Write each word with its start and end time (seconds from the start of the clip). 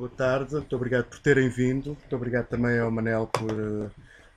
boa 0.00 0.10
tarde. 0.10 0.54
Muito 0.54 0.74
obrigado 0.74 1.04
por 1.04 1.18
terem 1.18 1.48
vindo. 1.50 1.88
Muito 1.88 2.16
obrigado 2.16 2.46
também 2.46 2.78
ao 2.78 2.90
Manel 2.90 3.26
por, 3.26 3.52
uh, 3.52 3.90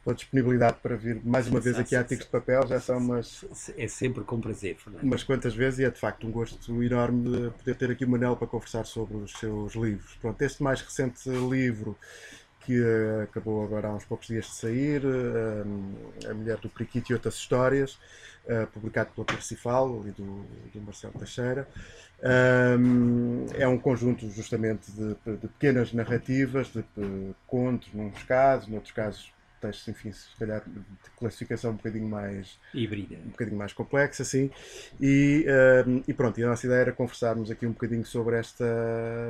pela 0.03 0.13
disponibilidade 0.13 0.77
para 0.83 0.97
vir 0.97 1.21
mais 1.23 1.47
uma 1.47 1.61
vez 1.61 1.79
aqui 1.79 1.95
a 1.95 1.99
Artigos 1.99 2.25
de 2.25 2.31
Papel. 2.31 2.67
Já 2.67 2.81
são 2.81 2.97
umas. 2.97 3.45
É 3.77 3.87
sempre 3.87 4.25
com 4.25 4.41
prazer, 4.41 4.75
Fernando. 4.75 5.03
Umas 5.03 5.23
quantas 5.23 5.55
vezes 5.55 5.79
e 5.79 5.85
é 5.85 5.89
de 5.89 5.97
facto 5.97 6.27
um 6.27 6.31
gosto 6.31 6.83
enorme 6.83 7.49
poder 7.51 7.75
ter 7.75 7.91
aqui 7.91 8.03
o 8.03 8.09
Manel 8.09 8.35
para 8.35 8.45
conversar 8.45 8.85
sobre 8.85 9.15
os 9.15 9.31
seus 9.31 9.73
livros. 9.73 10.15
Pronto, 10.15 10.41
este 10.41 10.61
mais 10.61 10.81
recente 10.81 11.29
livro 11.29 11.97
que 12.65 12.79
uh, 12.79 13.23
acabou 13.23 13.63
agora 13.63 13.89
há 13.89 13.93
uns 13.93 14.05
poucos 14.05 14.27
dias 14.27 14.45
de 14.45 14.55
sair, 14.55 15.01
uh, 15.05 16.29
A 16.29 16.33
Mulher 16.33 16.57
do 16.57 16.69
Periquito 16.69 17.11
e 17.11 17.13
Outras 17.13 17.35
Histórias, 17.35 17.97
uh, 18.45 18.67
publicado 18.73 19.11
pela 19.13 19.25
Percifal 19.25 20.03
e 20.07 20.11
do, 20.11 20.45
do 20.73 20.81
Marcelo 20.81 21.13
Teixeira. 21.17 21.67
É 23.59 23.67
um 23.67 23.77
conjunto 23.77 24.29
justamente 24.29 24.89
de, 24.93 25.13
de 25.37 25.47
pequenas 25.47 25.91
narrativas, 25.91 26.67
de, 26.67 27.35
contos, 27.45 27.89
num 27.93 28.09
casos, 28.11 28.69
noutros 28.69 28.93
casos 28.93 29.32
textos, 29.63 29.87
enfim, 29.87 30.11
se 30.11 30.35
calhar 30.37 30.61
de 30.65 31.09
classificação 31.17 31.71
um 31.71 31.75
bocadinho 31.75 32.07
mais 32.07 32.59
híbrida, 32.73 33.15
um 33.15 33.29
bocadinho 33.29 33.57
mais 33.57 33.71
complexa, 33.71 34.23
assim. 34.23 34.51
E, 34.99 35.45
uh, 35.47 36.03
e 36.05 36.13
pronto, 36.13 36.39
e 36.39 36.43
a 36.43 36.47
nossa 36.47 36.65
ideia 36.65 36.81
era 36.81 36.91
conversarmos 36.91 37.49
aqui 37.49 37.65
um 37.65 37.71
bocadinho 37.71 38.05
sobre 38.05 38.37
esta, 38.37 38.65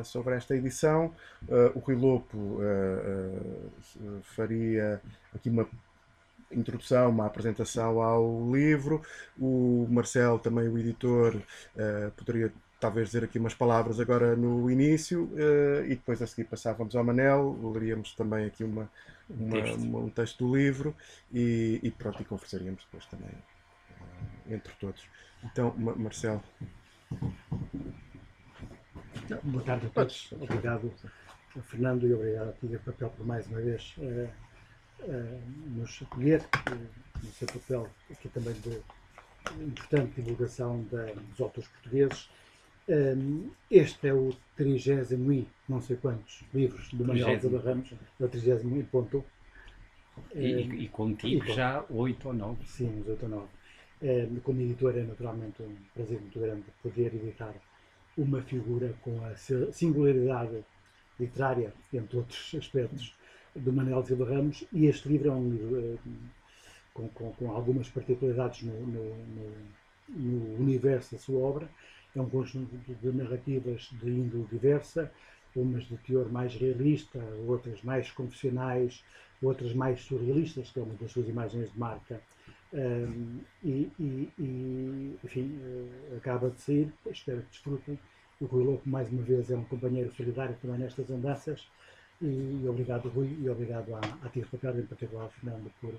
sobre 0.04 0.36
esta 0.36 0.56
edição. 0.56 1.14
Uh, 1.48 1.78
o 1.78 1.80
Rui 1.80 1.96
Lopo 1.96 2.38
uh, 2.38 4.22
faria 4.24 5.00
aqui 5.36 5.50
uma 5.50 5.68
introdução, 6.52 7.10
uma 7.10 7.28
apresentação 7.28 8.02
ao 8.02 8.52
livro. 8.52 9.02
O 9.38 9.88
Marcelo, 9.90 10.40
também 10.40 10.68
o 10.68 10.78
editor, 10.78 11.42
poderia 12.16 12.54
talvez 12.84 13.08
dizer 13.08 13.24
aqui 13.24 13.40
umas 13.40 13.54
palavras 13.54 13.98
agora 13.98 14.36
no 14.36 14.70
início 14.70 15.24
uh, 15.24 15.86
e 15.86 15.96
depois 15.96 16.22
a 16.22 16.28
seguir 16.28 16.44
passávamos 16.50 16.94
ao 16.98 17.04
Manel, 17.04 17.58
leríamos 17.74 18.14
também 18.14 18.46
aqui 18.46 18.62
uma, 18.62 18.92
uma, 19.30 19.52
texto. 19.54 19.78
Uma, 19.78 20.00
um 20.00 20.10
texto 20.10 20.46
do 20.46 20.54
livro 20.54 20.94
e, 21.32 21.80
e, 21.82 21.90
pronto, 21.92 22.22
e 22.22 22.26
conversaríamos 22.26 22.84
depois 22.84 23.06
também 23.06 23.30
uh, 23.30 24.54
entre 24.54 24.74
todos. 24.82 25.02
Então, 25.46 25.74
Ma 25.78 25.96
Marcelo. 25.96 26.44
Boa 29.44 29.64
tarde 29.64 29.86
a 29.86 29.90
todos. 29.90 30.34
Obrigado, 30.34 30.94
Fernando, 31.62 32.06
e 32.06 32.14
obrigado 32.14 32.50
a 32.50 32.54
Tiga 32.54 32.80
Papel 32.80 33.10
por 33.12 33.26
mais 33.26 33.48
uma 33.48 33.62
vez 33.62 33.96
uh, 33.98 34.30
nos 35.68 36.02
acolher 36.02 36.44
no 37.24 37.32
seu 37.32 37.48
papel 37.48 37.90
aqui 38.12 38.28
também 38.28 38.54
de 38.56 38.82
importante 39.64 40.22
divulgação 40.22 40.84
da, 40.92 41.06
dos 41.14 41.40
autores 41.40 41.70
portugues 41.70 42.30
um, 42.88 43.50
este 43.72 44.08
é 44.08 44.14
o 44.14 44.36
30 44.58 45.14
e 45.14 45.48
não 45.70 45.82
sei 45.82 45.96
quantos 45.98 46.44
livros 46.54 46.90
do 46.92 47.06
Manuel 47.06 47.40
de 47.40 47.48
Ramos, 47.56 47.94
é 48.20 48.24
o 48.24 48.28
30 48.28 48.68
e 48.68 48.84
ponto. 48.84 49.24
E, 50.36 50.56
um, 50.56 50.74
e 50.74 50.88
contigo 50.90 51.46
e, 51.46 51.54
já 51.54 51.84
8 51.90 52.28
ou 52.28 52.34
9. 52.34 52.66
Sim, 52.66 53.00
uns 53.00 53.08
8 53.08 53.24
ou 53.24 53.30
9. 53.30 53.48
Um, 54.02 54.40
como 54.42 54.62
editor 54.62 54.98
é 54.98 55.04
naturalmente 55.04 55.64
um 55.64 55.76
prazer 55.94 56.20
muito 56.20 56.40
grande 56.40 56.66
poder 56.82 57.16
editar 57.16 57.54
uma 58.18 58.42
figura 58.42 58.94
com 59.02 59.26
a 59.26 59.36
singularidade 59.72 60.64
literária, 61.20 61.74
entre 61.94 62.18
outros 62.18 62.54
aspectos, 62.56 63.16
do 63.56 63.72
Manuel 63.72 64.04
Silva 64.04 64.30
Ramos. 64.30 64.66
E 64.74 64.88
este 64.88 65.08
livro 65.08 65.30
é 65.30 65.32
um 65.32 65.50
livro 65.50 66.00
com, 66.94 67.08
com, 67.10 67.32
com, 67.32 67.52
algumas 67.52 67.88
particularidades 67.90 68.64
no, 68.64 68.74
no, 68.86 69.16
no, 69.16 69.52
no 70.10 70.60
universo 70.62 71.16
da 71.16 71.22
sua 71.22 71.40
obra 71.40 71.70
é 72.16 72.22
um 72.22 72.30
conjunto 72.30 72.76
de 72.76 73.12
narrativas 73.12 73.90
de 74.02 74.10
índole 74.10 74.48
diversa, 74.52 75.12
umas 75.56 75.84
de 75.84 75.98
teor 75.98 76.32
mais 76.32 76.56
realista, 76.56 77.20
outras 77.48 77.82
mais 77.84 78.10
confessionais, 78.12 79.04
outras 79.42 79.74
mais 79.74 80.02
surrealistas, 80.02 80.72
que 80.72 80.80
é 80.80 80.84
uma 80.84 80.96
das 80.96 81.12
suas 81.12 81.28
imagens 81.28 81.72
de 81.72 81.80
marca. 81.80 82.22
Um, 82.74 83.40
e, 83.64 83.92
e, 84.00 84.30
e, 84.40 85.20
enfim, 85.24 85.60
uh, 85.62 86.18
acaba 86.18 86.50
de 86.50 86.60
sair, 86.60 86.92
espero 87.12 87.42
que 87.42 87.50
desfrutem. 87.50 88.00
O 88.42 88.46
Rui 88.46 88.64
Louco, 88.64 88.90
mais 88.90 89.10
uma 89.10 89.22
vez, 89.22 89.52
é 89.52 89.56
um 89.56 89.64
companheiro 89.66 90.12
solidário 90.12 90.56
também 90.62 90.80
nestas 90.80 91.10
andanças. 91.10 91.68
E, 92.22 92.26
e 92.26 92.68
obrigado, 92.68 93.10
Rui, 93.10 93.38
e 93.40 93.48
obrigado 93.48 93.94
à, 93.94 94.00
à 94.24 94.30
Tia 94.30 94.46
Papel, 94.46 94.80
em 94.80 94.86
particular 94.86 95.24
ao 95.24 95.30
Fernando, 95.30 95.72
por, 95.80 95.94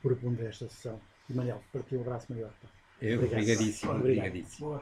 por 0.00 0.16
promover 0.16 0.46
esta 0.46 0.68
sessão. 0.68 1.00
E 1.28 1.34
Manel, 1.34 1.60
para 1.72 1.82
ti 1.82 1.96
um 1.96 2.02
abraço 2.02 2.32
maior. 2.32 2.52
Tá? 2.62 2.68
Eu, 3.00 3.18
obrigadíssimo, 3.18 3.92
obrigadíssimo. 3.92 4.80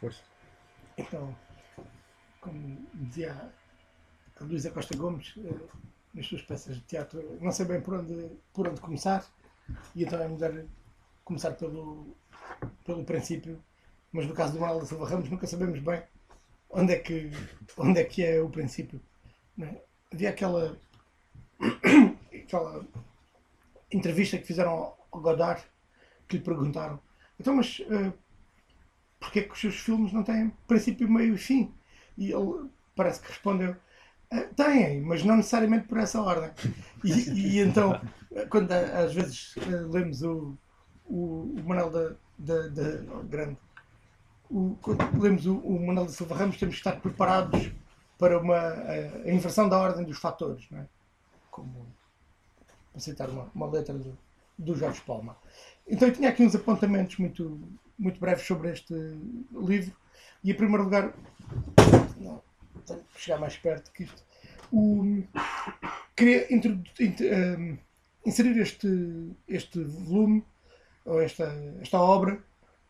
Força. 0.00 0.22
Então, 0.96 1.34
como 2.40 2.86
dizia 2.94 3.52
a 4.40 4.44
Luísa 4.44 4.70
Costa 4.70 4.96
Gomes, 4.96 5.34
eh, 5.38 5.68
nas 6.14 6.26
suas 6.26 6.42
peças 6.42 6.76
de 6.76 6.82
teatro, 6.82 7.38
não 7.40 7.52
sei 7.52 7.66
bem 7.66 7.80
por 7.80 7.94
onde, 7.94 8.30
por 8.52 8.68
onde 8.68 8.80
começar, 8.80 9.26
e 9.94 10.04
então 10.04 10.20
é 10.20 10.28
melhor 10.28 10.64
começar 11.24 11.52
pelo, 11.52 12.16
pelo 12.84 13.04
princípio, 13.04 13.62
mas 14.12 14.26
no 14.26 14.34
caso 14.34 14.54
do 14.54 14.60
Manuel 14.60 14.80
da 14.80 14.86
Silva 14.86 15.08
Ramos 15.08 15.28
nunca 15.28 15.46
sabemos 15.46 15.78
bem 15.80 16.02
onde 16.70 16.92
é 16.92 16.98
que, 16.98 17.30
onde 17.76 18.00
é, 18.00 18.04
que 18.04 18.24
é 18.24 18.40
o 18.40 18.48
princípio. 18.48 19.00
É? 19.60 19.82
Havia 20.12 20.30
aquela, 20.30 20.78
aquela 22.32 22.86
entrevista 23.90 24.38
que 24.38 24.46
fizeram 24.46 24.70
ao 25.10 25.20
Godard 25.20 25.62
que 26.28 26.36
lhe 26.36 26.44
perguntaram 26.44 27.00
então 27.40 27.54
mas 27.54 27.80
uh, 27.80 28.12
porquê 29.28 29.40
é 29.40 29.42
que 29.42 29.52
os 29.52 29.60
seus 29.60 29.76
filmes 29.76 30.12
não 30.12 30.22
têm 30.22 30.52
princípio, 30.66 31.10
meio 31.10 31.34
e 31.34 31.38
fim? 31.38 31.72
E 32.16 32.32
ele 32.32 32.68
parece 32.96 33.20
que 33.20 33.28
respondeu 33.28 33.76
uh, 34.32 34.54
têm, 34.56 35.02
mas 35.02 35.22
não 35.22 35.36
necessariamente 35.36 35.86
por 35.86 35.98
essa 35.98 36.20
ordem. 36.20 36.50
E, 37.04 37.12
e 37.12 37.60
então, 37.60 38.00
quando 38.50 38.72
às 38.72 39.14
vezes 39.14 39.54
uh, 39.56 39.90
lemos 39.90 40.22
o, 40.22 40.56
o, 41.06 41.54
o 41.58 41.62
Manuel 41.64 41.90
da, 41.90 42.16
da, 42.38 42.68
da 42.68 43.14
oh, 43.14 43.22
grande 43.22 43.56
o, 44.50 44.76
quando 44.80 45.20
lemos 45.20 45.46
o, 45.46 45.58
o 45.58 45.86
Manuel 45.86 46.06
da 46.06 46.12
Silva 46.12 46.34
Ramos 46.34 46.56
temos 46.56 46.74
que 46.74 46.80
estar 46.80 47.00
preparados 47.00 47.70
para 48.18 48.38
uma 48.38 48.56
a, 48.56 48.92
a 49.26 49.30
inversão 49.30 49.68
da 49.68 49.78
ordem 49.78 50.04
dos 50.04 50.18
fatores, 50.18 50.66
não 50.70 50.80
é? 50.80 50.86
Como 51.50 51.86
para 52.92 53.00
citar 53.00 53.28
uma, 53.28 53.50
uma 53.54 53.66
letra 53.66 53.94
do, 53.94 54.16
do 54.58 54.74
Jorge 54.74 55.00
Palma. 55.02 55.36
Então 55.86 56.08
eu 56.08 56.14
tinha 56.14 56.30
aqui 56.30 56.42
uns 56.42 56.54
apontamentos 56.54 57.16
muito, 57.18 57.60
muito 57.98 58.20
breves 58.20 58.46
sobre 58.46 58.70
este 58.70 58.94
livro. 59.52 59.94
E 60.42 60.50
em 60.50 60.54
primeiro 60.54 60.84
lugar, 60.84 61.12
não, 62.18 62.42
tenho 62.86 63.00
que 63.14 63.20
chegar 63.20 63.38
mais 63.38 63.56
perto 63.56 63.92
que 63.92 64.04
isto. 64.04 64.22
O, 64.70 65.22
queria 66.14 66.46
um, 66.50 67.78
inserir 68.24 68.58
este, 68.60 69.32
este 69.48 69.82
volume, 69.82 70.44
ou 71.04 71.20
esta, 71.20 71.44
esta 71.80 72.00
obra, 72.00 72.42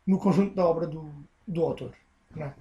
no 0.06 0.18
conjunto 0.18 0.54
da 0.54 0.66
obra 0.66 0.86
do, 0.86 1.10
do 1.46 1.62
autor. 1.62 1.94
É? 2.36 2.52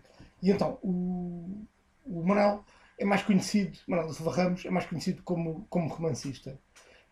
E 0.41 0.51
então, 0.51 0.77
o, 0.81 1.65
o 2.05 2.23
Manuel 2.23 2.63
é 2.97 3.05
mais 3.05 3.23
conhecido, 3.23 3.77
Manuel 3.87 4.13
Silva 4.13 4.35
Ramos, 4.35 4.65
é 4.65 4.69
mais 4.69 4.85
conhecido 4.85 5.21
como, 5.23 5.65
como 5.69 5.87
romancista. 5.87 6.59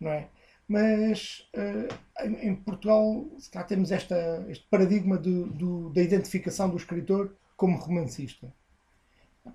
Não 0.00 0.10
é? 0.10 0.28
Mas 0.68 1.48
uh, 1.54 2.24
em, 2.24 2.56
Portugal 2.56 3.24
cá 3.52 3.62
temos 3.62 3.92
esta, 3.92 4.44
este 4.48 4.66
paradigma 4.68 5.16
do, 5.16 5.46
do, 5.46 5.90
da 5.90 6.02
identificação 6.02 6.68
do 6.68 6.76
escritor 6.76 7.34
como 7.56 7.78
romancista. 7.78 8.52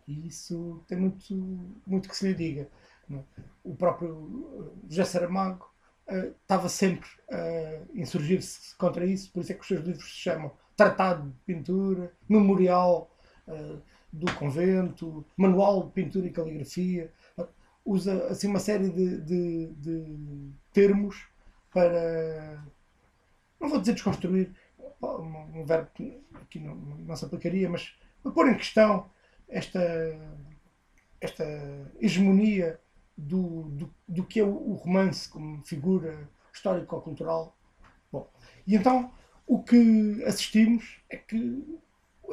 E 0.07 0.27
isso 0.27 0.81
tem 0.87 0.97
muito, 0.97 1.35
muito 1.85 2.07
que 2.07 2.15
se 2.15 2.27
lhe 2.27 2.33
diga. 2.33 2.69
É? 3.11 3.19
O 3.61 3.75
próprio 3.75 4.73
eh, 4.73 4.87
José 4.89 5.03
Saramago 5.03 5.69
uh, 6.07 6.33
estava 6.41 6.69
sempre 6.69 7.09
a 7.29 7.81
uh, 7.81 7.99
insurgir-se 7.99 8.73
contra 8.77 9.05
isso, 9.05 9.29
por 9.33 9.41
isso 9.41 9.51
é 9.51 9.55
que 9.55 9.61
os 9.61 9.67
seus 9.67 9.81
livros 9.85 10.05
se 10.05 10.21
chamam 10.21 10.51
Tratado 10.77 11.29
de 11.29 11.35
Pintura, 11.45 12.11
Memorial 12.27 13.11
do 14.11 14.31
Convento, 14.35 15.25
Manual 15.35 15.83
de 15.83 15.91
Pintura 15.91 16.27
e 16.27 16.31
Caligrafia 16.31 17.11
usa 17.85 18.27
assim 18.27 18.47
uma 18.47 18.59
série 18.59 18.89
de, 18.89 19.21
de, 19.21 19.67
de 19.73 20.51
termos 20.71 21.27
para 21.73 22.63
não 23.59 23.69
vou 23.69 23.79
dizer 23.79 23.93
desconstruir 23.93 24.51
um, 25.01 25.63
verbo 25.65 25.89
que 25.93 26.19
aqui 26.33 26.59
não, 26.59 26.75
não 26.75 27.15
se 27.15 27.25
aplicaria, 27.25 27.69
mas 27.69 27.95
para 28.21 28.31
pôr 28.31 28.49
em 28.49 28.57
questão 28.57 29.09
esta, 29.47 29.79
esta 31.19 31.43
hegemonia 31.99 32.79
do, 33.17 33.63
do, 33.69 33.93
do 34.07 34.23
que 34.25 34.39
é 34.39 34.43
o, 34.43 34.73
romance 34.73 35.29
como 35.29 35.63
figura 35.63 36.29
histórico-cultural. 36.53 37.55
Bom, 38.11 38.29
e 38.65 38.75
então 38.75 39.11
o 39.45 39.61
que 39.61 40.23
assistimos 40.25 40.99
é 41.09 41.17
que 41.17 41.79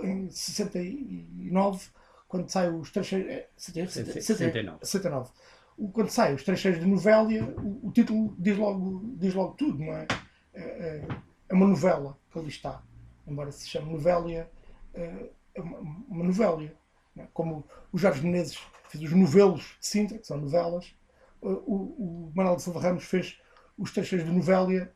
em 0.02 0.30
69 0.30 1.90
quando 2.28 2.50
sai 2.50 2.70
os 2.70 2.90
trecheiros. 2.90 3.46
69. 3.56 4.78
69. 4.84 5.30
Quando 5.92 6.10
sai 6.10 6.34
os 6.34 6.44
trecheiros 6.44 6.80
de 6.80 6.86
Novélia, 6.86 7.44
o, 7.56 7.88
o, 7.88 7.92
título 7.92 8.36
diz 8.38 8.56
logo, 8.56 9.14
diz 9.16 9.34
logo 9.34 9.54
tudo, 9.54 9.78
não 9.78 9.94
é? 9.94 10.06
É, 10.52 10.62
é? 10.62 11.08
é, 11.48 11.54
uma 11.54 11.66
novela 11.66 12.18
que 12.30 12.38
ali 12.38 12.48
está. 12.48 12.82
Embora 13.26 13.50
se 13.50 13.68
chame 13.68 13.90
Novélia, 13.90 14.50
é, 14.92 15.30
é 15.54 15.60
uma, 15.60 15.78
uma 15.78 16.24
novélia. 16.24 16.76
é? 17.16 17.26
Como 17.32 17.64
o 17.92 17.98
Jorge 17.98 18.22
Menezes 18.22 18.58
fez 18.88 19.04
os 19.04 19.12
novelos 19.12 19.76
de 19.80 19.86
Sintra, 19.86 20.18
que 20.18 20.26
são 20.26 20.38
novelas, 20.38 20.94
o, 21.40 22.26
o 22.26 22.32
Manuel 22.34 22.56
de 22.56 22.62
Silva 22.62 22.80
Ramos 22.80 23.04
fez 23.04 23.40
os 23.76 23.92
trecheiros 23.92 24.26
de 24.26 24.34
novélia, 24.34 24.92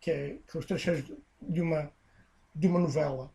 que, 0.00 0.10
é, 0.10 0.38
que 0.46 0.52
são 0.52 0.60
os 0.60 0.66
trecheiros 0.66 1.04
de 1.42 1.60
uma, 1.60 1.90
de 2.54 2.68
uma 2.68 2.78
novela. 2.78 3.32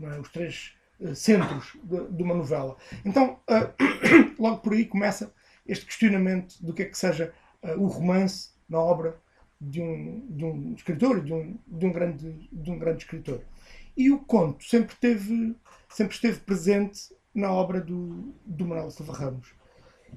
É? 0.00 0.18
Os 0.18 0.30
três 0.30 0.77
centros 1.14 1.76
de, 1.82 2.08
de, 2.08 2.22
uma 2.22 2.34
novela. 2.34 2.76
Então, 3.04 3.38
logo 4.38 4.58
por 4.58 4.72
aí 4.72 4.84
começa 4.84 5.32
este 5.66 5.86
questionamento 5.86 6.56
do 6.60 6.72
que 6.72 6.82
é 6.82 6.84
que 6.86 6.98
seja 6.98 7.32
o 7.76 7.86
romance 7.86 8.50
na 8.68 8.78
obra 8.78 9.18
de 9.60 9.80
um, 9.80 10.26
de 10.30 10.44
um 10.44 10.74
escritor, 10.74 11.22
de 11.22 11.32
um, 11.32 11.58
de, 11.66 11.86
um 11.86 11.92
grande, 11.92 12.48
de 12.52 12.70
um 12.70 12.78
grande 12.78 13.02
escritor. 13.02 13.42
E 13.96 14.10
o 14.10 14.20
conto 14.20 14.64
sempre, 14.64 14.94
teve, 14.96 15.56
sempre 15.88 16.14
esteve 16.14 16.40
presente 16.40 17.12
na 17.34 17.52
obra 17.52 17.80
do, 17.80 18.32
do 18.44 18.66
Manuel 18.66 18.90
Silva 18.90 19.12
Ramos. 19.12 19.52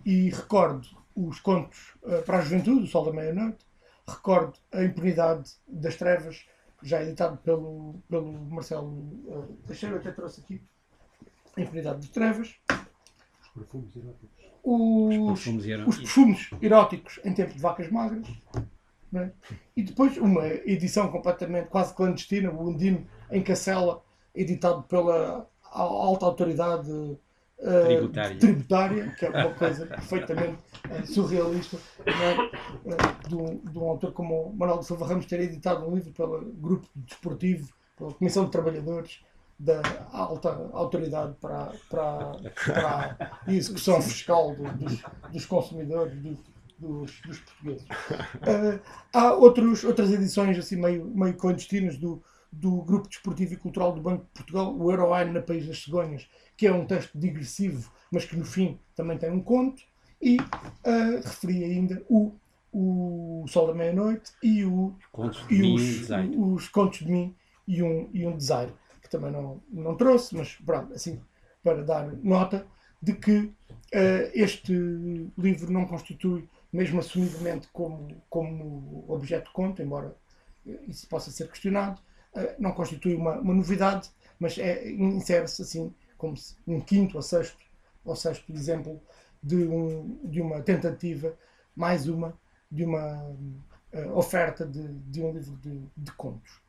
E 0.05 0.29
recordo 0.29 0.87
os 1.15 1.39
contos 1.39 1.93
uh, 2.03 2.21
para 2.23 2.37
a 2.37 2.41
juventude, 2.41 2.83
O 2.83 2.87
Sol 2.87 3.05
da 3.05 3.13
Meia-Noite, 3.13 3.65
recordo 4.07 4.53
A 4.71 4.83
Impunidade 4.83 5.51
das 5.67 5.95
Trevas, 5.95 6.45
já 6.81 7.01
editado 7.03 7.37
pelo, 7.37 7.95
pelo 8.09 8.31
Marcelo 8.31 8.89
uh, 8.89 9.57
Teixeira, 9.67 9.97
até 9.97 10.11
trouxe 10.11 10.41
aqui 10.41 10.61
A 11.55 11.61
Impunidade 11.61 11.99
das 11.99 12.09
Trevas. 12.09 12.55
Os 13.41 13.49
perfumes 13.53 13.95
eróticos. 13.95 14.29
Os, 14.63 15.17
os, 15.17 15.43
perfumes, 15.43 15.65
eróticos. 15.65 15.95
os 15.95 16.01
perfumes 16.01 16.49
eróticos 16.61 17.19
em 17.23 17.33
tempo 17.33 17.53
de 17.53 17.59
vacas 17.59 17.89
magras. 17.91 18.27
É? 19.13 19.29
E 19.75 19.83
depois 19.83 20.17
uma 20.17 20.47
edição 20.47 21.11
completamente 21.11 21.67
quase 21.67 21.93
clandestina, 21.93 22.49
o 22.49 22.69
Undino 22.69 23.05
em 23.29 23.43
Cacela, 23.43 24.01
editado 24.33 24.83
pela 24.83 25.49
alta 25.69 26.25
autoridade 26.25 26.89
uh, 27.61 28.37
tributária. 28.39 29.15
que 29.17 29.25
é 29.25 29.29
uma 29.29 29.53
coisa 29.53 29.85
perfeitamente 29.85 30.57
uh, 30.89 31.07
surrealista, 31.07 31.77
é? 32.05 32.39
uh, 32.41 33.29
de, 33.29 33.35
um, 33.35 33.57
de, 33.57 33.77
um, 33.77 33.89
autor 33.89 34.11
como 34.13 34.53
Manuel 34.53 34.79
de 34.79 34.85
Silva 34.87 35.07
Ramos 35.07 35.25
ter 35.25 35.39
editado 35.39 35.87
um 35.87 35.95
livro 35.95 36.11
pelo 36.11 36.41
grupo 36.41 36.87
desportivo, 36.95 37.69
pela 37.97 38.13
Comissão 38.13 38.45
de 38.45 38.51
Trabalhadores 38.51 39.19
da 39.59 39.79
alta 40.11 40.49
autoridade 40.73 41.35
para, 41.39 41.71
para, 41.87 42.31
para 42.65 43.39
a 43.45 43.53
execução 43.53 44.01
fiscal 44.01 44.55
do, 44.55 44.63
dos, 44.73 45.03
dos 45.31 45.45
consumidores, 45.45 46.19
dos, 46.19 46.37
dos, 46.79 47.21
dos 47.21 47.39
portugueses. 47.39 47.83
Uh, 47.83 48.81
há 49.13 49.33
outros, 49.33 49.83
outras 49.83 50.11
edições 50.11 50.57
assim 50.57 50.77
meio, 50.77 51.05
meio 51.05 51.35
clandestinas 51.35 51.95
do, 51.95 52.23
do 52.51 52.81
Grupo 52.81 53.07
Desportivo 53.07 53.53
e 53.53 53.57
Cultural 53.57 53.93
do 53.93 54.01
Banco 54.01 54.25
de 54.25 54.29
Portugal, 54.31 54.75
o 54.75 54.91
Euroine 54.91 55.31
na 55.31 55.41
País 55.41 55.65
das 55.65 55.83
Cegonhas, 55.83 56.27
que 56.57 56.67
é 56.67 56.73
um 56.73 56.85
texto 56.85 57.17
digressivo, 57.17 57.91
mas 58.11 58.25
que 58.25 58.35
no 58.35 58.45
fim 58.45 58.79
também 58.95 59.17
tem 59.17 59.31
um 59.31 59.41
conto, 59.41 59.83
e 60.21 60.37
uh, 60.37 61.21
referi 61.23 61.63
ainda 61.63 62.03
o, 62.09 62.33
o 62.71 63.45
Sol 63.47 63.67
da 63.67 63.73
Meia-Noite 63.73 64.31
e, 64.43 64.63
o, 64.65 64.95
contos 65.11 65.43
e 65.49 65.59
mim, 65.59 65.75
os, 65.75 66.09
os 66.37 66.67
Contos 66.69 66.99
de 66.99 67.11
Mim 67.11 67.35
e 67.67 67.81
um, 67.81 68.09
e 68.13 68.27
um 68.27 68.37
Desaire, 68.37 68.73
que 69.01 69.09
também 69.09 69.31
não, 69.31 69.61
não 69.69 69.95
trouxe, 69.95 70.35
mas 70.35 70.53
pronto, 70.55 70.93
assim, 70.93 71.19
para 71.63 71.83
dar 71.83 72.13
nota 72.17 72.67
de 73.01 73.13
que 73.13 73.37
uh, 73.39 73.53
este 74.33 74.73
livro 75.37 75.71
não 75.71 75.85
constitui 75.85 76.47
mesmo 76.71 76.99
assumidamente 76.99 77.67
como, 77.73 78.15
como 78.29 79.03
objeto 79.07 79.47
de 79.47 79.53
conta, 79.53 79.83
embora 79.83 80.15
isso 80.87 81.07
possa 81.07 81.31
ser 81.31 81.49
questionado, 81.49 81.99
não 82.59 82.71
constitui 82.71 83.15
uma, 83.15 83.39
uma 83.39 83.53
novidade, 83.53 84.09
mas 84.39 84.57
é, 84.57 84.89
insere-se 84.89 85.61
assim 85.61 85.93
como 86.17 86.35
um 86.67 86.79
quinto 86.79 87.17
ou 87.17 87.21
sexto, 87.21 87.57
ou 88.05 88.15
sexto 88.15 88.51
exemplo 88.51 89.01
de, 89.41 89.55
um, 89.55 90.19
de 90.23 90.41
uma 90.41 90.61
tentativa, 90.61 91.35
mais 91.75 92.07
uma, 92.07 92.37
de 92.71 92.83
uma 92.83 93.23
uh, 93.23 94.15
oferta 94.17 94.65
de, 94.65 94.87
de, 94.87 95.21
um 95.21 95.33
livro 95.33 95.55
de, 95.57 95.81
de 95.97 96.11
contos. 96.13 96.61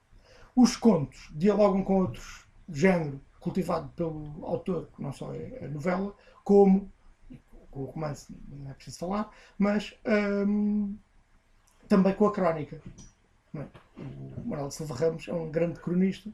Os 0.56 0.76
contos 0.76 1.30
dialogam 1.34 1.84
com 1.84 2.00
outros 2.00 2.46
género 2.68 3.20
cultivado 3.40 3.88
pelo 3.90 4.44
autor, 4.46 4.88
que 4.94 5.02
não 5.02 5.12
só 5.12 5.34
é 5.34 5.64
a 5.64 5.68
novela, 5.68 6.14
como 6.44 6.90
com 7.70 7.80
o 7.80 7.84
romance 7.86 8.34
não 8.48 8.70
é 8.70 8.74
preciso 8.74 8.98
falar, 8.98 9.30
mas 9.58 9.94
hum, 10.46 10.96
também 11.88 12.14
com 12.14 12.26
a 12.26 12.32
crónica. 12.32 12.80
É? 13.54 13.66
O 13.98 14.48
Manuel 14.48 14.68
de 14.68 14.74
Silva 14.74 14.94
Ramos 14.94 15.28
é 15.28 15.32
um 15.32 15.50
grande 15.50 15.80
cronista 15.80 16.30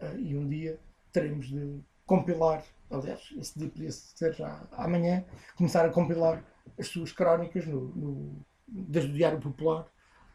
uh, 0.00 0.18
e 0.18 0.36
um 0.36 0.48
dia 0.48 0.78
teremos 1.12 1.48
de 1.48 1.80
compilar, 2.06 2.62
aliás, 2.90 3.32
esse 3.38 3.58
dia 3.58 3.68
podia 3.68 3.90
ser 3.90 4.34
já 4.34 4.66
amanhã, 4.72 5.24
começar 5.56 5.84
a 5.84 5.90
compilar 5.90 6.44
as 6.78 6.88
suas 6.88 7.12
crónicas 7.12 7.66
no, 7.66 7.88
no 7.94 8.36
desde 8.68 9.10
o 9.10 9.14
Diário 9.14 9.40
Popular 9.40 9.86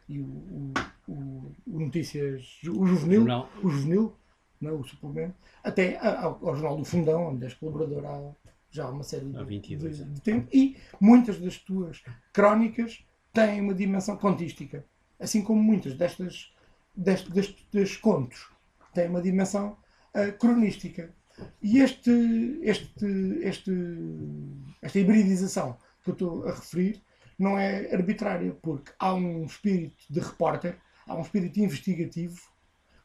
e 0.08 0.20
o, 0.20 0.24
o, 0.24 0.72
o, 1.08 1.52
o 1.66 1.80
Notícias, 1.80 2.60
o 2.64 2.86
Juvenil, 2.86 3.26
o 3.62 3.68
Juvenil, 3.68 4.16
não, 4.60 4.70
é? 4.70 4.74
o 4.74 4.84
suplemento, 4.84 5.34
até 5.62 5.98
ao, 5.98 6.46
ao 6.46 6.54
Jornal 6.54 6.76
do 6.76 6.84
Fundão, 6.84 7.28
onde 7.28 7.44
és 7.44 7.54
colaborador 7.54 8.04
há 8.06 8.48
já 8.70 8.84
há 8.84 8.90
uma 8.90 9.02
série 9.02 9.24
de, 9.24 9.76
de, 9.76 10.04
de 10.04 10.20
tempo, 10.20 10.48
e 10.52 10.76
muitas 11.00 11.38
das 11.38 11.56
tuas 11.56 12.02
crónicas 12.32 13.02
têm 13.32 13.60
uma 13.60 13.74
dimensão 13.74 14.16
contística, 14.16 14.84
assim 15.18 15.42
como 15.42 15.76
destas, 15.80 16.52
destes, 16.94 17.28
destes, 17.28 17.66
destes 17.72 17.96
contos 17.98 18.50
têm 18.94 19.08
uma 19.08 19.22
dimensão 19.22 19.76
uh, 20.14 20.32
cronística. 20.38 21.14
E 21.62 21.78
este, 21.78 22.10
este, 22.62 23.06
este, 23.42 23.72
esta 24.82 24.98
hibridização 24.98 25.78
que 26.02 26.10
eu 26.10 26.12
estou 26.12 26.48
a 26.48 26.52
referir 26.52 27.02
não 27.38 27.56
é 27.56 27.94
arbitrária, 27.94 28.52
porque 28.60 28.92
há 28.98 29.14
um 29.14 29.44
espírito 29.44 29.96
de 30.10 30.18
repórter, 30.18 30.76
há 31.06 31.14
um 31.14 31.22
espírito 31.22 31.60
investigativo 31.60 32.40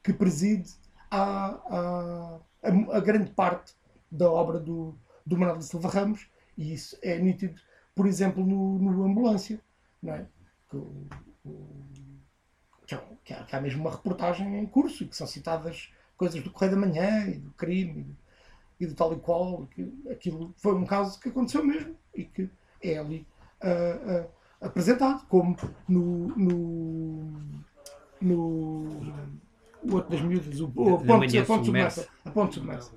que 0.02 0.12
preside 0.12 0.72
a, 1.10 1.50
a, 1.68 2.40
a, 2.62 2.96
a 2.96 3.00
grande 3.00 3.30
parte 3.30 3.74
da 4.10 4.28
obra 4.28 4.58
do, 4.58 4.98
do 5.24 5.38
Manuel 5.38 5.58
de 5.58 5.66
Silva 5.66 5.88
Ramos, 5.88 6.28
e 6.58 6.74
isso 6.74 6.98
é 7.02 7.16
nítido, 7.18 7.60
por 7.94 8.06
exemplo, 8.06 8.44
no, 8.44 8.78
no 8.78 9.04
Ambulância, 9.04 9.60
não 10.02 10.14
é? 10.14 10.26
Que, 10.68 10.76
o, 10.76 11.06
que, 12.86 12.94
é, 12.94 13.02
que, 13.24 13.32
há, 13.32 13.44
que, 13.44 13.56
há, 13.56 13.60
mesmo 13.60 13.80
uma 13.80 13.90
reportagem 13.90 14.58
em 14.58 14.66
curso 14.66 15.04
e 15.04 15.06
que 15.06 15.16
são 15.16 15.26
citadas 15.26 15.92
coisas 16.16 16.42
do 16.42 16.50
Correio 16.50 16.74
da 16.74 16.80
Manhã 16.86 17.26
e 17.26 17.38
do 17.38 17.50
crime 17.52 18.00
e 18.00 18.02
do, 18.02 18.16
e 18.80 18.86
do 18.86 18.94
tal 18.94 19.12
e 19.12 19.18
qual. 19.18 19.66
Que 19.66 19.92
aquilo 20.10 20.54
foi 20.56 20.74
um 20.74 20.84
caso 20.84 21.18
que 21.20 21.28
aconteceu 21.28 21.64
mesmo 21.64 21.96
e 22.14 22.24
que 22.24 22.48
é 22.82 22.98
ali 22.98 23.26
uh, 23.62 24.24
uh, 24.24 24.30
apresentado, 24.60 25.26
como 25.26 25.56
no, 25.88 26.28
no, 26.36 27.64
no 28.20 29.24
o 29.82 29.94
outro 29.96 30.10
das 30.10 30.20
miúdas, 30.22 30.60
o, 30.60 30.72
o, 30.74 30.94
a, 30.94 31.04
ponte, 31.04 31.38
a 31.38 31.44
ponte 31.44 31.66
submersa. 31.66 32.08
A 32.24 32.30
ponte 32.30 32.54
submersa. 32.54 32.92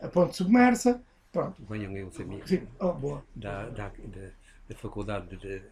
A 0.00 0.08
ponte 0.08 0.36
submersa 0.36 1.02
Pronto. 1.32 1.62
Venham 1.68 1.96
eles 1.96 2.18
amigos. 2.20 2.48
Sim. 2.48 2.66
Oh, 2.80 2.92
boa. 2.92 3.24
Da, 3.34 3.68
da, 3.68 3.88
da, 3.88 4.30
da 4.68 4.76
faculdade 4.76 5.36
de. 5.36 5.62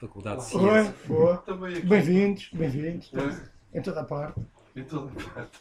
Faculdade 0.00 0.38
de 0.38 0.44
Ciências. 0.46 0.94
Boa, 1.06 1.44
boa. 1.46 1.70
Bem-vindos, 1.84 2.50
bem-vindos. 2.52 3.12
É. 3.14 3.78
Em 3.78 3.82
toda 3.82 4.00
a 4.00 4.04
parte. 4.04 4.40
Em 4.74 4.84
toda 4.84 5.10
a 5.10 5.30
parte. 5.30 5.60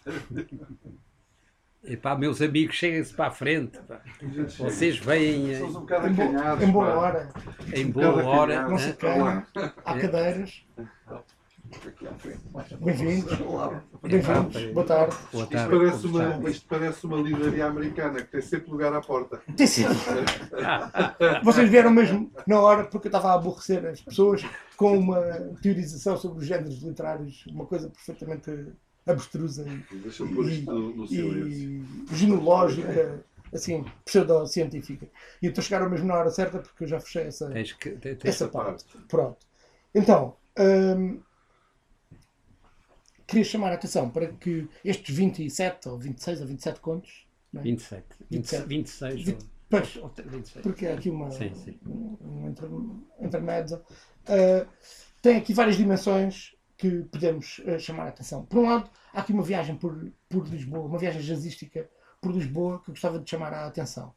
Epá, 1.84 2.16
meus 2.16 2.42
amigos, 2.42 2.76
cheguem-se 2.76 3.14
para 3.14 3.28
a 3.28 3.32
frente. 3.32 3.78
Pá. 3.80 4.02
Vocês 4.58 4.98
vêm 4.98 5.54
em, 5.54 5.64
um 5.64 5.74
bocado 5.74 6.08
em, 6.08 6.12
em 6.64 6.72
boa 6.72 6.94
hora. 6.94 7.30
Em 7.74 7.92
boa 7.92 8.24
hora. 8.24 8.68
Não 8.68 8.78
se 8.78 8.94
queima. 8.94 9.48
Há 9.86 10.00
cadeiras. 10.00 10.66
Bem-vindos. 12.82 13.38
Bem-vindos. 14.02 14.74
Boa 14.74 14.86
tarde. 14.86 15.16
Boa 15.32 15.48
tarde. 15.48 15.76
Isto 15.76 15.80
parece, 15.80 16.08
uma, 16.08 16.50
isto 16.50 16.68
parece 16.68 17.06
uma 17.06 17.18
livraria 17.18 17.66
americana 17.66 18.22
que 18.22 18.32
tem 18.32 18.42
sempre 18.42 18.72
lugar 18.72 18.94
à 18.94 19.02
porta. 19.02 19.42
Tem 19.56 19.66
sempre. 19.66 19.96
Vocês 21.44 21.70
vieram 21.70 21.90
mesmo 21.90 22.30
na 22.46 22.60
hora 22.60 22.84
porque 22.84 23.08
eu 23.08 23.10
estava 23.10 23.30
a 23.30 23.36
aborrecer 23.36 23.86
as 23.86 24.02
pessoas 24.02 24.46
com 24.76 24.98
uma 24.98 25.22
teorização 25.62 26.18
sobre 26.18 26.40
os 26.40 26.46
géneros 26.46 26.82
literários, 26.82 27.46
uma 27.48 27.66
coisa 27.66 27.90
perfeitamente 27.90 28.68
abstrusa 29.08 29.66
e, 29.68 29.86
e, 31.10 31.86
e 32.12 32.16
genológica 32.16 33.24
assim, 33.54 33.86
pseudocientífica. 34.06 35.08
E 35.42 35.46
eu 35.46 35.50
estou 35.50 35.62
a 35.62 35.66
chegar 35.66 35.82
ao 35.82 35.90
mesmo 35.90 36.08
na 36.08 36.16
hora 36.16 36.30
certa 36.30 36.60
porque 36.60 36.84
eu 36.84 36.88
já 36.88 37.00
fechei 37.00 37.24
essa, 37.24 37.50
tens 37.50 37.74
que, 37.74 37.92
tens 37.92 38.18
essa 38.24 38.48
parte. 38.48 38.84
parte. 38.86 39.08
Pronto. 39.08 39.38
Então, 39.94 40.36
hum, 40.58 41.20
queria 43.32 43.46
chamar 43.46 43.72
a 43.72 43.76
atenção 43.76 44.10
para 44.10 44.28
que 44.28 44.68
estes 44.84 45.16
27 45.16 45.88
ou 45.88 45.98
26 45.98 46.42
ou 46.42 46.48
27 46.48 46.80
contos. 46.82 47.26
É? 47.56 47.62
27. 47.62 48.06
27. 48.30 48.68
26. 48.68 49.24
20, 49.24 49.46
pois, 49.70 50.00
26. 50.26 50.64
Porque 50.64 50.86
é 50.86 50.94
aqui 50.94 51.10
uma, 51.10 51.32
sim, 51.32 51.54
sim. 51.56 51.80
um, 51.86 52.18
um 52.22 53.26
intermédio. 53.26 53.78
Uh, 53.78 54.68
tem 55.22 55.38
aqui 55.38 55.54
várias 55.54 55.78
dimensões 55.78 56.56
que 56.78 57.04
podemos 57.04 57.60
uh, 57.60 57.80
chamar 57.80 58.06
a 58.06 58.10
atenção. 58.10 58.46
Por 58.46 58.60
um 58.60 58.70
lado, 58.70 58.90
há 59.14 59.22
aqui 59.22 59.32
uma 59.32 59.44
viagem 59.44 59.76
por, 59.76 60.12
por 60.28 60.48
Lisboa, 60.48 60.86
uma 60.86 61.00
viagem 61.00 61.22
jazzística 61.22 61.90
por 62.20 62.34
Lisboa 62.34 62.82
que 62.84 62.90
eu 62.90 62.94
gostava 62.94 63.18
de 63.18 63.30
chamar 63.30 63.54
a 63.54 63.66
atenção. 63.66 64.14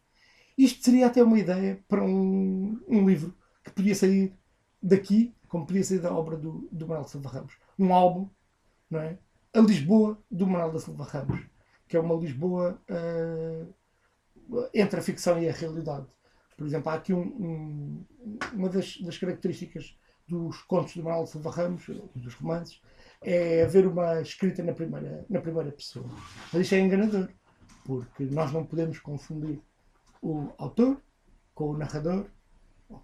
isto 0.59 0.85
seria 0.85 1.07
até 1.07 1.23
uma 1.23 1.39
ideia 1.39 1.83
para 1.89 2.03
um, 2.03 2.81
um 2.89 3.09
livro 3.09 3.35
que 3.63 3.71
podia 3.71 3.95
sair 3.95 4.35
daqui, 4.83 5.35
como 5.49 5.67
podia 5.67 5.85
sair 5.85 6.01
da 6.01 6.13
obra 6.13 6.37
do, 6.37 6.69
do 6.71 6.87
Manuel 6.87 7.09
Silva 7.09 7.31
Ramos. 7.31 7.55
Um 7.79 7.95
álbum, 7.95 8.29
não 8.91 9.01
é? 9.01 9.19
A 9.53 9.61
Lisboa 9.61 10.19
do 10.31 10.47
Manuel 10.47 10.73
da 10.73 10.79
Silva 10.79 11.05
Ramos, 11.05 11.41
que 11.87 11.97
é 11.97 12.01
uma 12.01 12.15
Lisboa 12.15 12.81
uh, 12.91 13.75
entre 14.75 14.99
a 14.99 15.03
ficção 15.03 15.41
e 15.41 15.49
a 15.49 15.53
realidade. 15.53 16.07
Por 16.57 16.67
exemplo, 16.67 16.91
há 16.91 16.95
aqui 16.95 17.13
um, 17.13 17.21
um, 17.21 18.05
uma 18.53 18.69
das, 18.69 18.97
das, 19.01 19.19
características 19.19 19.97
dos 20.27 20.63
contos 20.63 20.97
do 20.97 21.03
Manuel 21.03 21.27
Silva 21.27 21.51
Ramos, 21.51 21.87
dos 22.15 22.35
romances, 22.35 22.81
é 23.23 23.63
haver 23.63 23.87
uma 23.87 24.21
escrita 24.21 24.63
na 24.63 24.73
primeira, 24.73 25.25
na 25.29 25.41
primeira 25.41 25.73
pessoa. 25.73 26.07
Mas 26.53 26.63
isto 26.63 26.75
é 26.75 26.81
enganador, 26.81 27.29
porque 27.85 28.25
nós 28.25 28.53
não 28.53 28.65
podemos 28.65 28.99
confundir 28.99 29.61
o 30.23 30.51
autor 30.59 31.01
com 31.55 31.71
o 31.71 31.77
narrador, 31.77 32.27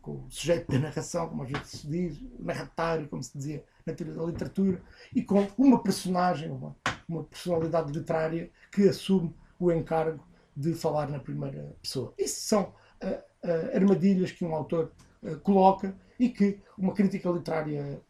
com 0.02 0.24
o 0.24 0.30
sujeito 0.30 0.70
da 0.70 0.78
narração, 0.78 1.28
como 1.28 1.42
às 1.42 1.50
vezes 1.50 1.68
se 1.68 1.86
diz, 1.86 2.20
o 2.38 2.44
narratário, 2.44 3.08
como 3.08 3.22
se 3.22 3.36
dizia 3.36 3.64
na 3.84 3.94
teoria 3.94 4.14
da 4.14 4.24
literatura, 4.24 4.82
e 5.14 5.22
com 5.22 5.46
uma 5.56 5.82
personagem, 5.82 6.50
uma, 6.50 6.76
uma 7.08 7.24
personalidade 7.24 7.92
literária 7.92 8.50
que 8.70 8.88
assume 8.88 9.34
o 9.58 9.72
encargo 9.72 10.24
de 10.56 10.74
falar 10.74 11.08
na 11.08 11.18
primeira 11.18 11.76
pessoa. 11.80 12.12
Isso 12.18 12.40
são 12.40 12.74
uh, 13.02 13.06
uh, 13.46 13.76
armadilhas 13.76 14.32
que 14.32 14.44
um 14.44 14.54
autor 14.54 14.92
uh, 15.22 15.38
coloca 15.40 15.96
e 16.18 16.28
que 16.28 16.60
uma 16.76 16.92
crítica 16.92 17.30
literária 17.30 18.02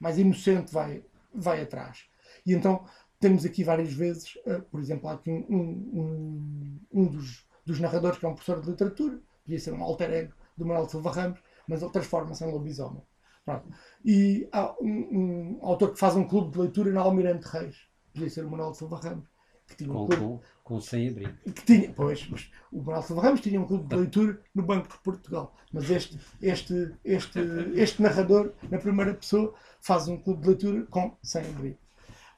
mais 0.00 0.18
inocente 0.18 0.72
vai, 0.72 1.04
vai 1.32 1.60
atrás. 1.60 2.06
E 2.46 2.54
então 2.54 2.84
temos 3.20 3.44
aqui 3.44 3.62
várias 3.62 3.92
vezes, 3.92 4.38
por 4.70 4.80
exemplo, 4.80 5.08
há 5.08 5.12
aqui 5.12 5.30
um, 5.30 5.44
um, 5.50 6.80
um 6.90 7.06
dos, 7.06 7.46
dos 7.64 7.78
narradores 7.78 8.18
que 8.18 8.24
é 8.24 8.28
um 8.28 8.34
professor 8.34 8.60
de 8.62 8.70
literatura, 8.70 9.20
podia 9.44 9.60
ser 9.60 9.74
um 9.74 9.82
alter 9.82 10.10
ego 10.10 10.32
do 10.56 10.66
Manuel 10.66 10.88
Silva 10.88 11.10
Ramos, 11.10 11.40
mas 11.66 11.82
ele 11.82 11.90
transforma-se 11.90 12.44
em 12.44 12.50
lobisomem. 12.50 13.02
Pronto. 13.44 13.68
E 14.04 14.48
há 14.52 14.74
um, 14.80 14.86
um, 14.86 15.58
autor 15.62 15.92
que 15.92 15.98
faz 15.98 16.14
um 16.14 16.24
clube 16.24 16.52
de 16.52 16.58
leitura 16.58 16.92
na 16.92 17.00
Almirante 17.00 17.46
Reis, 17.46 17.76
podia 18.12 18.30
ser 18.30 18.44
o 18.44 18.50
Manuel 18.50 18.74
Silva 18.74 19.00
Ramos, 19.02 19.26
que 19.66 19.76
tinha 19.76 19.90
um 19.90 19.94
com, 19.94 20.06
clube, 20.06 20.22
com, 20.22 20.40
com 20.62 20.80
sem 20.80 21.08
abrigo. 21.08 21.32
Que 21.44 21.64
tinha, 21.64 21.92
pois, 21.92 22.28
mas 22.30 22.50
o 22.70 22.82
Manuel 22.82 23.02
Silva 23.02 23.22
Ramos 23.22 23.40
tinha 23.40 23.60
um 23.60 23.66
clube 23.66 23.88
de 23.88 23.96
leitura 23.96 24.40
no 24.54 24.62
Banco 24.62 24.88
de 24.88 24.98
Portugal, 24.98 25.56
mas 25.72 25.90
este, 25.90 26.18
este, 26.40 26.94
este, 27.04 27.40
este 27.74 28.00
narrador, 28.00 28.52
na 28.70 28.78
primeira 28.78 29.14
pessoa, 29.14 29.54
faz 29.80 30.06
um 30.06 30.16
clube 30.16 30.42
de 30.42 30.48
leitura 30.48 30.86
com 30.86 31.16
sem 31.22 31.42
abrigo. 31.42 31.78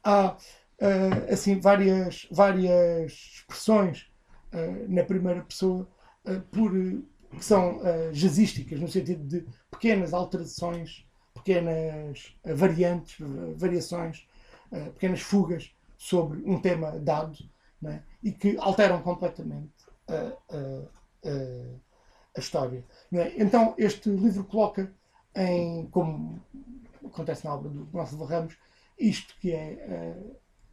Há 0.02 0.36
uh, 0.80 1.32
assim 1.32 1.60
várias, 1.60 2.26
várias 2.30 3.12
expressões 3.12 4.10
uh, 4.52 4.88
na 4.88 5.02
primeira 5.04 5.42
pessoa 5.42 5.88
uh, 6.24 6.40
por 6.50 6.72
que 7.34 7.44
são 7.44 7.78
uh, 7.78 8.12
jazzísticas, 8.12 8.80
no 8.80 8.88
sentido 8.88 9.24
de 9.24 9.46
pequenas 9.70 10.12
alterações, 10.12 11.06
pequenas 11.34 12.36
uh, 12.44 12.54
variantes, 12.54 13.18
uh, 13.20 13.54
variações, 13.56 14.26
pequenas 14.94 15.20
fugas 15.20 15.72
sobre 15.96 16.42
um 16.44 16.60
tema 16.60 16.98
dado 16.98 17.38
é? 17.84 18.00
e 18.24 18.32
que 18.32 18.56
alteram 18.58 19.00
completamente 19.02 19.70
a 22.36 22.40
história. 22.40 22.84
É? 23.12 23.40
Então, 23.40 23.74
este 23.78 24.10
livro 24.10 24.42
coloca 24.42 24.92
em, 25.36 25.86
como 25.92 26.42
acontece 27.06 27.44
na 27.44 27.54
obra 27.54 27.70
do 27.70 27.84
Gonçalo 27.84 28.24
Ramos, 28.24 28.56
isto 28.98 29.36
que 29.38 29.52
é 29.52 30.16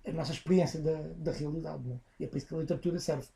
a 0.07 0.11
nossa 0.11 0.31
experiência 0.31 0.81
da, 0.81 0.99
da 1.17 1.31
realidade. 1.31 1.91
É? 1.91 1.99
E 2.21 2.23
é 2.23 2.27
para 2.27 2.37
isso 2.39 2.47
que 2.47 2.55
a 2.55 2.57
literatura 2.57 2.97
serve 2.97 3.27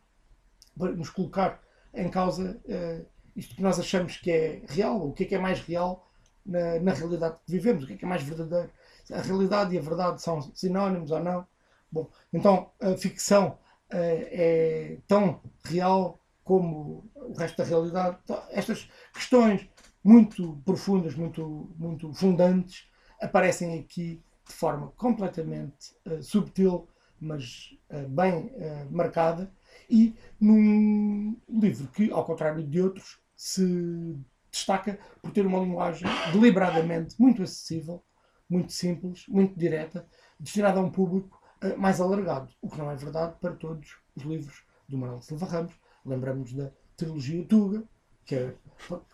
para 0.75 0.93
nos 0.93 1.11
colocar 1.11 1.61
em 1.95 2.09
causa 2.09 2.59
uh, 2.65 3.05
isto 3.35 3.55
que 3.55 3.61
nós 3.61 3.79
achamos 3.79 4.17
que 4.17 4.31
é 4.31 4.61
real, 4.67 5.07
o 5.07 5.13
que 5.13 5.23
é 5.23 5.27
que 5.27 5.35
é 5.35 5.39
mais 5.39 5.59
real 5.59 6.09
na, 6.45 6.79
na 6.79 6.93
realidade 6.93 7.39
que 7.45 7.51
vivemos, 7.51 7.83
o 7.83 7.87
que 7.87 7.93
é 7.93 7.97
que 7.97 8.05
é 8.05 8.07
mais 8.07 8.23
verdadeiro. 8.23 8.69
A 9.11 9.21
realidade 9.21 9.75
e 9.75 9.77
a 9.77 9.81
verdade 9.81 10.21
são 10.21 10.41
sinónimos 10.53 11.11
ou 11.11 11.19
não. 11.19 11.45
Bom, 11.91 12.09
então 12.31 12.71
a 12.79 12.95
ficção 12.95 13.49
uh, 13.49 13.57
é 13.91 14.97
tão 15.07 15.41
real 15.63 16.19
como 16.43 17.09
o 17.15 17.33
resto 17.33 17.57
da 17.57 17.63
realidade. 17.63 18.17
Então, 18.23 18.41
estas 18.51 18.89
questões 19.13 19.67
muito 20.03 20.61
profundas, 20.63 21.15
muito, 21.15 21.73
muito 21.77 22.13
fundantes, 22.13 22.87
aparecem 23.19 23.79
aqui 23.79 24.21
de 24.47 24.53
forma 24.53 24.91
completamente 24.95 25.95
uh, 26.05 26.21
subtil, 26.21 26.87
mas 27.19 27.75
uh, 27.89 28.07
bem 28.09 28.51
marcada, 28.91 29.51
e 29.89 30.15
num 30.39 31.35
livro 31.49 31.87
que, 31.87 32.11
ao 32.11 32.25
contrário 32.25 32.63
de 32.63 32.81
outros, 32.81 33.19
se 33.45 34.17
destaca 34.49 34.97
por 35.21 35.31
ter 35.31 35.45
uma 35.45 35.59
linguagem 35.59 36.07
deliberadamente 36.33 37.15
muito 37.21 37.43
acessível, 37.43 38.03
muito 38.49 38.73
simples, 38.73 39.27
muito 39.27 39.55
direta, 39.55 40.07
destinada 40.39 40.79
a 40.79 40.83
um 40.83 40.89
público 40.89 41.39
uh, 41.63 41.77
mais 41.77 42.01
alargado, 42.01 42.51
o 42.59 42.67
que 42.67 42.79
não 42.79 42.89
é 42.89 42.95
verdade 42.95 43.35
para 43.39 43.53
todos 43.53 43.97
os 44.15 44.23
livros 44.23 44.63
do 44.89 44.97
Manuel 44.97 45.21
Silva 45.21 45.45
Ramos. 45.45 45.75
Lembramos 46.03 46.53
da 46.53 46.71
trilogia 46.97 47.45
Tuga, 47.45 47.83
que 48.25 48.33
é, 48.33 48.55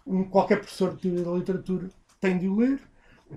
um, 0.08 0.24
qualquer 0.24 0.60
professor 0.60 0.96
de 0.96 1.02
teoria 1.02 1.26
da 1.26 1.32
literatura 1.32 1.90
tem 2.22 2.40
de 2.40 2.48
o 2.48 2.56
ler 2.56 2.82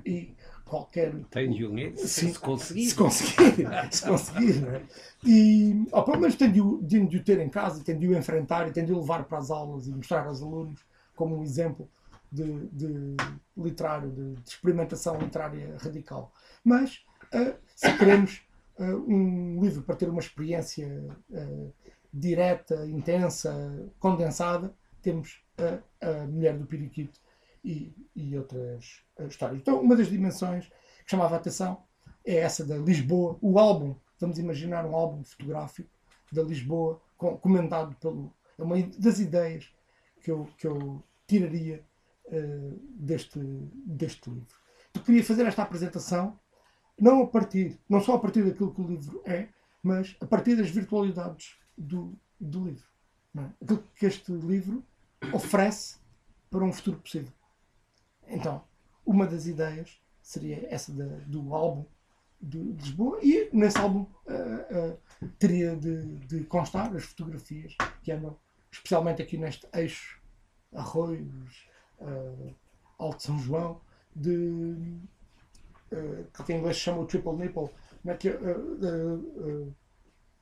e 0.06 0.32
qualquer. 0.64 1.14
Tem 1.30 1.50
de 1.50 1.64
o 1.64 1.72
ler 1.72 1.96
se, 1.96 2.32
se 2.32 2.38
conseguir. 2.38 2.86
Se 2.86 2.94
conseguir, 2.94 3.66
se 3.90 4.06
conseguir, 4.06 4.60
não 4.60 4.70
é? 4.70 4.82
E, 5.24 5.86
ou 5.92 6.02
pelo 6.02 6.20
menos 6.20 6.34
tem 6.34 6.50
de, 6.50 6.60
o, 6.60 6.82
de, 6.82 6.98
o 6.98 7.24
ter 7.24 7.40
em 7.40 7.48
casa, 7.48 7.82
tem 7.84 7.98
de 7.98 8.08
o 8.08 8.16
enfrentar 8.16 8.68
e 8.68 8.72
tem 8.72 8.84
de 8.84 8.92
o 8.92 9.00
levar 9.00 9.24
para 9.24 9.38
as 9.38 9.50
aulas 9.50 9.86
e 9.86 9.90
mostrar 9.90 10.26
aos 10.26 10.42
alunos 10.42 10.80
como 11.14 11.38
um 11.38 11.42
exemplo 11.42 11.88
de, 12.30 12.66
de 12.68 13.16
literário, 13.56 14.10
de, 14.10 14.34
de, 14.34 14.48
experimentação 14.48 15.18
literária 15.18 15.76
radical. 15.80 16.32
Mas, 16.64 17.04
uh, 17.32 17.54
se 17.76 17.96
queremos 17.96 18.42
uh, 18.78 19.04
um 19.06 19.60
livro 19.62 19.82
para 19.82 19.94
ter 19.94 20.08
uma 20.08 20.20
experiência 20.20 21.06
uh, 21.30 21.72
direta, 22.12 22.86
intensa, 22.86 23.88
condensada, 23.98 24.74
temos 25.00 25.42
a 26.00 26.26
Mulher 26.26 26.56
do 26.58 26.66
Periquito 26.66 27.20
e, 27.64 27.94
e 28.14 28.36
outras 28.36 29.02
histórias. 29.28 29.60
Então, 29.60 29.80
uma 29.80 29.96
das 29.96 30.08
dimensões 30.08 30.66
que 31.04 31.10
chamava 31.10 31.34
a 31.34 31.38
atenção 31.38 31.82
é 32.24 32.36
essa 32.36 32.64
da 32.64 32.76
Lisboa, 32.76 33.38
o 33.40 33.58
álbum, 33.58 33.94
vamos 34.20 34.38
imaginar 34.38 34.84
um 34.84 34.94
álbum 34.94 35.24
fotográfico 35.24 35.90
da 36.32 36.42
Lisboa, 36.42 37.00
com, 37.16 37.36
pelo. 37.36 38.32
É 38.58 38.62
uma 38.62 38.80
das 38.98 39.18
ideias 39.18 39.72
que 40.22 40.30
eu, 40.30 40.48
que 40.56 40.66
eu 40.66 41.02
tiraria 41.26 41.84
uh, 42.26 42.80
deste, 42.96 43.38
deste 43.38 44.30
livro. 44.30 44.56
Eu 44.94 45.02
queria 45.02 45.24
fazer 45.24 45.44
esta 45.46 45.62
apresentação 45.62 46.38
não 46.98 47.22
a 47.22 47.26
partir, 47.26 47.78
não 47.88 48.00
só 48.00 48.14
a 48.14 48.18
partir 48.18 48.44
daquilo 48.44 48.72
que 48.72 48.80
o 48.80 48.86
livro 48.86 49.20
é, 49.24 49.48
mas 49.82 50.16
a 50.20 50.26
partir 50.26 50.56
das 50.56 50.70
virtualidades 50.70 51.56
do, 51.76 52.16
do 52.40 52.64
livro. 52.64 52.86
É? 53.36 53.64
Aquilo 53.64 53.84
que 53.96 54.06
este 54.06 54.32
livro 54.32 54.84
oferece 55.32 55.98
para 56.50 56.64
um 56.64 56.72
futuro 56.72 56.98
possível. 56.98 57.32
Então, 58.28 58.64
uma 59.04 59.26
das 59.26 59.46
ideias 59.46 60.00
seria 60.22 60.66
essa 60.70 60.92
da, 60.92 61.04
do 61.26 61.54
álbum 61.54 61.84
de, 62.40 62.58
Lisboa 62.58 63.18
e 63.22 63.48
nesse 63.52 63.78
álbum 63.78 64.06
uh, 64.26 64.94
uh, 65.24 65.28
teria 65.38 65.76
de, 65.76 66.16
de, 66.26 66.44
constar 66.44 66.94
as 66.94 67.04
fotografias 67.04 67.76
que 68.02 68.12
andam 68.12 68.36
especialmente 68.70 69.22
aqui 69.22 69.36
neste 69.36 69.66
eixo 69.72 70.20
Arroios, 70.74 71.68
uh, 72.00 72.54
Alto 72.98 73.22
São 73.22 73.38
João, 73.38 73.80
de, 74.14 74.98
que 76.44 76.52
em 76.52 76.58
inglês 76.58 76.76
se 76.76 76.82
chama 76.82 77.02
o 77.02 77.06
Triple 77.06 77.36
Nipple, 77.36 77.70
né, 78.02 78.16
que, 78.16 78.30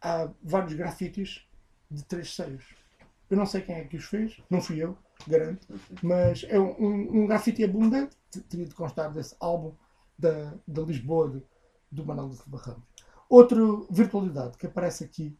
há 0.01 0.31
vários 0.43 0.73
grafites 0.75 1.47
de 1.91 2.03
três 2.05 2.35
seios. 2.35 2.65
Eu 3.29 3.37
não 3.37 3.47
sei 3.47 3.61
quem 3.61 3.77
é 3.77 3.85
que 3.85 3.97
os 3.97 4.05
fez, 4.05 4.41
não 4.51 4.61
fui 4.61 4.83
eu, 4.83 4.97
garanto, 5.29 5.67
mas 6.03 6.45
é 6.49 6.59
um, 6.59 6.75
um, 6.79 7.23
um 7.23 7.27
grafite 7.27 7.63
abundante, 7.65 8.17
teria 8.49 8.67
de 8.67 8.75
constar 8.75 9.13
desse 9.13 9.37
álbum 9.41 9.75
da, 10.19 10.55
da 10.67 10.83
Lisboa 10.83 11.31
de, 11.31 11.43
do 11.91 12.05
Manuel 12.05 12.31
de 12.31 12.39
Barramos. 12.47 12.83
Outra 13.29 13.59
virtualidade 13.91 14.59
que 14.59 14.67
aparece 14.67 15.05
aqui 15.05 15.37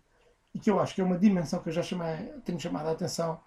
e 0.55 0.59
que 0.59 0.71
eu 0.71 0.81
acho 0.81 0.95
que 0.95 1.01
é 1.01 1.05
uma 1.05 1.19
dimensão 1.19 1.63
que 1.63 1.69
eu 1.69 1.73
já 1.73 1.83
chamei, 1.83 2.33
tenho 2.45 2.61
chamado 2.61 2.89
a 2.89 2.93
atenção, 2.93 3.41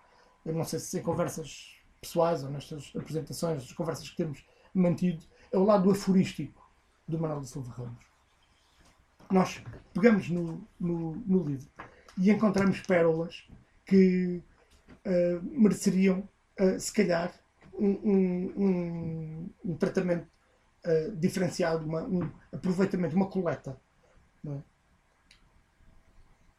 eu 0.46 0.54
não 0.54 0.64
sei 0.64 0.80
se 0.80 1.00
em 1.00 1.04
conversas 1.04 1.76
pessoais 2.02 2.44
ou 2.44 2.50
nestas 2.50 2.92
apresentações, 2.96 3.64
as 3.64 3.74
conversas 3.74 4.10
que 4.10 4.18
temos 4.18 4.46
mantido, 4.74 5.24
é 5.52 5.58
o 5.58 5.64
lado 5.64 5.90
aforístico 5.90 6.64
do 7.08 7.20
Manuel 7.20 7.42
de 7.42 7.50
Silva 7.50 7.72
Ramos. 7.72 8.06
Nós 9.32 9.64
pegamos 9.94 10.30
no, 10.30 10.68
no, 10.80 11.16
no 11.16 11.44
livro 11.44 11.70
e 12.18 12.30
encontramos 12.30 12.80
pérolas 12.82 13.48
que 13.86 14.44
uh, 15.06 15.44
mereceriam, 15.44 16.28
uh, 16.60 16.80
se 16.80 16.92
calhar, 16.92 17.34
um, 17.74 17.90
um, 18.56 19.50
um, 19.64 19.76
tratamento 19.78 20.28
uh, 20.86 21.16
diferenciado, 21.16 21.86
uma, 21.86 22.04
um 22.04 22.30
aproveitamento, 22.52 23.16
uma 23.16 23.28
coleta. 23.28 23.80
É? 24.48 24.58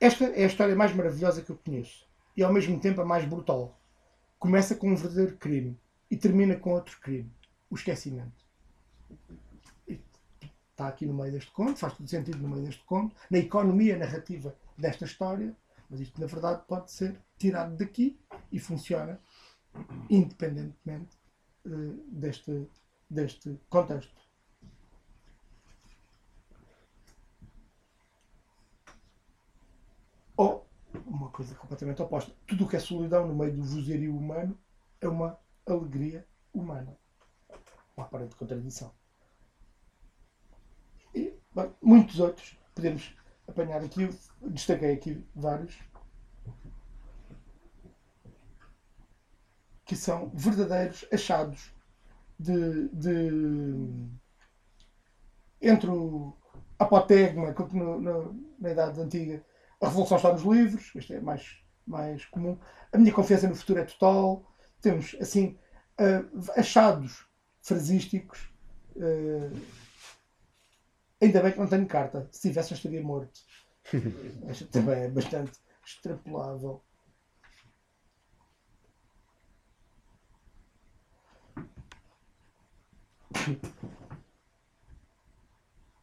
Esta 0.00 0.24
é 0.26 0.44
a 0.44 0.46
história 0.46 0.76
mais 0.76 0.94
maravilhosa 0.94 1.42
que 1.42 1.50
eu 1.50 1.56
conheço 1.56 2.06
e 2.36 2.42
ao 2.42 2.52
mesmo 2.52 2.78
tempo 2.78 3.00
a 3.00 3.04
mais 3.04 3.24
brutal. 3.24 3.78
começa 4.38 4.74
com 4.74 4.90
um 4.90 4.96
verdadeiro 4.96 5.36
crime 5.38 5.78
e 6.10 6.16
termina 6.16 6.54
com 6.56 6.70
outro 6.70 7.00
crime, 7.00 7.32
o 7.70 7.74
esquecimento. 7.74 8.44
Está 9.88 10.88
aqui 10.88 11.06
no 11.06 11.14
meio 11.14 11.32
deste 11.32 11.50
conto, 11.50 11.78
faz 11.78 11.94
todo 11.94 12.06
sentido 12.06 12.38
no 12.38 12.48
meio 12.48 12.62
deste 12.62 12.84
conto, 12.84 13.16
na 13.30 13.38
economia 13.38 13.96
narrativa 13.96 14.54
desta 14.76 15.06
história, 15.06 15.56
mas 15.88 16.00
isto 16.00 16.20
na 16.20 16.26
verdade 16.26 16.62
pode 16.68 16.92
ser 16.92 17.18
tirado 17.38 17.76
daqui 17.76 18.18
e 18.50 18.58
funciona 18.58 19.20
independentemente 20.08 21.16
eh, 21.64 21.94
deste, 22.08 22.70
deste 23.10 23.60
contexto. 23.68 24.14
Ou 30.36 30.66
uma 31.06 31.30
coisa 31.30 31.54
completamente 31.54 32.02
oposta. 32.02 32.32
Tudo 32.46 32.64
o 32.64 32.68
que 32.68 32.76
é 32.76 32.80
solidão 32.80 33.26
no 33.26 33.34
meio 33.34 33.54
do 33.54 33.62
vozerio 33.62 34.16
humano 34.16 34.58
é 35.00 35.08
uma 35.08 35.38
alegria 35.66 36.26
humana. 36.52 36.96
Uma 37.96 38.06
aparente 38.06 38.36
contradição. 38.36 38.94
E, 41.14 41.34
muitos 41.82 42.20
outros. 42.20 42.58
Podemos 42.74 43.16
apanhar 43.48 43.82
aqui. 43.82 44.08
Destaquei 44.42 44.92
aqui 44.92 45.26
vários. 45.34 45.78
Que 49.86 49.96
são 49.96 50.30
verdadeiros 50.34 51.06
achados 51.12 51.72
de, 52.38 52.88
de- 52.88 54.08
entre 55.62 55.88
o 55.90 56.36
apotegma, 56.78 57.54
que 57.54 57.62
no- 57.74 57.98
no- 58.00 58.52
na 58.58 58.70
Idade 58.72 59.00
Antiga, 59.00 59.44
a 59.80 59.88
Revolução 59.88 60.16
está 60.18 60.32
nos 60.32 60.42
livros, 60.42 60.90
este 60.94 61.14
é 61.14 61.20
mais, 61.20 61.58
mais 61.86 62.24
comum. 62.26 62.58
A 62.92 62.98
minha 62.98 63.12
confiança 63.12 63.48
no 63.48 63.54
futuro 63.54 63.78
é 63.80 63.84
total. 63.84 64.44
Temos, 64.82 65.16
assim, 65.20 65.58
ah, 65.98 66.24
achados 66.60 67.26
frasísticos. 67.62 68.50
ah, 69.00 69.50
ainda 71.20 71.42
bem 71.42 71.52
que 71.52 71.58
não 71.58 71.66
tenho 71.68 71.86
carta. 71.86 72.28
Se 72.32 72.48
tivesse, 72.48 72.72
eu 72.72 72.76
estaria 72.76 73.02
morto. 73.02 73.40
Também 74.72 75.02
é 75.04 75.08
bastante 75.08 75.52
extrapolável. 75.84 76.82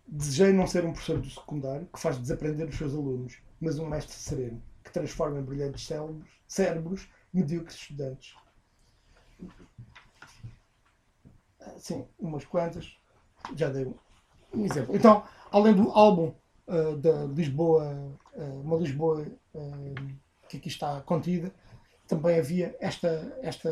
Desejei 0.08 0.54
não 0.54 0.68
ser 0.68 0.86
um 0.86 0.94
professor 0.94 1.20
do 1.20 1.30
secundário 1.30 1.88
que 1.88 2.00
faz 2.00 2.18
desaprender 2.18 2.70
os 2.70 2.78
seus 2.78 2.94
alunos, 2.94 3.42
mas 3.60 3.80
um 3.80 3.88
mestre 3.88 4.16
sereno 4.16 4.62
que 4.84 4.92
transforma 4.92 5.40
em 5.40 5.44
brilhantes 5.44 5.88
cérebros, 5.88 6.30
cérebros 6.48 7.10
medíocres 7.34 7.76
estudantes. 7.76 8.36
Ah, 11.60 11.76
Sim, 11.80 12.08
umas 12.20 12.46
quantas. 12.46 12.96
Já 13.56 13.70
dei 13.70 13.86
um, 14.54 14.66
exemplo. 14.66 14.96
Então, 14.96 15.26
além 15.52 15.74
do 15.74 15.90
álbum 15.92 16.34
ah, 16.68 16.96
da 16.98 17.26
Lisboa, 17.26 18.18
ah, 18.38 18.44
uma 18.64 18.78
Lisboa 18.78 19.26
ah, 19.56 19.60
que 20.48 20.58
aqui 20.58 20.68
está 20.68 21.02
contida, 21.02 21.52
também 22.08 22.38
havia 22.38 22.76
esta, 22.80 23.38
esta 23.42 23.72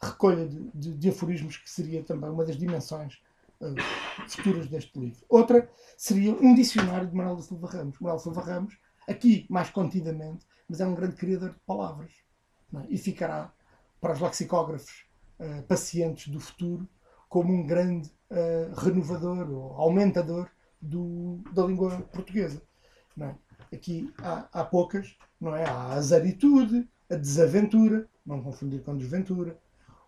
recolha 0.00 0.46
de, 0.46 0.70
de, 0.74 0.94
de 0.94 1.08
aforismos 1.08 1.56
que 1.56 1.70
seria 1.70 2.02
também 2.02 2.30
uma 2.30 2.44
das 2.44 2.56
dimensões 2.56 3.18
ah, 3.60 3.66
futuras 4.28 4.66
deste 4.68 4.98
livro. 4.98 5.24
Outra 5.28 5.68
seria 5.96 6.32
um 6.34 6.54
dicionário 6.54 7.08
de 7.08 7.14
Manuel 7.14 7.36
da 7.36 7.42
Silva 7.42 7.68
Ramos. 7.68 7.98
Manuel 8.00 8.18
Silva 8.18 8.40
Ramos, 8.42 8.76
aqui 9.08 9.46
mais 9.48 9.70
contidamente, 9.70 10.46
mas 10.68 10.80
é 10.80 10.86
um 10.86 10.94
grande 10.94 11.16
criador 11.16 11.50
de 11.50 11.58
palavras. 11.66 12.12
é? 12.74 12.86
E 12.88 12.98
ficará 12.98 13.52
para 14.00 14.12
os 14.12 14.20
lexicógrafos 14.20 15.06
ah, 15.40 15.62
pacientes 15.68 16.28
do 16.28 16.40
futuro 16.40 16.88
como 17.28 17.52
um 17.52 17.66
grande 17.66 18.10
ah, 18.30 18.72
renovador 18.80 19.50
ou 19.50 19.72
aumentador 19.80 20.50
do- 20.80 21.40
da 21.54 21.64
língua 21.64 22.00
portuguesa. 22.12 22.62
é? 23.20 23.34
Aqui 23.74 24.12
há, 24.18 24.46
há 24.52 24.64
poucas, 24.64 25.16
não 25.40 25.56
é? 25.56 25.64
Há 25.64 25.72
a 25.72 25.92
azaritude, 25.94 26.88
a 27.10 27.14
desaventura, 27.16 28.08
não 28.24 28.42
confundir 28.42 28.82
com 28.82 28.96
desventura, 28.96 29.58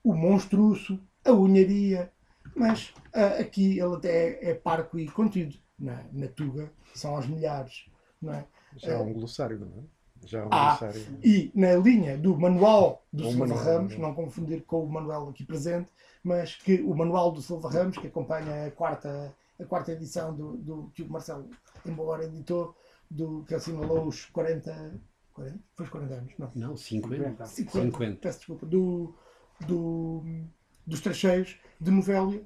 o 0.09 0.15
monstruoso, 0.15 0.99
a 1.23 1.33
unharia, 1.33 2.11
mas 2.57 2.95
ah, 3.13 3.41
aqui 3.41 3.79
ele 3.79 3.95
até 3.95 4.09
é, 4.09 4.51
é 4.51 4.55
parco 4.55 4.99
e 4.99 5.07
contido. 5.07 5.55
É? 5.83 6.05
Na 6.13 6.27
Tuga 6.29 6.73
são 6.95 7.15
aos 7.15 7.27
milhares. 7.27 7.85
Não 8.21 8.33
é? 8.33 8.47
Já 8.79 8.97
há 8.97 9.03
um 9.03 9.13
glossário, 9.13 9.61
não 9.61 9.67
é? 9.67 10.27
Já 10.27 10.43
há 10.43 10.47
um 10.47 10.49
Ah, 10.51 10.77
glossário. 10.79 11.19
E 11.23 11.53
na 11.55 11.75
linha 11.77 12.17
do 12.17 12.37
manual 12.39 13.05
do 13.13 13.25
O 13.25 13.31
Silva 13.31 13.47
manual, 13.47 13.65
Ramos, 13.65 13.99
não. 13.99 14.15
confundir 14.15 14.65
com 14.65 14.83
o 14.83 14.91
manual 14.91 15.29
aqui 15.29 15.45
presente, 15.45 15.89
mas 16.25 16.55
que 16.57 16.81
o 16.81 16.95
manual 16.95 17.31
do 17.31 17.43
Silva 17.43 17.71
Ramos, 17.71 17.99
que 17.99 18.07
acompanha 18.07 18.67
a 18.67 18.71
quarta, 18.71 19.35
a 19.61 19.65
quarta 19.67 19.93
edição 19.93 20.35
do, 20.35 20.57
do 20.57 20.91
que 20.95 21.03
o 21.03 21.09
Marcelo 21.11 21.51
embora 21.85 22.25
editou, 22.25 22.75
do, 23.11 23.45
que 23.45 23.55
assinalou 23.55 24.09
os 24.09 24.25
40. 24.25 24.99
40? 25.35 25.59
Foi 25.77 25.85
os 25.85 25.93
40 25.93 26.15
anos? 26.15 26.33
Não. 26.39 26.51
Não, 26.55 26.77
50. 26.77 27.47
50, 27.47 27.47
50. 27.47 28.21
peço 28.21 28.39
desculpa, 28.39 28.67
do, 28.67 29.15
do, 29.67 30.23
dos 30.87 31.01
trecheiros 31.01 31.57
de 31.81 31.91
Novélia. 31.91 32.43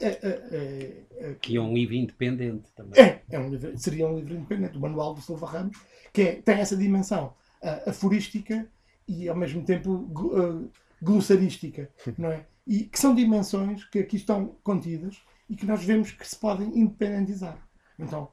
É, 0.00 0.06
é, 0.06 0.18
é, 0.20 1.02
é, 1.30 1.34
Que 1.40 1.56
é 1.56 1.60
um 1.60 1.72
livro 1.72 1.94
independente 1.94 2.70
também. 2.74 3.00
é, 3.02 3.22
é 3.30 3.38
um 3.38 3.48
livro, 3.48 3.76
seria 3.78 4.06
um 4.06 4.16
livro 4.18 4.34
independente, 4.34 4.76
o 4.76 4.80
Manual 4.80 5.14
do 5.14 5.22
Silva 5.22 5.46
Ramos, 5.46 5.78
que 6.12 6.22
é- 6.22 6.42
tem 6.42 6.56
essa 6.56 6.76
dimensão 6.76 7.32
ah, 7.62 7.84
aforística 7.90 8.68
e 9.08 9.28
ao 9.28 9.36
mesmo 9.36 9.64
tempo 9.64 10.10
ah, 10.36 10.68
glossarística, 11.00 11.90
não 12.18 12.30
é? 12.32 12.46
E 12.66 12.84
que 12.84 12.98
são 12.98 13.14
dimensões 13.14 13.84
que 13.84 13.98
aqui 14.00 14.16
estão 14.16 14.56
contidas 14.62 15.22
e 15.48 15.56
que 15.56 15.64
nós 15.64 15.82
vemos 15.84 16.10
que 16.10 16.26
se 16.28 16.36
podem 16.36 16.68
independentizar. 16.78 17.56
Então, 17.98 18.28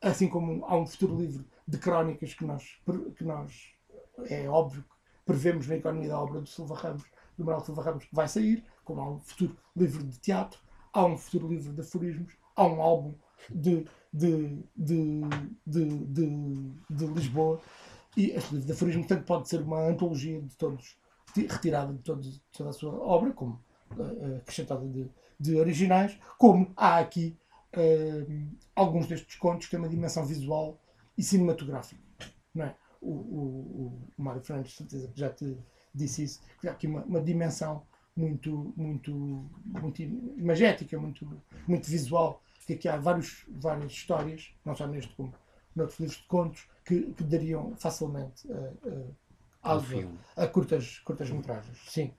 assim 0.00 0.28
como 0.28 0.64
há 0.66 0.76
um 0.78 0.86
futuro 0.86 1.16
livro 1.18 1.44
de 1.66 1.78
crónicas 1.78 2.32
que 2.34 2.44
nós, 2.44 2.78
que 3.16 3.24
nós 3.24 3.72
é 4.28 4.48
óbvio 4.48 4.82
que 4.82 4.88
prevemos 5.24 5.66
na 5.66 5.76
economia 5.76 6.10
da 6.10 6.20
obra 6.20 6.40
do 6.40 6.48
Silva 6.48 6.76
Ramos, 6.76 7.02
Manuel 7.44 7.64
Silva 7.64 7.82
Ramos, 7.82 8.04
que 8.04 8.14
vai 8.14 8.28
sair, 8.28 8.64
como 8.84 9.00
há 9.00 9.10
um 9.10 9.20
futuro 9.20 9.56
livro 9.76 10.04
de 10.04 10.18
teatro, 10.18 10.58
há 10.92 11.04
um 11.04 11.16
futuro 11.16 11.48
livro 11.48 11.72
de 11.72 11.80
aforismos, 11.80 12.32
há 12.54 12.64
um 12.64 12.80
álbum 12.80 13.14
de, 13.48 13.86
de, 14.12 14.58
de, 14.76 15.22
de, 15.66 17.06
Lisboa. 17.06 17.60
E 18.16 18.30
este 18.30 18.54
livro 18.54 18.66
de 18.66 18.72
aforismos, 18.72 19.06
tanto 19.06 19.24
pode 19.24 19.48
ser 19.48 19.62
uma 19.62 19.86
antologia 19.86 20.40
de 20.40 20.56
todos, 20.56 20.96
retirada 21.34 21.92
de, 21.92 22.00
todos, 22.00 22.40
toda 22.52 22.70
a 22.70 22.72
sua 22.72 22.92
obra, 22.92 23.32
como 23.32 23.62
eh, 23.98 24.36
acrescentada 24.38 24.86
de, 25.38 25.56
originais, 25.56 26.18
como 26.36 26.72
há 26.76 26.98
aqui 26.98 27.38
eh, 27.72 28.26
alguns 28.74 29.06
destes 29.06 29.36
contos 29.36 29.66
que 29.66 29.70
têm 29.70 29.80
uma 29.80 29.88
dimensão 29.88 30.26
visual 30.26 30.80
e 31.16 31.22
cinematográfica. 31.22 32.00
Não 32.52 32.64
é? 32.64 32.74
o, 33.00 33.10
o, 33.10 34.08
o 34.18 34.22
Mário 34.22 34.42
certeza 34.44 35.08
que 35.08 35.18
já 35.18 35.30
te 35.30 35.56
disse 35.94 36.24
isso, 36.24 36.40
que 36.60 36.68
há 36.68 36.72
aqui 36.72 36.86
uma, 36.86 37.02
uma 37.04 37.20
dimensão 37.20 37.82
muito, 38.16 38.72
muito, 38.76 39.12
muito 39.64 40.02
imagética, 40.02 40.98
muito, 40.98 41.26
muito 41.66 41.88
visual, 41.88 42.42
que 42.66 42.74
aqui 42.74 42.88
há 42.88 42.96
vários, 42.96 43.44
várias 43.48 43.92
histórias, 43.92 44.52
não 44.64 44.74
só 44.74 44.86
neste 44.86 45.14
como 45.14 45.32
noutros 45.74 45.98
livros 46.00 46.18
de 46.18 46.26
contos, 46.26 46.68
que, 46.84 47.12
que 47.12 47.24
dariam 47.24 47.74
facilmente 47.76 48.46
uh, 48.48 48.88
uh, 48.88 49.16
alvo 49.62 50.18
a 50.36 50.46
curtas, 50.46 50.98
curtas 51.00 51.30
metragens. 51.30 51.78
Sim. 51.86 52.12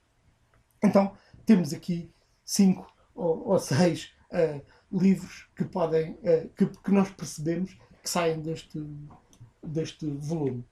Então, 0.83 1.15
temos 1.45 1.73
aqui 1.73 2.11
cinco 2.43 2.91
ou, 3.13 3.49
ou 3.49 3.59
seis 3.59 4.13
eh, 4.31 4.61
livros 4.91 5.49
que 5.55 5.65
podem, 5.65 6.17
eh, 6.23 6.47
que, 6.55 6.65
que 6.65 6.91
nós 6.91 7.09
percebemos 7.11 7.77
que 8.01 8.09
saem 8.09 8.41
deste, 8.41 8.81
deste 9.61 10.05
volume. 10.05 10.65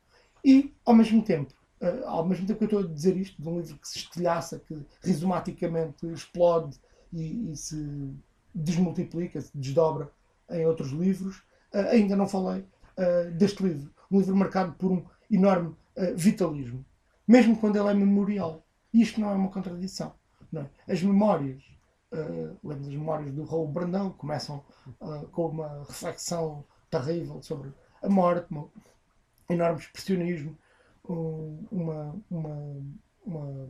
E, 0.44 0.74
ao 0.86 0.96
mesmo 0.96 1.22
tempo, 1.24 1.54
eh, 1.82 2.04
ao 2.06 2.26
mesmo 2.26 2.46
tempo 2.46 2.60
que 2.60 2.64
eu 2.66 2.80
estou 2.80 2.92
a 2.92 2.94
dizer 2.94 3.16
isto, 3.18 3.42
de 3.42 3.48
um 3.48 3.58
livro 3.60 3.78
que 3.78 3.88
se 3.88 4.00
estilhaça, 4.00 4.60
que 4.60 4.86
rizomaticamente 5.02 6.06
explode 6.08 6.78
e, 7.12 7.52
e 7.52 7.56
se 7.56 8.14
desmultiplica, 8.54 9.40
se 9.40 9.52
desdobra 9.58 10.12
em 10.50 10.66
outros 10.66 10.90
livros, 10.90 11.42
eh, 11.74 11.92
ainda 11.92 12.16
não 12.16 12.28
falei 12.28 12.66
eh, 12.98 13.26
deste 13.32 13.64
livro. 13.64 13.90
Um 14.12 14.20
livro 14.20 14.36
marcado 14.36 14.74
por 14.74 14.92
um 14.92 15.06
enorme 15.32 15.76
vitalismo, 16.16 16.84
mesmo 17.28 17.58
quando 17.58 17.76
ele 17.76 17.90
é 17.90 17.94
memorial. 17.94 18.66
E 18.94 19.02
isto 19.02 19.20
não 19.20 19.30
é 19.30 19.34
uma 19.34 19.50
contradição. 19.50 20.14
É? 20.56 20.92
As 20.92 21.04
memórias, 21.04 21.62
uh, 22.12 22.58
lembro 22.64 22.86
das 22.86 22.94
memórias 22.94 23.34
do 23.34 23.44
Raul 23.44 23.68
Brandão, 23.68 24.12
começam 24.14 24.64
uh, 25.00 25.28
com 25.28 25.48
uma 25.50 25.84
reflexão 25.88 26.64
terrível 26.90 27.42
sobre 27.44 27.72
a 28.02 28.10
morte, 28.10 28.52
um 28.52 28.68
enorme 29.50 29.80
expressionismo, 29.80 30.58
um, 31.10 31.66
uma, 31.72 32.16
uma, 32.30 32.78
uma, 33.26 33.68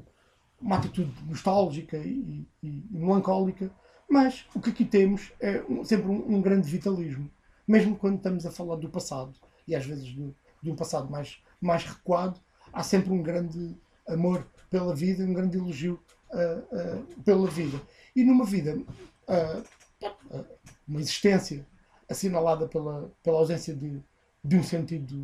uma 0.62 0.76
atitude 0.78 1.14
nostálgica 1.26 1.98
e, 1.98 2.46
e- 2.62 2.68
e 2.68 2.84
melancólica, 2.92 3.72
mas 4.10 4.46
o 4.54 4.60
que 4.60 4.70
aqui 4.72 4.86
temos 4.86 5.32
é 5.40 5.64
um- 5.70 5.84
sempre 5.84 6.08
um, 6.08 6.36
um 6.36 6.42
grande 6.42 6.70
vitalismo, 6.70 7.30
mesmo 7.68 7.96
quando 7.96 8.18
estamos 8.18 8.46
a 8.46 8.52
falar 8.52 8.76
do 8.76 8.90
passado, 8.90 9.34
e 9.68 9.76
às 9.76 9.86
vezes 9.86 10.06
de 10.06 10.72
um 10.72 10.76
passado 10.76 11.10
mais, 11.10 11.42
mais 11.62 11.84
recuado, 11.86 12.40
há 12.74 12.84
sempre 12.84 13.12
um 13.12 13.22
grande 13.24 13.76
amor 14.08 14.46
pela 14.70 14.94
vida, 14.96 15.24
um 15.24 15.34
grande 15.34 15.58
elogio 15.58 16.00
uh, 16.32 17.00
uh, 17.00 17.24
pela 17.24 17.48
vida. 17.48 17.80
E 18.16 18.24
numa 18.24 18.46
vida, 18.46 18.76
uh, 18.76 20.44
uma 20.88 21.00
existência 21.00 21.66
assinalada 22.10 22.68
pela, 22.68 23.12
pela 23.24 23.38
ausência 23.38 23.76
de, 23.76 24.02
de 24.44 24.56
um 24.58 24.64
sentido 24.64 25.16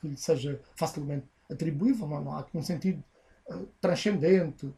que 0.00 0.08
lhe 0.08 0.16
seja 0.16 0.60
facilmente 0.76 1.26
atribuível, 1.50 2.06
não, 2.06 2.24
não 2.24 2.32
há 2.32 2.46
um 2.54 2.62
sentido 2.62 3.02
transcendente, 3.80 4.72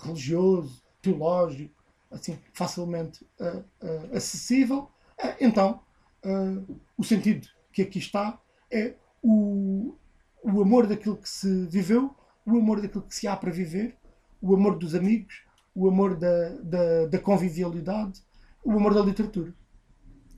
religioso, 0.00 0.82
teológico, 1.02 1.74
assim, 2.10 2.38
facilmente 2.52 3.26
acessível, 4.12 4.90
então 5.38 5.80
o 6.96 7.04
sentido 7.04 7.46
que 7.72 7.82
aqui 7.82 7.98
está 7.98 8.40
é 8.70 8.94
o, 9.22 9.94
o 10.42 10.62
amor 10.62 10.86
daquilo 10.86 11.16
que 11.16 11.28
se 11.28 11.66
viveu, 11.66 12.14
o 12.46 12.56
amor 12.56 12.80
daquilo 12.80 13.04
que 13.04 13.14
se 13.14 13.28
há 13.28 13.36
para 13.36 13.50
viver, 13.50 13.96
o 14.40 14.54
amor 14.54 14.78
dos 14.78 14.94
amigos, 14.94 15.44
o 15.74 15.88
amor 15.88 16.16
da, 16.16 16.48
da, 16.62 17.06
da 17.06 17.18
convivialidade, 17.18 18.22
o 18.64 18.72
amor 18.72 18.94
da 18.94 19.02
literatura. 19.02 19.52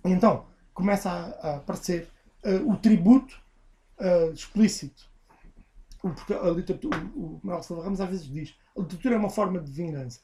Então 0.05 0.47
começa 0.75 1.11
a, 1.11 1.49
a 1.49 1.57
aparecer 1.57 2.09
uh, 2.45 2.73
o 2.73 2.77
tributo 2.77 3.41
uh, 4.01 4.33
explícito. 4.33 5.09
Porque 6.01 6.33
a 6.33 6.51
literatura, 6.51 6.99
o, 7.15 7.37
o 7.37 7.41
Manuel 7.43 7.63
Silva 7.63 7.85
Ramos 7.85 8.01
às 8.01 8.09
vezes 8.09 8.27
diz 8.27 8.55
a 8.77 8.81
literatura 8.81 9.17
é 9.17 9.19
uma 9.19 9.31
forma 9.31 9.61
de 9.61 9.71
vingança. 9.71 10.21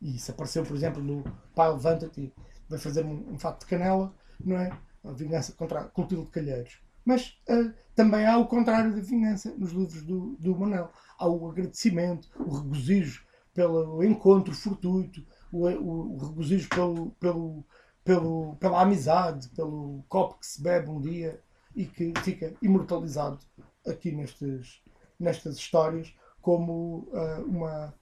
E 0.00 0.16
isso 0.16 0.32
apareceu, 0.32 0.64
por 0.64 0.74
exemplo, 0.76 1.02
no 1.02 1.22
Pai 1.54 1.70
Levanta-te 1.70 2.32
vai 2.68 2.78
fazer 2.78 3.04
um, 3.04 3.32
um 3.32 3.38
fato 3.38 3.60
de 3.60 3.66
canela, 3.66 4.12
não 4.44 4.56
é? 4.56 4.76
A 5.04 5.12
vingança 5.12 5.52
contra 5.52 5.80
a 5.80 5.84
cultura 5.84 6.22
de 6.22 6.30
calheiros. 6.30 6.80
Mas 7.04 7.38
uh, 7.48 7.72
também 7.94 8.26
há 8.26 8.36
o 8.38 8.46
contrário 8.46 8.94
da 8.94 9.00
vingança 9.00 9.54
nos 9.56 9.72
livros 9.72 10.02
do, 10.02 10.36
do 10.38 10.56
Manel. 10.56 10.90
Há 11.18 11.28
o 11.28 11.48
agradecimento, 11.50 12.28
o 12.38 12.56
regozijo 12.56 13.24
pelo 13.54 14.02
encontro 14.02 14.54
fortuito, 14.54 15.24
o, 15.52 15.68
o, 15.68 16.14
o 16.14 16.28
regozijo 16.28 16.68
pelo, 16.68 17.10
pelo, 17.12 17.64
pelo, 18.04 18.56
pela 18.56 18.82
amizade, 18.82 19.48
pelo 19.50 20.04
copo 20.08 20.38
que 20.38 20.46
se 20.46 20.62
bebe 20.62 20.88
um 20.88 21.00
dia 21.00 21.40
e 21.74 21.86
que 21.86 22.12
fica 22.22 22.54
imortalizado 22.62 23.38
aqui 23.86 24.12
nestes, 24.12 24.82
nestas 25.18 25.56
histórias 25.56 26.14
como 26.40 27.08
uh, 27.12 27.44
uma 27.46 27.94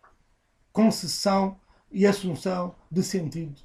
concessão 0.73 1.61
e 1.91 2.07
assunção 2.07 2.75
de 2.91 3.03
sentido 3.03 3.61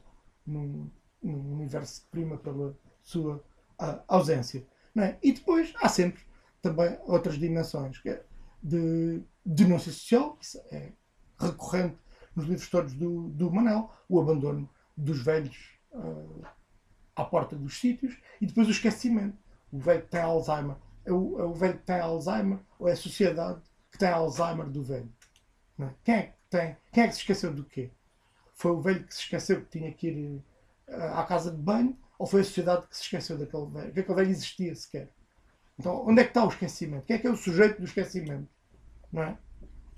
num, 0.46 0.90
num 1.22 1.54
universo 1.54 2.02
que 2.02 2.08
prima 2.10 2.38
pela 2.38 2.78
sua 3.02 3.38
uh, 3.82 4.02
ausência. 4.08 4.66
É? 4.98 5.18
E 5.22 5.34
depois 5.34 5.74
há 5.82 5.90
sempre 5.90 6.24
também 6.62 6.98
outras 7.04 7.38
dimensões 7.38 8.00
que 8.00 8.10
é 8.10 8.26
de 8.64 9.22
denúncia 9.46 9.92
social, 9.92 10.38
que 10.38 10.76
é 10.76 10.94
recorrente 11.40 11.98
nos 12.36 12.46
livros 12.46 12.70
todos 12.70 12.94
do, 12.94 13.30
do 13.30 13.52
Manel, 13.52 13.92
o 14.10 14.20
abandono 14.20 14.70
dos 14.96 15.22
velhos 15.22 15.80
uh, 15.92 16.46
à 17.16 17.24
porta 17.24 17.56
dos 17.56 17.80
sítios 17.80 18.18
e 18.42 18.46
depois 18.46 18.68
o 18.68 18.72
esquecimento. 18.72 19.38
O 19.76 19.80
velho 19.80 20.04
que 20.04 20.08
tem 20.10 20.22
Alzheimer 20.22 20.78
é 21.04 21.12
o, 21.12 21.40
é 21.40 21.44
o 21.44 21.54
velho 21.54 21.78
que 21.78 21.86
tem 21.86 22.00
Alzheimer 22.00 22.60
ou 22.80 22.88
é 22.88 22.94
a 22.94 22.96
sociedade 22.96 23.62
que 23.92 23.98
tem 23.98 24.08
Alzheimer 24.08 24.68
do 24.68 24.82
velho? 24.82 25.12
É? 25.80 25.90
Quem, 26.02 26.16
é 26.16 26.22
que 26.24 26.34
tem, 26.50 26.78
quem 26.94 27.04
é 27.04 27.08
que 27.08 27.14
se 27.14 27.20
esqueceu 27.20 27.54
do 27.54 27.66
quê? 27.66 27.92
Foi 28.54 28.72
o 28.72 28.80
velho 28.80 29.04
que 29.04 29.14
se 29.14 29.22
esqueceu 29.22 29.62
que 29.62 29.78
tinha 29.78 29.92
que 29.92 30.08
ir 30.08 30.44
uh, 30.88 31.16
à 31.16 31.26
casa 31.26 31.52
de 31.52 31.58
banho 31.58 31.98
ou 32.18 32.26
foi 32.26 32.40
a 32.40 32.44
sociedade 32.46 32.88
que 32.88 32.96
se 32.96 33.04
esqueceu 33.04 33.38
daquele 33.38 33.66
velho? 33.66 33.92
Que 33.92 34.00
aquele 34.00 34.16
velho 34.16 34.32
existia 34.32 34.74
sequer? 34.74 35.10
Então, 35.78 36.08
onde 36.08 36.22
é 36.22 36.24
que 36.24 36.30
está 36.30 36.46
o 36.46 36.50
esquecimento? 36.50 37.06
Quem 37.06 37.18
é 37.18 37.20
que 37.20 37.28
é 37.28 37.32
o 37.32 37.36
sujeito 37.36 37.80
do 37.80 37.86
esquecimento? 37.86 38.48
Não 39.12 39.24
é? 39.24 39.38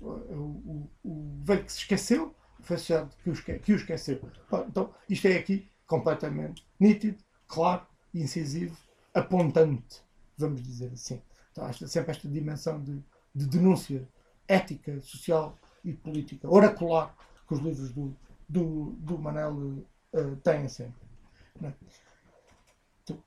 O, 0.00 0.08
o, 0.08 0.90
o 1.04 1.44
velho 1.44 1.64
que 1.64 1.72
se 1.72 1.78
esqueceu 1.78 2.34
foi 2.62 2.74
a 2.74 2.78
sociedade 2.80 3.10
que 3.22 3.30
o, 3.30 3.32
esque, 3.32 3.58
que 3.60 3.72
o 3.72 3.76
esqueceu. 3.76 4.20
Então, 4.66 4.92
isto 5.08 5.28
é 5.28 5.36
aqui 5.36 5.70
completamente 5.86 6.66
nítido, 6.80 7.22
claro, 7.46 7.86
incisivo, 8.12 8.76
apontante, 9.18 10.02
vamos 10.36 10.62
dizer 10.62 10.92
assim. 10.92 11.20
Então, 11.52 11.64
há 11.64 11.72
sempre 11.72 12.10
esta 12.10 12.28
dimensão 12.28 12.82
de, 12.82 13.02
de 13.34 13.46
denúncia 13.46 14.08
ética, 14.46 15.00
social 15.00 15.58
e 15.84 15.92
política 15.92 16.48
oracular 16.48 17.14
que 17.46 17.54
os 17.54 17.60
livros 17.60 17.92
do, 17.92 18.16
do, 18.48 18.96
do 18.98 19.18
Manel 19.18 19.54
uh, 19.54 20.36
têm 20.42 20.68
sempre. 20.68 21.08
É? 21.62 21.72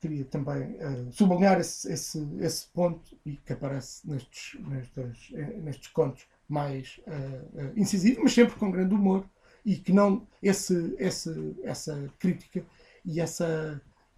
queria 0.00 0.24
também 0.24 0.76
uh, 0.76 1.12
sublinhar 1.12 1.58
esse, 1.60 1.92
esse, 1.92 2.28
esse 2.40 2.66
ponto 2.68 3.18
e 3.26 3.36
que 3.36 3.52
aparece 3.52 4.08
nestes, 4.08 4.60
nestes, 4.60 5.32
eh, 5.34 5.56
nestes 5.58 5.88
contos 5.88 6.26
mais 6.48 7.00
uh, 7.06 7.72
incisivos, 7.76 8.22
mas 8.22 8.32
sempre 8.32 8.54
com 8.56 8.70
grande 8.70 8.94
humor 8.94 9.28
e 9.64 9.76
que 9.76 9.92
não 9.92 10.26
esse, 10.42 10.94
esse, 10.98 11.56
essa 11.62 12.08
crítica 12.18 12.64
e 13.04 13.20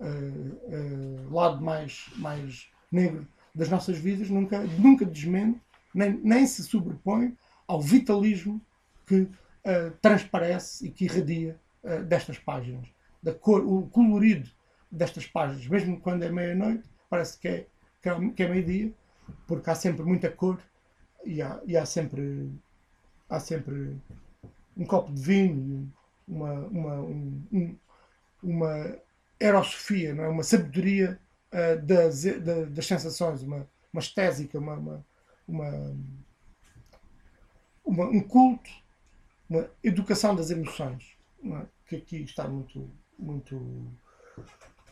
esse 0.00 1.33
lado 1.33 1.62
mais, 1.62 2.07
mais 2.16 2.68
negro 2.90 3.26
das 3.54 3.68
nossas 3.68 3.98
vidas 3.98 4.28
nunca, 4.28 4.61
nunca 4.78 5.04
desmente 5.04 5.61
nem, 5.94 6.18
nem 6.22 6.46
se 6.46 6.64
sobrepõe 6.64 7.37
ao 7.66 7.80
vitalismo 7.80 8.61
que 9.07 9.28
transparece 10.02 10.87
e 10.87 10.90
que 10.90 11.04
irradia 11.04 11.59
destas 12.07 12.38
páginas. 12.38 12.87
Da 13.22 13.33
cor, 13.33 13.64
o 13.64 13.87
colorido 13.88 14.50
destas 14.90 15.26
páginas, 15.26 15.66
mesmo 15.66 16.00
quando 16.00 16.22
é 16.22 16.30
meia-noite, 16.30 16.85
parece 17.09 17.38
que 17.38 17.48
é, 17.48 17.66
que 18.02 18.09
é, 18.09 18.30
que 18.30 18.42
é 18.42 18.48
meio-dia, 18.48 18.92
porque 19.46 19.70
há 19.70 19.74
sempre 19.74 20.04
muita 20.04 20.30
cor 20.30 20.59
e 21.24 21.40
há, 21.40 21.61
e 21.64 21.76
há, 21.76 21.87
sempre, 21.87 22.50
há 23.28 23.40
sempre 23.40 23.96
um 24.76 24.85
copo 24.85 25.12
de 25.12 25.22
vinho, 25.22 25.92
uma, 26.26 26.52
uma, 26.52 26.94
um, 27.00 27.76
uma 28.42 28.98
erosofia, 29.46 30.14
não 30.14 30.24
é? 30.24 30.28
uma 30.28 30.42
sabedoria 30.42 31.20
uh, 31.52 31.83
das, 31.85 32.24
da, 32.24 32.64
das 32.64 32.87
sensações, 32.87 33.42
uma, 33.42 33.68
uma 33.92 34.00
estésica, 34.00 34.59
uma, 34.59 34.74
uma, 34.74 35.07
uma, 35.46 35.96
uma 37.85 38.04
um 38.07 38.20
culto, 38.20 38.70
uma 39.48 39.68
educação 39.83 40.35
das 40.35 40.50
emoções, 40.50 41.16
é? 41.44 41.66
que 41.87 41.96
aqui 41.96 42.22
está 42.22 42.48
muito, 42.48 42.90
muito 43.18 43.61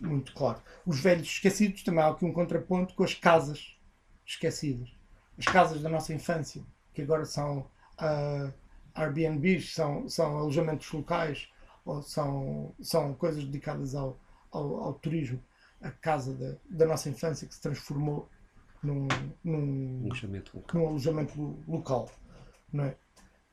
muito 0.01 0.33
claro. 0.35 0.61
Os 0.85 1.01
velhos 1.01 1.29
esquecidos 1.29 1.83
também 1.85 2.03
há 2.03 2.09
aqui 2.09 2.25
um 2.25 2.33
contraponto 2.33 2.95
com 2.95 3.05
as 3.05 3.15
casas 3.15 3.77
esquecidas. 4.27 4.89
As 5.39 5.45
casas 5.45 5.81
da 5.81 5.89
nossa 5.89 6.13
infância, 6.13 6.63
que 6.93 7.03
agora 7.03 7.25
são 7.25 7.61
uh, 7.61 8.53
Airbnbs, 8.95 9.75
são, 9.75 10.09
são 10.09 10.39
alojamentos 10.39 10.91
locais, 10.91 11.49
ou 11.85 12.03
são, 12.03 12.75
são 12.81 13.15
coisas 13.15 13.45
dedicadas 13.45 13.95
ao, 13.95 14.19
ao, 14.53 14.85
ao 14.85 14.95
turismo. 14.95 15.43
A 15.81 15.91
casa 15.91 16.33
da, 16.35 16.55
da 16.71 16.87
nossa 16.87 17.09
infância 17.09 17.49
que 17.49 17.55
se 17.55 17.61
transformou 17.61 18.29
num, 18.83 19.09
num, 19.43 20.05
alojamento 20.05 20.57
local. 20.57 20.81
num 20.81 20.89
alojamento 20.89 21.65
local. 21.67 22.11
Não 22.73 22.85
é? 22.85 22.97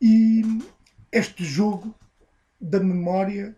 E 0.02 0.42
este 1.12 1.44
jogo 1.44 1.96
da 2.62 2.80
memória 2.80 3.56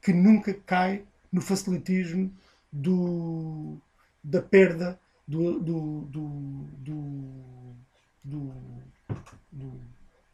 que 0.00 0.12
nunca 0.12 0.54
cai 0.54 1.04
no 1.32 1.40
facilitismo 1.40 2.32
do, 2.72 3.78
da 4.22 4.42
perda 4.42 4.98
do, 5.26 5.60
do, 5.60 6.00
do, 6.02 6.66
do, 8.24 8.52
do 9.50 9.80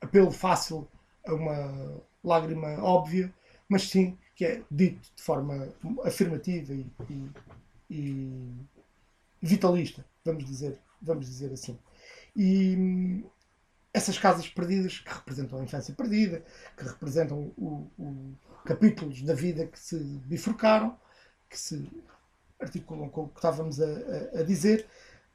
apelo 0.00 0.30
fácil 0.30 0.88
a 1.26 1.34
uma 1.34 2.02
lágrima 2.24 2.82
óbvia, 2.82 3.32
mas 3.68 3.88
sim 3.88 4.16
que 4.38 4.44
é 4.44 4.62
dito 4.70 5.10
de 5.16 5.20
forma 5.20 5.68
afirmativa 6.04 6.72
e, 6.72 6.86
e, 7.10 7.32
e 7.90 8.54
vitalista, 9.42 10.04
vamos 10.24 10.44
dizer, 10.44 10.78
vamos 11.02 11.26
dizer 11.26 11.52
assim. 11.52 11.76
E 12.36 13.24
essas 13.92 14.16
casas 14.16 14.48
perdidas 14.48 15.00
que 15.00 15.12
representam 15.12 15.58
a 15.58 15.64
infância 15.64 15.92
perdida, 15.92 16.44
que 16.76 16.84
representam 16.84 17.52
o, 17.56 17.90
o 17.98 18.32
capítulos 18.64 19.22
da 19.22 19.34
vida 19.34 19.66
que 19.66 19.80
se 19.80 19.98
bifurcaram, 19.98 20.96
que 21.50 21.58
se 21.58 21.90
articulam 22.60 23.08
com 23.08 23.24
o 23.24 23.28
que 23.28 23.38
estávamos 23.38 23.80
a, 23.80 23.86
a, 23.86 24.38
a 24.38 24.42
dizer, 24.44 24.86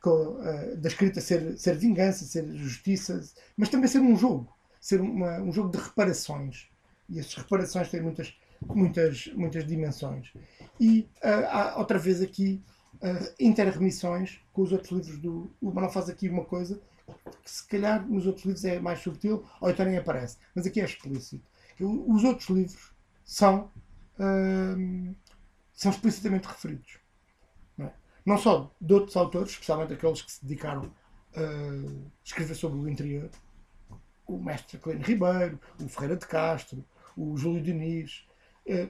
com, 0.02 0.40
a, 0.40 0.76
da 0.76 0.88
escrita 0.88 1.20
ser, 1.20 1.58
ser 1.58 1.78
vingança, 1.78 2.24
ser 2.24 2.48
justiça, 2.56 3.22
mas 3.58 3.68
também 3.68 3.90
ser 3.90 4.00
um 4.00 4.16
jogo, 4.16 4.48
ser 4.80 5.02
uma, 5.02 5.42
um 5.42 5.52
jogo 5.52 5.70
de 5.70 5.84
reparações. 5.84 6.70
E 7.10 7.20
essas 7.20 7.36
reparações 7.36 7.90
têm 7.90 8.00
muitas, 8.00 8.34
muitas, 8.70 9.28
muitas 9.36 9.66
dimensões. 9.66 10.34
E 10.80 11.10
uh, 11.24 11.48
há 11.50 11.78
outra 11.78 11.98
vez 11.98 12.22
aqui 12.22 12.64
uh, 12.96 13.34
interremissões 13.40 14.40
com 14.52 14.62
os 14.62 14.72
outros 14.72 14.92
livros 14.92 15.20
do. 15.20 15.52
O 15.62 15.72
Manuel 15.72 15.92
faz 15.92 16.10
aqui 16.10 16.30
uma 16.30 16.46
coisa 16.46 16.82
que 17.44 17.52
se 17.52 17.68
calhar 17.68 18.08
nos 18.08 18.26
outros 18.26 18.46
livros 18.46 18.66
é 18.66 18.80
mais 18.80 19.00
subtil 19.00 19.46
ou 19.60 19.70
então 19.70 19.86
nem 19.86 19.98
aparece, 19.98 20.38
mas 20.56 20.66
aqui 20.66 20.80
é 20.80 20.86
explícito. 20.86 21.46
Os 21.80 22.24
outros 22.24 22.50
livros 22.50 22.94
são, 23.26 23.72
hum, 24.20 25.14
são 25.74 25.92
explicitamente 25.92 26.48
referidos. 26.48 27.00
Não, 27.78 27.88
é? 27.88 27.94
não, 28.26 28.38
só 28.38 28.72
de 28.80 28.94
outros 28.94 29.16
autores, 29.18 29.52
especialmente 29.52 29.94
aqueles 29.94 30.22
que 30.22 30.32
se 30.32 30.46
dedicaram 30.46 30.84
uh, 30.84 32.12
escrever 32.24 32.56
sobre 32.56 32.80
o 32.80 32.88
interior. 32.88 33.30
O 34.26 34.38
mestre 34.38 34.78
Clênio 34.78 35.06
Ribeiro, 35.06 35.60
o 35.82 35.88
Ferreira 35.90 36.16
de 36.16 36.26
Castro, 36.26 36.86
o 37.18 37.36
Júlio 37.36 37.62
Diniz, 37.62 38.26
uh, 38.30 38.33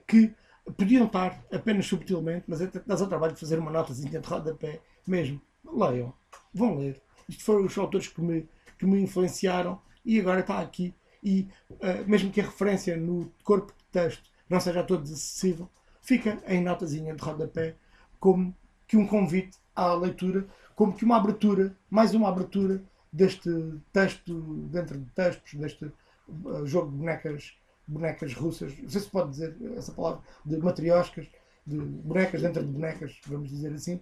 que 0.07 0.33
podiam 0.77 1.05
estar 1.05 1.43
apenas 1.51 1.86
subtilmente, 1.86 2.45
mas 2.47 2.59
dás 2.86 3.01
ao 3.01 3.07
trabalho 3.07 3.33
de 3.33 3.39
fazer 3.39 3.59
uma 3.59 3.71
notazinha 3.71 4.19
de 4.19 4.27
rodapé 4.27 4.79
mesmo. 5.05 5.41
Leiam, 5.65 6.13
vão 6.53 6.77
ler. 6.77 7.01
Isto 7.27 7.43
foram 7.43 7.65
os 7.65 7.77
autores 7.77 8.07
que 8.07 8.21
me, 8.21 8.47
que 8.77 8.86
me 8.86 9.01
influenciaram 9.01 9.79
e 10.05 10.19
agora 10.19 10.41
está 10.41 10.59
aqui. 10.59 10.93
E 11.23 11.47
uh, 11.69 12.07
mesmo 12.07 12.31
que 12.31 12.41
a 12.41 12.45
referência 12.45 12.97
no 12.97 13.31
corpo 13.43 13.73
de 13.77 13.86
texto 13.91 14.29
não 14.49 14.59
seja 14.59 14.83
todo 14.83 15.03
acessível, 15.03 15.69
fica 16.01 16.41
em 16.47 16.62
notazinha 16.62 17.15
de 17.15 17.23
rodapé 17.23 17.75
como 18.19 18.55
que 18.88 18.97
um 18.97 19.07
convite 19.07 19.57
à 19.75 19.93
leitura, 19.93 20.45
como 20.75 20.93
que 20.93 21.05
uma 21.05 21.17
abertura, 21.17 21.75
mais 21.89 22.13
uma 22.13 22.29
abertura 22.29 22.83
deste 23.12 23.49
texto 23.91 24.33
dentro 24.69 24.99
de 24.99 25.09
textos, 25.12 25.53
deste 25.53 25.86
uh, 25.86 26.65
jogo 26.65 26.91
de 26.91 26.97
bonecas, 26.97 27.53
bonecas 27.87 28.33
russas, 28.33 28.77
não 28.77 28.89
sei 28.89 29.01
se 29.01 29.09
pode 29.09 29.31
dizer 29.31 29.55
essa 29.77 29.91
palavra, 29.91 30.21
de 30.45 30.57
matrioscas, 30.57 31.27
de 31.65 31.77
bonecas 31.77 32.41
dentro 32.41 32.63
de 32.63 32.71
bonecas, 32.71 33.19
vamos 33.25 33.49
dizer 33.49 33.73
assim, 33.73 33.95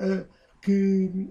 uh, 0.00 0.26
que 0.62 1.30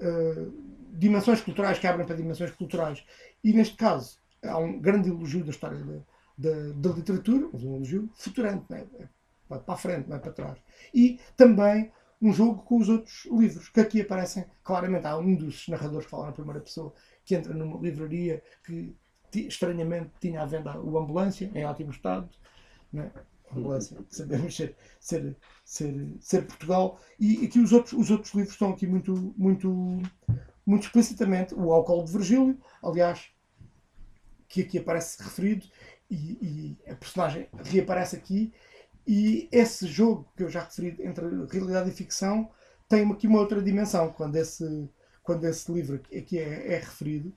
uh, 0.00 0.52
dimensões 0.92 1.40
culturais 1.40 1.78
que 1.78 1.86
abrem 1.86 2.06
para 2.06 2.16
dimensões 2.16 2.50
culturais. 2.52 3.04
E 3.42 3.52
neste 3.52 3.76
caso 3.76 4.18
há 4.44 4.58
um 4.58 4.80
grande 4.80 5.08
elogio 5.08 5.44
da 5.44 5.50
história 5.50 5.78
da, 5.78 6.00
da, 6.36 6.72
da 6.72 6.90
literatura, 6.90 7.48
um 7.52 7.76
elogio 7.76 8.08
futurante, 8.14 8.64
não 8.68 8.76
é? 8.76 9.58
para 9.58 9.74
a 9.74 9.76
frente, 9.76 10.08
não 10.08 10.16
é 10.16 10.20
para 10.20 10.32
trás. 10.32 10.58
E 10.94 11.18
também 11.36 11.90
um 12.20 12.32
jogo 12.32 12.62
com 12.62 12.78
os 12.78 12.88
outros 12.88 13.26
livros, 13.26 13.68
que 13.68 13.80
aqui 13.80 14.00
aparecem 14.00 14.44
claramente. 14.62 15.06
Há 15.06 15.16
um 15.16 15.34
dos 15.34 15.68
narradores 15.68 16.06
que 16.06 16.10
fala 16.10 16.26
na 16.26 16.32
primeira 16.32 16.60
pessoa 16.60 16.92
que 17.24 17.34
entra 17.34 17.54
numa 17.54 17.80
livraria 17.80 18.42
que 18.64 18.94
estranhamente 19.34 20.10
tinha 20.20 20.42
à 20.42 20.46
venda 20.46 20.80
o 20.80 20.98
Ambulância, 20.98 21.50
em 21.54 21.64
ótimo 21.64 21.90
estado. 21.90 22.28
Né? 22.92 23.10
Ambulância, 23.52 23.98
sabemos 24.10 24.54
ser, 24.56 24.76
ser, 25.00 25.36
ser, 25.64 26.16
ser 26.20 26.46
Portugal. 26.46 27.00
E 27.18 27.44
aqui 27.46 27.58
os 27.58 27.72
outros, 27.72 27.92
os 27.94 28.10
outros 28.10 28.32
livros 28.34 28.52
estão 28.52 28.70
aqui 28.70 28.86
muito, 28.86 29.34
muito, 29.36 30.02
muito 30.66 30.84
explicitamente. 30.84 31.54
O 31.54 31.72
Álcool 31.72 32.04
de 32.04 32.12
Virgílio, 32.12 32.58
aliás, 32.82 33.30
que 34.48 34.62
aqui 34.62 34.78
aparece 34.78 35.22
referido, 35.22 35.66
e, 36.10 36.76
e 36.86 36.90
a 36.90 36.94
personagem 36.94 37.48
reaparece 37.64 38.16
aqui 38.16 38.52
e 39.06 39.48
esse 39.50 39.86
jogo 39.86 40.30
que 40.36 40.42
eu 40.42 40.50
já 40.50 40.64
referi 40.64 40.96
entre 41.00 41.24
realidade 41.50 41.88
e 41.90 41.94
ficção 41.94 42.50
tem 42.86 43.10
aqui 43.10 43.26
uma 43.26 43.40
outra 43.40 43.62
dimensão. 43.62 44.12
Quando 44.12 44.36
esse, 44.36 44.88
quando 45.22 45.44
esse 45.44 45.72
livro 45.72 45.96
aqui 45.96 46.38
é, 46.38 46.74
é 46.74 46.78
referido, 46.78 47.32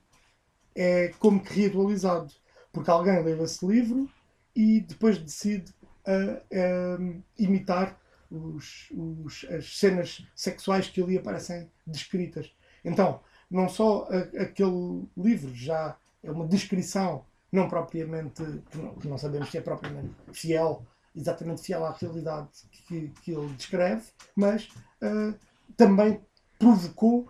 é 0.74 1.08
como 1.18 1.42
que 1.42 1.60
reatualizado. 1.60 2.32
Porque 2.72 2.90
alguém 2.90 3.22
lê 3.22 3.32
esse 3.42 3.66
livro 3.66 4.08
e 4.56 4.80
depois 4.80 5.18
decide 5.18 5.72
uh, 6.06 7.22
imitar 7.38 7.98
os, 8.30 8.88
os, 8.90 9.44
as 9.50 9.78
cenas 9.78 10.26
sexuais 10.34 10.88
que 10.88 11.02
ali 11.02 11.18
aparecem 11.18 11.70
descritas. 11.86 12.50
Então, 12.84 13.20
não 13.50 13.68
só 13.68 14.08
a, 14.10 14.42
aquele 14.42 15.06
livro 15.16 15.54
já 15.54 15.96
é 16.22 16.30
uma 16.30 16.46
descrição, 16.46 17.24
não 17.50 17.68
propriamente, 17.68 18.42
que 18.70 18.78
não, 18.78 18.94
que 18.94 19.08
não 19.08 19.18
sabemos 19.18 19.50
se 19.50 19.58
é 19.58 19.60
propriamente 19.60 20.14
fiel 20.32 20.86
exatamente 21.14 21.62
fiel 21.62 21.84
à 21.84 21.92
realidade 21.92 22.48
que, 22.70 23.08
que 23.22 23.32
ele 23.32 23.52
descreve, 23.54 24.04
mas 24.34 24.68
uh, 25.02 25.34
também 25.76 26.20
provocou 26.58 27.28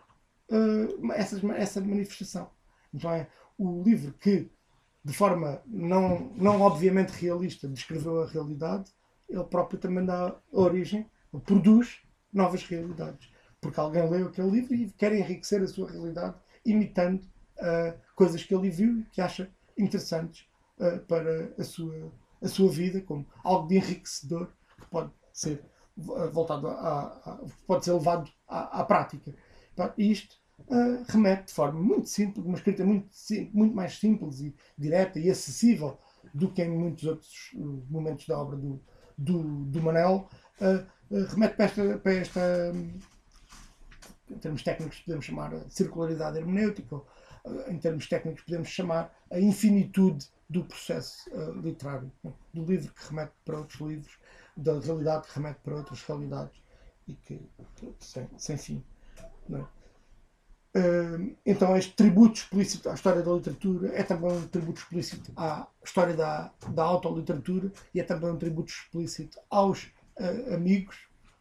uh, 0.50 1.12
essa, 1.12 1.40
essa 1.55 1.81
manifestação. 1.81 2.48
Então 2.92 3.12
é 3.12 3.26
o 3.59 3.83
livro 3.83 4.12
que, 4.14 4.50
de 5.05 5.12
forma 5.12 5.62
não, 5.66 6.33
não 6.35 6.61
obviamente 6.61 7.11
realista, 7.11 7.68
descreveu 7.68 8.22
a 8.22 8.26
realidade, 8.26 8.90
ele 9.28 9.44
próprio 9.44 9.78
também 9.78 10.05
dá 10.05 10.37
origem, 10.50 11.09
produz 11.44 12.00
novas 12.33 12.64
realidades. 12.64 13.31
Porque 13.61 13.78
alguém 13.78 14.09
leu 14.09 14.26
aquele 14.26 14.50
livro 14.50 14.74
e 14.74 14.90
quer 14.90 15.12
enriquecer 15.12 15.62
a 15.62 15.68
sua 15.68 15.90
realidade 15.90 16.37
imitando 16.64 17.22
uh, 17.22 17.98
coisas 18.14 18.42
que 18.42 18.55
ele 18.55 18.70
viu 18.70 19.00
e 19.00 19.05
que 19.05 19.20
acha 19.20 19.50
interessantes 19.78 20.46
uh, 20.78 20.98
para 21.07 21.55
a 21.59 21.64
sua 21.64 22.12
a 22.42 22.48
sua 22.48 22.68
vida 22.68 23.00
como 23.00 23.24
algo 23.44 23.68
de 23.68 23.76
enriquecedor 23.76 24.48
que 24.81 24.87
pode 24.90 25.12
ser 25.33 25.64
eh, 25.96 26.28
voltado 26.33 26.66
a, 26.68 27.02
a 27.24 27.40
pode 27.66 27.85
ser 27.85 27.92
levado 27.92 28.31
à, 28.48 28.81
à 28.81 28.85
prática. 28.85 29.33
E 29.96 30.11
isto 30.11 30.41
uh, 30.68 31.05
remete 31.09 31.46
de 31.46 31.53
forma 31.53 31.81
muito 31.81 32.09
simples, 32.09 32.44
uma 32.44 32.57
escrita 32.57 32.85
muito, 32.85 33.09
muito 33.53 33.75
mais 33.75 33.98
simples 33.98 34.40
e 34.40 34.55
direta 34.77 35.18
e 35.18 35.31
acessível 35.31 35.98
do 36.33 36.51
que 36.51 36.62
em 36.62 36.70
muitos 36.70 37.05
outros 37.05 37.51
eh, 37.55 37.59
momentos 37.90 38.27
da 38.27 38.38
obra 38.38 38.57
do, 38.57 38.81
do, 39.18 39.64
do 39.64 39.83
Manel, 39.83 40.29
uh, 40.61 41.14
uh, 41.14 41.27
remete 41.27 41.57
para 41.57 41.64
esta, 41.66 41.98
para 41.98 42.14
esta, 42.14 42.72
em 44.31 44.38
termos 44.38 44.62
técnicos 44.62 45.01
podemos 45.01 45.25
chamar 45.25 45.55
a 45.55 45.68
circularidade 45.68 46.38
hermenêutica, 46.38 47.01
em 47.68 47.79
termos 47.79 48.09
técnicos 48.09 48.44
podemos 48.44 48.68
chamar 48.68 49.12
a 49.31 49.38
infinitude 49.40 50.27
do 50.48 50.64
processo 50.64 51.29
uh, 51.31 51.53
literário, 51.61 52.12
né? 52.22 52.33
do 52.53 52.64
livro 52.64 52.92
que 52.92 53.09
remete 53.09 53.33
para 53.44 53.59
outros 53.59 53.81
livros, 53.81 54.18
da 54.57 54.79
realidade 54.79 55.27
que 55.27 55.35
remete 55.35 55.61
para 55.61 55.77
outras 55.77 56.03
realidades 56.03 56.62
e 57.09 57.14
que, 57.14 57.40
sem, 57.98 58.29
sem 58.37 58.57
fim. 58.57 58.85
Uh, 59.48 59.66
então, 61.45 61.77
este 61.77 61.93
tributo 61.95 62.39
explícito 62.39 62.89
à 62.89 62.95
história 62.95 63.23
da 63.23 63.33
literatura 63.33 63.95
é 63.95 64.03
também 64.03 64.33
um 64.33 64.47
tributo 64.47 64.81
explícito 64.81 65.31
à 65.37 65.67
história 65.85 66.15
da, 66.15 66.51
da 66.69 66.83
autoliteratura 66.83 67.71
e 67.95 68.01
é 68.01 68.05
também 68.05 68.31
um 68.31 68.39
tributo 68.39 68.73
explícito 68.73 69.39
aos 69.51 69.85
uh, 70.19 70.55
amigos, 70.55 70.97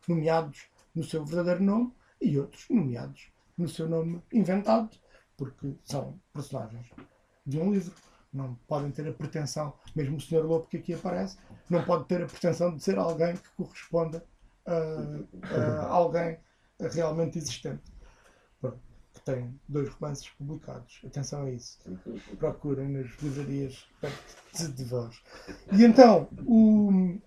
nomeados 0.08 0.67
no 0.94 1.04
seu 1.04 1.24
verdadeiro 1.24 1.63
nome, 1.63 1.94
e 2.22 2.38
outros 2.38 2.65
nomeados 2.70 3.32
no 3.58 3.67
seu 3.67 3.88
nome 3.88 4.22
inventado, 4.32 4.89
porque 5.38 5.76
são 5.84 6.20
personagens 6.34 6.88
de 7.46 7.58
um 7.58 7.72
livro 7.72 7.94
não 8.34 8.56
podem 8.67 8.91
ter 8.91 9.08
a 9.08 9.13
pretensão, 9.13 9.74
mesmo 9.96 10.17
o 10.17 10.22
Sr. 10.22 10.46
Lobo 10.46 10.67
que 10.67 10.78
aqui 10.78 10.94
aparece, 10.94 11.38
não 11.70 11.84
pode 11.84 12.06
ter 12.06 12.24
a 12.24 12.26
pretensão 12.26 12.74
de 12.76 12.82
ser 12.82 12.98
alguém 12.98 13.36
que 13.36 13.50
corresponda 13.58 14.24
a, 14.65 15.84
a 15.84 15.88
alguém 15.91 16.38
realmente 16.80 17.38
existente. 17.38 17.90
Que 19.21 19.31
tem 19.31 19.60
dois 19.67 19.89
romances 19.89 20.29
publicados. 20.29 21.01
Atenção 21.05 21.43
a 21.43 21.51
isso. 21.51 21.79
Procurem 22.38 22.89
nas 22.89 23.07
livrarias 23.21 23.88
perto 23.99 24.73
de 24.73 24.84
vós. 24.84 25.21
E 25.71 25.84
então, 25.84 26.27
o, 26.45 27.19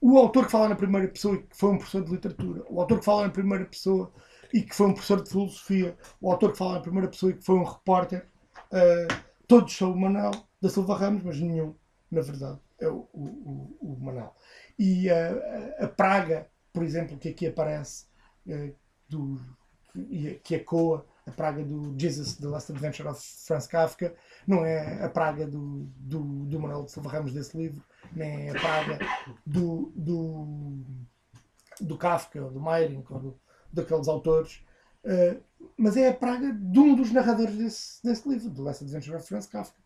o 0.00 0.18
autor 0.18 0.46
que 0.46 0.52
fala 0.52 0.68
na 0.68 0.76
primeira 0.76 1.08
pessoa 1.08 1.36
e 1.36 1.42
que 1.42 1.56
foi 1.56 1.70
um 1.70 1.78
professor 1.78 2.04
de 2.04 2.10
literatura, 2.10 2.64
o 2.68 2.80
autor 2.80 2.98
que 2.98 3.04
fala 3.04 3.22
na 3.24 3.30
primeira 3.30 3.64
pessoa 3.64 4.12
e 4.52 4.62
que 4.62 4.74
foi 4.74 4.88
um 4.88 4.92
professor 4.92 5.22
de 5.22 5.30
filosofia, 5.30 5.96
o 6.20 6.30
autor 6.30 6.52
que 6.52 6.58
fala 6.58 6.74
na 6.74 6.80
primeira 6.80 7.08
pessoa 7.08 7.30
e 7.30 7.36
que 7.36 7.44
foi 7.44 7.56
um 7.56 7.64
repórter. 7.64 8.26
Uh, 8.70 9.22
todos 9.46 9.76
são 9.76 9.92
o 9.92 9.98
Manel 9.98 10.32
da 10.60 10.68
Silva 10.68 10.96
Ramos, 10.96 11.22
mas 11.22 11.40
nenhum, 11.40 11.74
na 12.10 12.20
verdade, 12.20 12.58
é 12.80 12.88
o, 12.88 13.08
o, 13.12 13.76
o. 13.80 14.32
E 14.78 15.08
a, 15.08 15.84
a, 15.84 15.88
praga, 15.88 16.48
por 16.72 16.82
exemplo, 16.82 17.16
que 17.16 17.28
aqui 17.28 17.46
aparece, 17.46 18.06
é, 18.48 18.72
do, 19.08 19.40
que, 19.92 20.40
que 20.42 20.54
ecoa 20.56 21.06
a 21.26 21.30
praga 21.30 21.64
do 21.64 21.94
Jesus, 21.98 22.36
The 22.36 22.48
Last 22.48 22.72
Adventure 22.72 23.08
of 23.08 23.20
Franz 23.46 23.66
Kafka, 23.66 24.14
não 24.46 24.64
é 24.64 25.04
a 25.04 25.08
praga 25.08 25.46
do, 25.46 25.88
do, 25.96 26.46
do 26.46 26.60
Manuel 26.60 26.84
de 26.84 26.92
Silva 26.92 27.10
Ramos 27.10 27.32
desse 27.32 27.56
livro, 27.56 27.82
nem 28.12 28.48
é 28.48 28.50
a 28.50 28.60
praga 28.60 28.98
do, 29.46 29.92
do, 29.94 30.84
do 31.80 31.96
Kafka, 31.96 32.42
ou 32.42 32.50
do 32.50 32.60
Meiring, 32.60 33.04
ou 33.08 33.18
do, 33.20 33.40
daqueles 33.72 34.08
autores 34.08 34.62
Uh, 35.04 35.42
mas 35.76 35.96
é 35.96 36.08
a 36.08 36.14
praga 36.14 36.52
de 36.52 36.78
um 36.78 36.94
dos 36.94 37.10
narradores 37.10 37.56
desse, 37.56 38.02
desse 38.04 38.28
livro, 38.28 38.50
The 38.50 38.62
Last 38.62 38.84
Adventure 38.84 39.16
of 39.16 39.26
Franz 39.26 39.46
Kafka. 39.46 39.80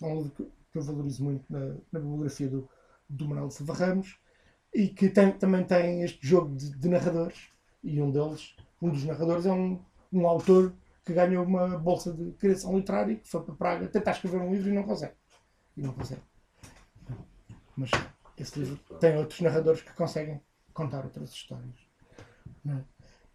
É 0.00 0.06
um 0.06 0.16
livro 0.16 0.30
que, 0.30 0.44
que 0.44 0.78
eu 0.78 0.82
valorizo 0.82 1.24
muito 1.24 1.44
na, 1.52 1.74
na 1.92 1.98
bibliografia 1.98 2.48
do, 2.48 2.68
do 3.08 3.28
Manuel 3.28 3.50
Silva 3.50 3.74
Ramos 3.74 4.16
e 4.72 4.88
que 4.88 5.08
tem, 5.08 5.32
também 5.32 5.64
tem 5.64 6.02
este 6.02 6.24
jogo 6.24 6.54
de, 6.54 6.70
de, 6.70 6.88
narradores. 6.88 7.48
E 7.82 8.00
um 8.00 8.10
deles, 8.10 8.54
um 8.80 8.90
dos 8.90 9.04
narradores, 9.04 9.46
é 9.46 9.52
um, 9.52 9.84
um 10.12 10.26
autor 10.26 10.74
que 11.04 11.12
ganhou 11.12 11.44
uma 11.44 11.78
bolsa 11.78 12.12
de 12.12 12.32
criação 12.32 12.76
literária 12.76 13.16
que 13.16 13.28
foi 13.28 13.42
para 13.42 13.54
Praga 13.54 13.88
tentar 13.88 14.12
escrever 14.12 14.40
um 14.40 14.52
livro 14.52 14.68
e 14.68 14.72
não 14.72 14.82
consegue. 14.82 15.14
E 15.76 15.82
não 15.82 15.92
consegue. 15.92 16.22
Mas 17.76 17.90
esse 18.36 18.58
livro 18.58 18.76
tem 18.98 19.16
outros 19.16 19.40
narradores 19.40 19.82
que 19.82 19.92
conseguem 19.92 20.40
contar 20.72 21.04
outras 21.04 21.30
histórias. 21.30 21.74
É? 22.66 22.82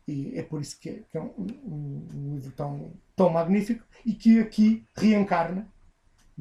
E 0.07 0.38
é 0.38 0.43
por 0.43 0.61
isso 0.61 0.79
que 0.79 0.89
é, 0.89 1.03
que 1.09 1.17
é 1.17 1.21
um, 1.21 1.33
um, 1.65 2.07
um, 2.13 2.35
livro 2.35 2.51
tão, 2.51 2.93
tão 3.15 3.29
magnífico 3.29 3.83
e 4.05 4.13
que 4.13 4.39
aqui 4.39 4.85
reencarna, 4.95 5.67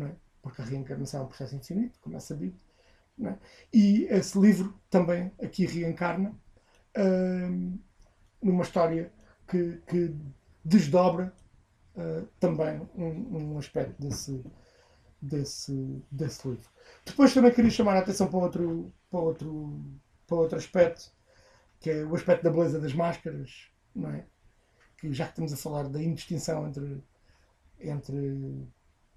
é? 0.00 0.10
porque 0.42 0.60
a 0.60 0.64
reencarnação 0.64 1.20
é 1.20 1.24
um 1.24 1.28
processo 1.28 1.56
infinito, 1.56 1.98
como 2.00 2.16
é 2.16 2.20
sabido. 2.20 2.58
É? 3.22 3.34
E 3.72 4.04
esse 4.04 4.38
livro 4.38 4.78
também 4.90 5.32
aqui 5.42 5.64
reencarna 5.64 6.34
hum, 6.98 7.78
numa 8.42 8.62
história 8.62 9.10
que, 9.46 9.78
que 9.86 10.14
desdobra 10.64 11.32
uh, 11.96 12.26
também 12.40 12.80
um, 12.94 13.54
um 13.54 13.58
aspecto 13.58 14.00
desse, 14.00 14.44
desse, 15.20 16.02
desse 16.10 16.48
livro. 16.48 16.68
Depois 17.04 17.34
também 17.34 17.52
queria 17.52 17.70
chamar 17.70 17.96
a 17.96 18.00
atenção 18.00 18.28
para 18.28 18.38
outro, 18.38 18.92
para 19.10 19.20
outro, 19.20 19.80
para 20.26 20.36
outro 20.36 20.58
aspecto, 20.58 21.12
que 21.80 21.90
é 21.90 22.04
o 22.04 22.14
aspecto 22.14 22.42
da 22.42 22.50
beleza 22.50 22.80
das 22.80 22.94
máscaras, 22.94 23.68
não 23.94 24.10
é? 24.10 24.26
Que 24.98 25.12
já 25.12 25.24
que 25.24 25.32
estamos 25.32 25.52
a 25.52 25.56
falar 25.56 25.88
da 25.88 26.02
indistinção 26.02 26.66
entre, 26.66 27.02
entre 27.80 28.66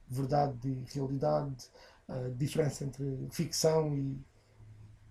verdade 0.07 0.69
e 0.69 0.83
realidade, 0.93 1.69
a 2.07 2.29
diferença 2.29 2.85
entre 2.85 3.27
ficção 3.31 3.95
e, 3.97 4.25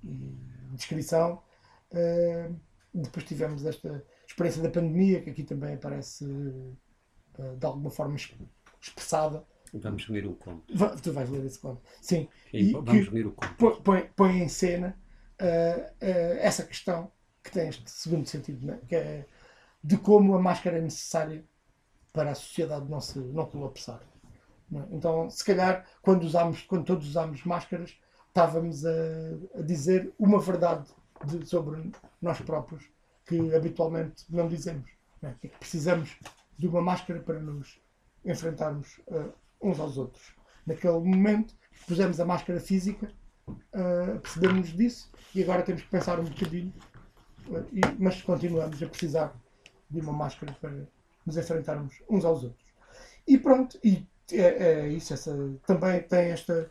e 0.05 0.39
descrição. 0.73 1.43
Uh, 1.93 2.59
depois 2.93 3.25
tivemos 3.27 3.65
esta 3.65 4.05
experiência 4.27 4.63
da 4.63 4.71
pandemia, 4.71 5.23
que 5.23 5.31
aqui 5.31 5.43
também 5.43 5.75
aparece 5.75 6.25
uh, 6.25 7.57
de 7.57 7.67
alguma 7.67 7.91
forma 7.91 8.17
expressada. 8.81 9.45
Vamos 9.73 10.09
ler 10.09 10.27
o 10.27 10.35
conto. 10.35 10.65
Tu 11.03 11.13
vais 11.13 11.29
ler 11.29 11.45
esse 11.45 11.59
conto. 11.59 11.83
Sim. 12.01 12.29
E, 12.53 12.73
vamos 12.73 13.09
ler 13.11 13.27
o 13.27 13.33
conto. 13.33 13.83
Põe, 13.83 14.11
põe 14.17 14.43
em 14.43 14.49
cena 14.49 14.99
uh, 15.41 16.05
essa 16.41 16.65
questão 16.65 17.11
que 17.43 17.53
tem 17.53 17.69
este 17.69 17.91
segundo 17.91 18.27
sentido, 18.27 18.67
né? 18.67 18.81
que 18.89 18.97
é 18.97 19.27
de 19.83 19.97
como 19.97 20.35
a 20.35 20.43
máscara 20.43 20.79
é 20.79 20.81
necessária 20.81 21.45
para 22.13 22.33
a 22.33 22.35
sociedade 22.35 22.91
não, 22.91 23.01
se, 23.01 23.19
não 23.19 23.47
colapsar. 23.47 24.01
Não 24.69 24.83
é? 24.83 24.87
Então, 24.91 25.31
se 25.31 25.45
calhar, 25.45 25.87
quando, 26.03 26.25
usamos, 26.25 26.63
quando 26.63 26.85
todos 26.85 27.07
usamos 27.07 27.45
máscaras, 27.45 27.97
estávamos 28.27 28.85
a, 28.85 28.91
a 29.55 29.63
dizer 29.63 30.13
uma 30.19 30.41
verdade 30.41 30.91
de, 31.25 31.47
sobre 31.47 31.91
nós 32.21 32.41
próprios 32.41 32.91
que 33.27 33.55
habitualmente 33.55 34.25
não 34.29 34.49
dizemos. 34.49 34.91
Não 35.21 35.31
é? 35.31 35.35
que 35.41 35.49
precisamos 35.49 36.17
de 36.59 36.67
uma 36.67 36.81
máscara 36.81 37.21
para 37.21 37.41
nos 37.41 37.81
enfrentarmos 38.25 38.99
uh, 39.09 39.33
uns 39.61 39.79
aos 39.79 39.97
outros. 39.97 40.35
Naquele 40.67 40.99
momento, 40.99 41.55
pusemos 41.87 42.19
a 42.21 42.25
máscara 42.25 42.61
física, 42.61 43.11
uh, 43.49 44.21
percebemos 44.21 44.69
disso 44.73 45.11
e 45.35 45.43
agora 45.43 45.63
temos 45.63 45.83
que 45.83 45.89
pensar 45.89 46.19
um 46.19 46.25
bocadinho, 46.25 46.73
uh, 47.49 47.67
e, 47.73 47.81
mas 47.99 48.21
continuamos 48.23 48.83
a 48.83 48.89
precisar 48.89 49.35
de 49.89 50.01
uma 50.01 50.13
máscara 50.13 50.57
para 50.61 50.89
nos 51.25 51.37
enfrentarmos 51.37 52.03
uns 52.09 52.25
aos 52.25 52.43
outros. 52.45 52.67
E 53.27 53.39
pronto, 53.39 53.79
e 53.83 54.07
é, 54.33 54.41
é 54.41 54.89
isso, 54.89 55.15
essa, 55.15 55.37
também 55.67 56.03
tem 56.03 56.31
esta, 56.31 56.69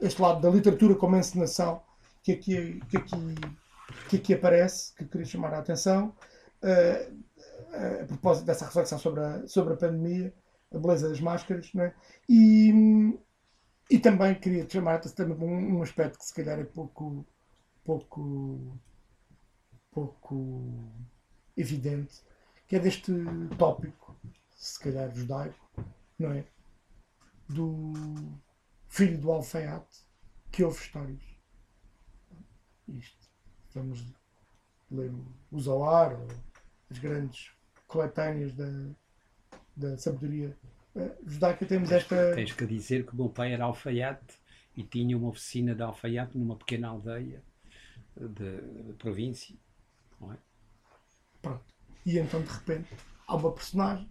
este 0.00 0.20
lado 0.20 0.40
da 0.40 0.50
literatura 0.50 0.94
como 0.94 1.16
encenação 1.16 1.82
que 2.22 2.32
aqui, 2.32 2.80
que 2.88 2.96
aqui, 2.96 3.34
que 4.08 4.16
aqui 4.16 4.34
aparece, 4.34 4.94
que 4.94 5.04
queria 5.04 5.26
chamar 5.26 5.54
a 5.54 5.58
atenção, 5.58 6.14
uh, 6.62 7.26
a 8.02 8.06
propósito 8.06 8.46
dessa 8.46 8.66
reflexão 8.66 8.98
sobre 8.98 9.20
a, 9.20 9.46
sobre 9.46 9.74
a 9.74 9.76
pandemia, 9.76 10.34
a 10.72 10.78
beleza 10.78 11.08
das 11.08 11.20
máscaras, 11.20 11.72
não 11.74 11.84
é? 11.84 11.94
e, 12.28 13.18
e 13.90 13.98
também 13.98 14.34
queria 14.34 14.68
chamar 14.68 14.92
a 14.92 14.96
atenção 14.96 15.16
também 15.16 15.48
um, 15.48 15.78
um 15.78 15.82
aspecto 15.82 16.18
que 16.18 16.24
se 16.24 16.34
calhar 16.34 16.58
é 16.58 16.64
pouco, 16.64 17.26
pouco, 17.84 18.78
pouco 19.90 20.92
evidente, 21.56 22.22
que 22.66 22.76
é 22.76 22.78
deste 22.78 23.12
tópico, 23.58 24.16
se 24.56 24.78
calhar 24.80 25.14
judaico, 25.14 25.70
não 26.18 26.32
é? 26.32 26.44
do 27.48 27.92
filho 28.88 29.18
do 29.18 29.30
alfaiate 29.30 30.04
que 30.50 30.64
ouve 30.64 30.80
histórias. 30.80 31.22
Isto. 32.88 33.25
Vamos 33.76 34.02
ler 34.90 35.12
o 35.52 35.60
Zoar, 35.60 36.18
ou 36.18 36.26
as 36.90 36.98
grandes 36.98 37.52
coletâneas 37.86 38.54
da, 38.54 38.70
da 39.76 39.98
sabedoria 39.98 40.56
uh, 40.94 41.14
judaica. 41.26 41.66
Temos 41.66 41.92
esta. 41.92 42.34
Tens 42.34 42.52
que 42.52 42.66
dizer 42.66 43.04
que 43.04 43.12
o 43.12 43.16
meu 43.16 43.28
pai 43.28 43.52
era 43.52 43.64
alfaiate 43.64 44.34
e 44.74 44.82
tinha 44.82 45.16
uma 45.16 45.28
oficina 45.28 45.74
de 45.74 45.82
alfaiate 45.82 46.38
numa 46.38 46.56
pequena 46.56 46.88
aldeia 46.88 47.42
de, 48.16 48.94
província. 48.94 49.54
Não 50.18 50.32
é? 50.32 50.38
Pronto. 51.42 51.64
E 52.04 52.18
então, 52.18 52.40
de 52.40 52.50
repente, 52.50 52.88
há 53.26 53.36
uma 53.36 53.52
personagem 53.52 54.10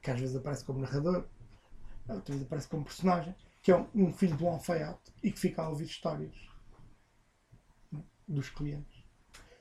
que 0.00 0.10
às 0.10 0.20
vezes 0.20 0.36
aparece 0.36 0.64
como 0.64 0.80
narrador, 0.80 1.26
outra 2.08 2.34
vez 2.34 2.46
aparece 2.46 2.68
como 2.68 2.84
personagem, 2.84 3.34
que 3.60 3.72
é 3.72 3.76
um, 3.94 4.12
filho 4.12 4.36
de 4.36 4.44
um 4.44 4.50
alfaiate 4.50 5.12
e 5.22 5.32
que 5.32 5.38
fica 5.38 5.62
a 5.62 5.68
ouvir 5.68 5.84
histórias 5.84 6.34
dos 8.26 8.48
clientes. 8.48 8.99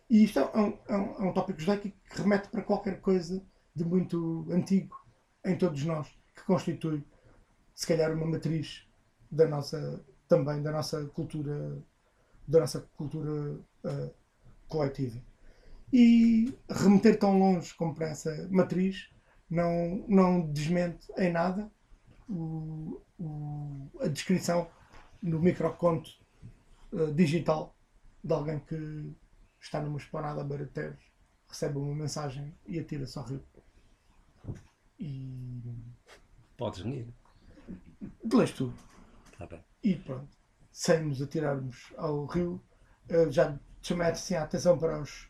E 0.09 0.23
isto 0.23 0.39
é 0.39 0.57
um, 0.57 0.77
é 0.87 0.97
um, 0.97 1.13
é 1.13 1.29
um 1.29 1.33
tópico 1.33 1.59
judaico 1.59 1.83
que 1.83 2.21
remete 2.21 2.49
para 2.49 2.63
qualquer 2.63 2.99
coisa 2.99 3.43
de 3.75 3.85
muito 3.85 4.47
antigo 4.51 4.97
em 5.45 5.55
todos 5.55 5.85
nós, 5.85 6.07
que 6.35 6.43
constitui, 6.43 7.05
se 7.75 7.85
calhar, 7.85 8.11
uma 8.11 8.25
matriz 8.25 8.87
da 9.31 9.47
nossa, 9.47 10.03
também 10.27 10.61
da 10.63 10.71
nossa 10.71 11.05
cultura, 11.07 11.77
da 12.47 12.61
nossa 12.61 12.81
cultura 12.97 13.59
uh, 13.83 14.13
coletiva. 14.67 15.21
E 15.93 16.57
remeter 16.69 17.17
tão 17.17 17.37
longe 17.37 17.73
como 17.75 17.93
para 17.93 18.09
essa 18.09 18.47
matriz 18.51 19.09
não, 19.49 20.03
não 20.07 20.41
desmente 20.41 21.07
em 21.17 21.31
nada 21.31 21.71
o, 22.27 23.01
o, 23.19 23.89
a 23.99 24.07
descrição 24.07 24.69
no 25.21 25.39
microconto 25.39 26.09
uh, 26.93 27.13
digital 27.13 27.75
de 28.23 28.33
alguém 28.33 28.59
que 28.59 29.15
está 29.59 29.81
numa 29.81 29.97
esplanada 29.97 30.67
Teves, 30.67 31.03
recebe 31.47 31.77
uma 31.77 31.95
mensagem 31.95 32.55
e 32.65 32.79
atira-se 32.79 33.17
ao 33.17 33.25
rio. 33.25 33.43
E. 34.99 35.61
Podes 36.57 36.83
ler. 36.83 37.07
Lês 38.31 38.51
tudo. 38.51 38.73
Tá 39.37 39.47
bem. 39.47 39.63
E 39.83 39.95
pronto. 39.95 40.37
Sem 40.71 41.05
nos 41.05 41.21
atirarmos 41.21 41.93
ao 41.97 42.25
rio, 42.25 42.61
uh, 43.09 43.31
já 43.31 43.57
chamei 43.81 44.07
assim, 44.07 44.35
a 44.35 44.43
atenção 44.43 44.77
para 44.77 45.01
os. 45.01 45.29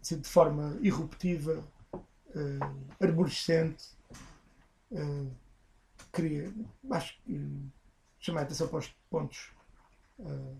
Assim, 0.00 0.20
de 0.20 0.28
forma 0.28 0.78
irruptiva, 0.80 1.64
uh, 1.92 2.94
arborescente. 3.00 3.96
Uh, 4.90 5.30
queria, 6.12 6.52
acho 6.90 7.20
que 7.22 7.70
chamei 8.18 8.42
a 8.42 8.44
atenção 8.44 8.68
para 8.68 8.78
os 8.78 8.88
pontos 9.10 9.52
uh, 10.18 10.56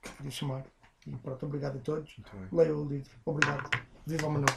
que 0.00 0.10
queria 0.12 0.30
chamar. 0.30 0.64
E 1.06 1.16
pronto, 1.16 1.44
obrigado 1.44 1.76
a 1.76 1.80
todos. 1.80 2.16
Leia 2.50 2.74
o 2.74 2.88
livro. 2.88 3.10
Obrigado. 3.26 3.68
Viva 4.06 4.26
o 4.26 4.30
Manuel. 4.30 4.56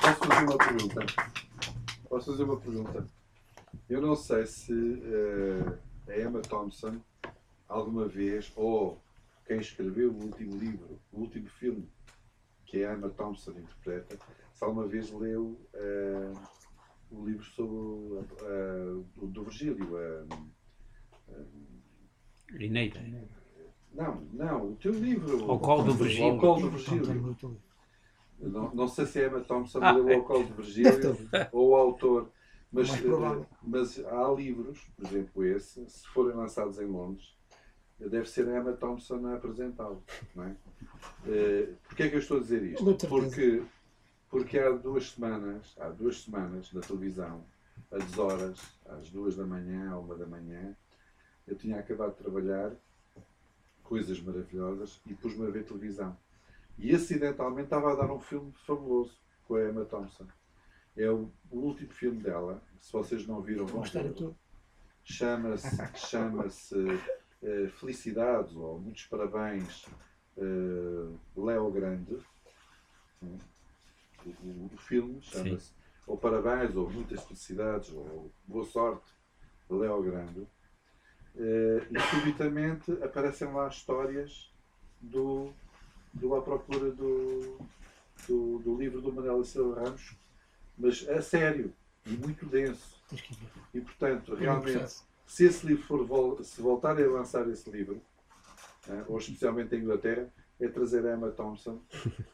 Posso 0.00 0.26
fazer 0.26 0.44
uma 0.44 0.58
pergunta? 0.58 1.06
Posso 2.08 2.30
fazer 2.30 2.44
uma 2.44 2.56
pergunta? 2.56 3.06
Eu 3.88 4.00
não 4.00 4.16
sei 4.16 4.46
se 4.46 4.72
uh, 4.72 5.78
a 6.08 6.18
Emma 6.18 6.40
Thompson 6.40 7.00
alguma 7.68 8.08
vez, 8.08 8.50
ou 8.56 9.02
quem 9.46 9.58
escreveu 9.58 10.10
o 10.10 10.22
último 10.22 10.56
livro, 10.56 10.98
o 11.12 11.20
último 11.20 11.48
filme 11.48 11.86
que 12.64 12.82
a 12.82 12.94
Emma 12.94 13.10
Thompson 13.10 13.50
interpreta, 13.50 14.18
se 14.54 14.64
alguma 14.64 14.86
vez 14.86 15.10
leu 15.10 15.60
uh, 15.74 16.40
o 17.10 17.26
livro 17.26 17.44
sobre 17.44 17.74
uh, 17.74 19.04
do, 19.16 19.26
do 19.26 19.44
Virgílio. 19.44 19.84
Uh, 19.84 20.34
uh, 21.28 21.71
Lineida. 22.52 23.00
Não, 23.94 24.22
não, 24.32 24.72
o 24.72 24.76
teu 24.76 24.92
livro. 24.92 25.50
Ao 25.50 25.58
colo 25.58 25.84
do 25.84 25.94
Virgílio. 25.94 26.38
Colo 26.38 26.60
do 26.62 26.70
Virgílio. 26.70 27.36
Não, 28.40 28.74
não 28.74 28.88
sei 28.88 29.06
se 29.06 29.22
é 29.22 29.26
Emma 29.26 29.40
Thompson 29.40 29.78
ah, 29.82 29.92
leu 29.92 30.16
Ao 30.16 30.24
colo 30.24 30.44
do 30.44 30.54
Virgílio 30.54 31.16
ou 31.52 31.70
o 31.70 31.76
autor. 31.76 32.30
Mas, 32.72 32.88
mas 33.62 34.02
há 34.06 34.32
livros, 34.32 34.80
por 34.96 35.06
exemplo 35.06 35.44
esse, 35.44 35.86
se 35.90 36.08
forem 36.08 36.34
lançados 36.34 36.78
em 36.78 36.86
Londres, 36.86 37.36
deve 38.00 38.26
ser 38.26 38.48
a 38.48 38.58
Emma 38.58 38.72
Thompson 38.72 39.26
a 39.26 39.34
apresentá-lo. 39.34 40.02
É? 40.38 40.40
Uh, 41.28 41.76
Porquê 41.86 42.04
é 42.04 42.08
que 42.08 42.14
eu 42.14 42.20
estou 42.20 42.38
a 42.38 42.40
dizer 42.40 42.62
isto? 42.62 43.08
Porque 43.08 43.62
porque 44.32 44.58
há 44.58 44.70
duas 44.70 45.10
semanas, 45.10 45.76
há 45.78 45.90
duas 45.90 46.22
semanas 46.22 46.72
na 46.72 46.80
televisão, 46.80 47.44
às 47.90 48.16
horas, 48.16 48.58
às 48.86 49.10
duas 49.10 49.36
da 49.36 49.44
manhã, 49.44 49.90
à 49.90 49.98
uma 49.98 50.14
da 50.14 50.26
manhã, 50.26 50.74
eu 51.52 51.56
tinha 51.56 51.78
acabado 51.78 52.12
de 52.12 52.22
trabalhar, 52.22 52.72
coisas 53.82 54.20
maravilhosas, 54.20 55.00
e 55.06 55.14
pus-me 55.14 55.46
a 55.46 55.50
ver 55.50 55.64
televisão. 55.64 56.16
E 56.78 56.94
acidentalmente 56.94 57.64
estava 57.64 57.92
a 57.92 57.94
dar 57.94 58.12
um 58.12 58.20
filme 58.20 58.52
fabuloso 58.66 59.18
com 59.46 59.56
a 59.56 59.68
Emma 59.68 59.84
Thompson. 59.84 60.26
É 60.96 61.10
o, 61.10 61.30
o 61.50 61.58
último 61.58 61.92
filme 61.92 62.22
dela. 62.22 62.62
Se 62.80 62.92
vocês 62.92 63.26
não 63.26 63.40
viram, 63.42 63.66
vão 63.66 63.82
ver. 63.82 64.14
Chama-se 65.04 65.76
chama-se 65.96 66.74
uh, 66.74 67.68
Felicidades 67.78 68.54
ou 68.56 68.78
Muitos 68.78 69.06
Parabéns, 69.06 69.86
uh, 70.36 71.18
Léo 71.36 71.70
Grande 71.70 72.18
o, 74.24 74.70
o 74.72 74.76
filme 74.78 75.20
chama-se 75.22 75.72
ou 76.06 76.16
Parabéns, 76.16 76.74
ou 76.74 76.90
Muitas 76.90 77.22
Felicidades, 77.24 77.92
ou 77.92 78.30
Boa 78.46 78.64
Sorte, 78.64 79.12
Léo 79.70 80.02
Grande. 80.02 80.46
E 81.34 82.00
subitamente 82.10 82.92
aparecem 83.02 83.50
lá 83.52 83.68
histórias 83.68 84.50
do, 85.00 85.50
do 86.12 86.34
à 86.34 86.42
procura 86.42 86.90
do, 86.90 87.58
do, 88.28 88.58
do 88.58 88.76
livro 88.76 89.00
do 89.00 89.12
Manuel 89.12 89.42
Silva 89.44 89.82
Ramos, 89.82 90.14
mas 90.78 91.08
a 91.08 91.22
sério 91.22 91.72
e 92.06 92.10
muito 92.10 92.46
denso. 92.46 93.00
E 93.72 93.80
portanto, 93.80 94.34
realmente, 94.34 95.02
se 95.26 95.44
esse 95.44 95.66
livro 95.66 95.84
for 95.84 96.44
se 96.44 96.60
voltarem 96.60 97.04
a 97.04 97.08
lançar 97.08 97.48
esse 97.48 97.70
livro, 97.70 98.00
né, 98.86 99.04
ou 99.08 99.18
especialmente 99.18 99.74
em 99.74 99.78
Inglaterra, 99.78 100.28
é 100.60 100.68
trazer 100.68 101.06
a 101.06 101.14
Emma 101.14 101.30
Thompson. 101.30 101.80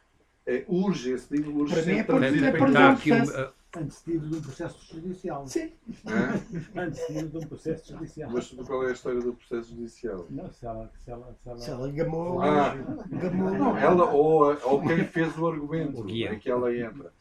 É, 0.51 0.65
urge 0.67 1.11
esse 1.11 1.31
livro, 1.37 1.55
urge 1.55 1.75
para 1.75 1.85
mim 1.85 1.93
é 1.93 1.99
é 1.99 2.53
para, 2.53 3.53
antes 3.77 4.05
de 4.05 4.13
ir 4.13 4.21
de 4.21 4.37
um 4.37 4.41
processo 4.41 4.95
judicial. 4.95 5.47
Sim. 5.47 5.73
É? 6.07 6.81
antes 6.81 7.07
de 7.07 7.19
ir 7.19 7.29
de 7.29 7.37
um 7.37 7.47
processo 7.47 7.93
judicial. 7.93 8.31
Mas 8.33 8.51
qual 8.51 8.85
é 8.85 8.91
a 8.91 8.93
história 8.93 9.21
do 9.21 9.35
processo 9.35 9.71
judicial? 9.71 10.27
Não, 10.31 10.51
se 10.51 10.67
ela. 10.67 10.91
Se 10.99 11.11
ela, 11.11 11.37
se 11.43 11.49
ela... 11.49 11.59
Se 11.59 11.71
ela 11.71 11.91
gamou. 11.91 12.41
Ah, 12.41 12.75
gamou. 12.75 13.51
Não, 13.51 13.77
ela 13.77 14.11
ou, 14.11 14.57
ou 14.65 14.83
quem 14.83 15.05
fez 15.05 15.37
o 15.39 15.47
argumento 15.47 16.09
em 16.09 16.39
que 16.39 16.51
ela 16.51 16.75
entra. 16.75 17.13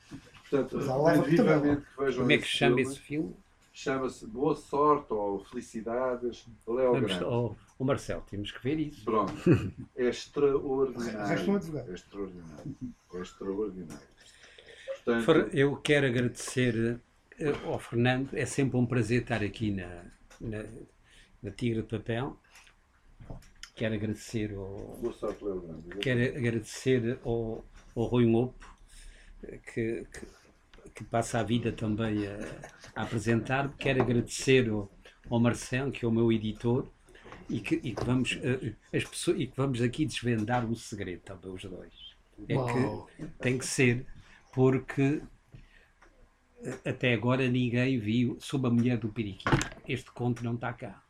Portanto, 0.50 0.80
vivamente 1.26 1.82
que 1.82 2.02
vejam 2.02 2.20
Como 2.22 2.32
é 2.32 2.38
que 2.38 2.48
chama 2.48 2.82
esse 2.82 3.00
filme? 3.00 3.36
Chama-se 3.74 4.26
Boa 4.26 4.56
Sorte 4.56 5.14
ou 5.14 5.44
Felicidades, 5.46 6.48
Léo 6.66 6.94
Grande. 6.94 7.24
Oh, 7.24 7.56
o 7.78 7.86
Marcelo, 7.86 8.24
temos 8.28 8.52
que 8.52 8.64
ver 8.64 8.80
isso. 8.80 9.06
Pronto. 9.06 9.34
É 9.96 10.08
extraordinário. 10.08 11.32
É 11.32 11.34
extraordinário. 11.36 11.92
É 11.92 13.22
extraordinário. 13.22 14.08
Portanto... 15.16 15.56
Eu 15.56 15.76
quero 15.78 16.08
agradecer 16.08 17.00
eh, 17.40 17.54
ao 17.66 17.80
Fernando, 17.80 18.30
é 18.34 18.46
sempre 18.46 18.78
um 18.78 18.86
prazer 18.86 19.22
estar 19.22 19.42
aqui 19.42 19.72
na, 19.72 20.06
na, 20.40 20.64
na 21.42 21.52
Tigre 21.52 21.82
de 21.82 21.88
Papel. 21.88 22.38
Quero 23.76 23.94
agradecer 23.96 24.54
ao. 24.56 25.00
Quero 26.02 26.38
agradecer 26.38 27.20
ao, 27.24 27.64
ao 27.96 28.04
Rui 28.06 28.26
Mopo, 28.26 28.78
que, 29.74 30.06
que 30.12 30.28
que 30.98 31.04
passa 31.04 31.40
a 31.40 31.44
vida 31.44 31.72
também 31.72 32.26
a, 32.28 32.40
a 32.96 33.04
apresentar. 33.04 33.72
Quero 33.78 34.02
agradecer 34.02 34.68
ao, 34.68 34.92
ao 35.30 35.40
Marcelo, 35.40 35.92
que 35.92 36.04
é 36.04 36.08
o 36.08 36.12
meu 36.12 36.32
editor, 36.32 36.88
e 37.48 37.60
que, 37.60 37.76
e 37.76 37.94
que 37.94 38.04
vamos, 38.04 38.32
uh, 38.32 38.76
as 38.92 39.04
pessoas, 39.04 39.40
e 39.40 39.46
que 39.46 39.56
vamos 39.56 39.80
aqui 39.80 40.06
desvendar 40.06 40.66
um 40.66 40.74
segredo 40.74 41.22
também, 41.22 41.52
os 41.52 41.64
dois. 41.64 42.16
É 42.50 42.56
Uau. 42.56 43.08
que 43.16 43.26
tem 43.40 43.58
que 43.60 43.66
ser, 43.66 44.08
porque 44.58 45.22
eh, 46.64 46.90
até 46.90 47.14
agora 47.14 47.48
ninguém 47.48 48.00
viu 48.00 48.38
sobre 48.40 48.68
a 48.68 48.72
mulher 48.72 48.98
do 48.98 49.10
Periquito. 49.10 49.52
Este 49.88 50.12
conto 50.12 50.44
não 50.44 50.56
está 50.56 50.74
cá. 50.74 51.04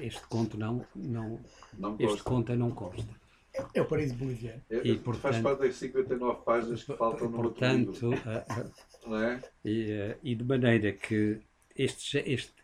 Este 0.00 0.26
conto 0.28 0.56
não, 0.56 0.86
não, 0.96 1.38
não 1.78 1.96
este 2.00 2.22
conto 2.22 2.56
não 2.56 2.70
consta. 2.70 3.14
É 3.74 3.82
o 3.82 3.84
Paraíso 3.84 4.14
Boliviano. 4.14 4.62
É, 4.70 4.80
e, 4.88 4.96
portanto, 4.96 5.20
faz 5.20 5.42
parte 5.42 5.58
das 5.58 5.76
59 5.76 6.44
páginas 6.46 6.82
que 6.82 6.96
faltam 6.96 7.28
no 7.28 7.42
portanto, 7.42 7.88
outro 7.88 8.10
livro. 8.10 8.72
Uh, 9.06 9.16
é? 9.16 9.42
e, 9.62 9.92
uh, 9.92 10.18
e, 10.22 10.34
de 10.34 10.44
maneira 10.44 10.92
que 10.92 11.40
este, 11.76 12.18
este, 12.20 12.54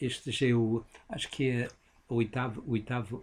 este 0.00 0.30
já 0.30 0.46
é 0.46 0.54
o, 0.54 0.82
acho 1.10 1.28
que 1.28 1.50
é 1.50 1.68
o 2.08 2.14
oitavo, 2.14 2.62
o 2.66 2.72
oitavo 2.72 3.22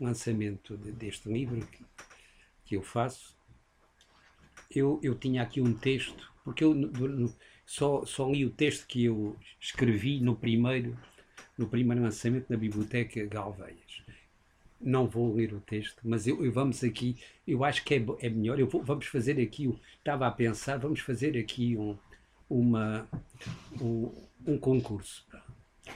lançamento 0.00 0.76
de, 0.76 0.92
deste 0.92 1.28
livro 1.28 1.66
que, 2.64 2.76
eu 2.76 2.82
faço. 2.82 3.36
Eu, 4.70 4.98
eu 5.02 5.14
tinha 5.14 5.42
aqui 5.42 5.60
um 5.60 5.72
texto, 5.72 6.32
porque 6.44 6.64
eu 6.64 6.74
só, 7.66 8.04
só 8.04 8.30
li 8.30 8.44
o 8.44 8.50
texto 8.50 8.86
que 8.86 9.04
eu 9.04 9.36
escrevi 9.60 10.20
no 10.20 10.34
primeiro, 10.34 10.98
no 11.56 11.68
primeiro 11.68 12.02
lançamento 12.02 12.46
na 12.50 12.56
Biblioteca 12.56 13.24
Galveias 13.26 14.04
não 14.84 15.06
vou 15.06 15.34
ler 15.34 15.52
o 15.54 15.60
texto, 15.60 16.00
mas 16.04 16.26
eu, 16.26 16.44
eu 16.44 16.52
vamos 16.52 16.84
aqui, 16.84 17.16
eu 17.46 17.64
acho 17.64 17.82
que 17.84 17.94
é, 17.94 18.04
é 18.20 18.28
melhor, 18.28 18.60
eu 18.60 18.68
vou, 18.68 18.82
vamos 18.82 19.06
fazer 19.06 19.40
aqui, 19.40 19.64
eu 19.64 19.78
estava 19.98 20.26
a 20.26 20.30
pensar, 20.30 20.78
vamos 20.78 21.00
fazer 21.00 21.38
aqui 21.38 21.76
um, 21.76 21.96
uma, 22.48 23.08
um, 23.80 24.12
um 24.46 24.58
concurso. 24.58 25.26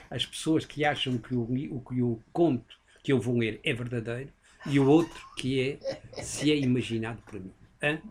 As 0.09 0.25
pessoas 0.25 0.65
que 0.65 0.83
acham 0.83 1.17
que 1.17 1.35
o, 1.35 1.41
o 1.41 1.81
que 1.81 2.01
o 2.01 2.19
conto 2.33 2.79
que 3.03 3.11
eu 3.11 3.19
vou 3.19 3.37
ler 3.37 3.59
é 3.63 3.73
verdadeiro 3.73 4.31
e 4.65 4.79
o 4.79 4.87
outro 4.87 5.21
que 5.37 5.79
é 5.81 6.21
se 6.21 6.51
é 6.51 6.57
imaginado 6.57 7.21
por 7.23 7.39
mim. 7.39 7.53
Hã? 7.81 8.01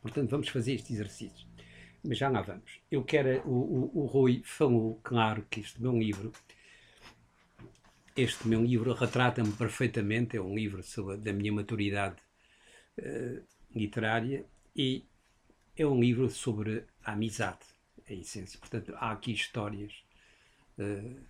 Portanto, 0.00 0.30
vamos 0.30 0.48
fazer 0.48 0.74
este 0.74 0.92
exercício. 0.92 1.46
Mas 2.04 2.18
já 2.18 2.28
lá 2.28 2.42
vamos. 2.42 2.80
Eu 2.90 3.04
quero, 3.04 3.40
o, 3.48 3.90
o, 3.94 4.02
o 4.02 4.06
Rui 4.06 4.42
falou, 4.44 4.98
claro, 5.02 5.46
que 5.48 5.60
este 5.60 5.80
meu 5.80 5.96
livro 5.96 6.32
este 8.16 8.46
meu 8.46 8.62
livro 8.62 8.92
retrata-me 8.92 9.52
perfeitamente, 9.52 10.36
é 10.36 10.40
um 10.40 10.54
livro 10.54 10.82
sobre, 10.82 11.16
da 11.16 11.32
minha 11.32 11.50
maturidade 11.50 12.16
uh, 12.98 13.42
literária 13.74 14.44
e 14.76 15.06
é 15.74 15.86
um 15.86 15.98
livro 15.98 16.28
sobre 16.28 16.84
a 17.02 17.12
amizade, 17.12 17.64
a 18.08 18.12
essência. 18.12 18.58
Portanto, 18.58 18.94
há 18.96 19.12
aqui 19.12 19.32
histórias 19.32 19.92
uh, 20.78 21.20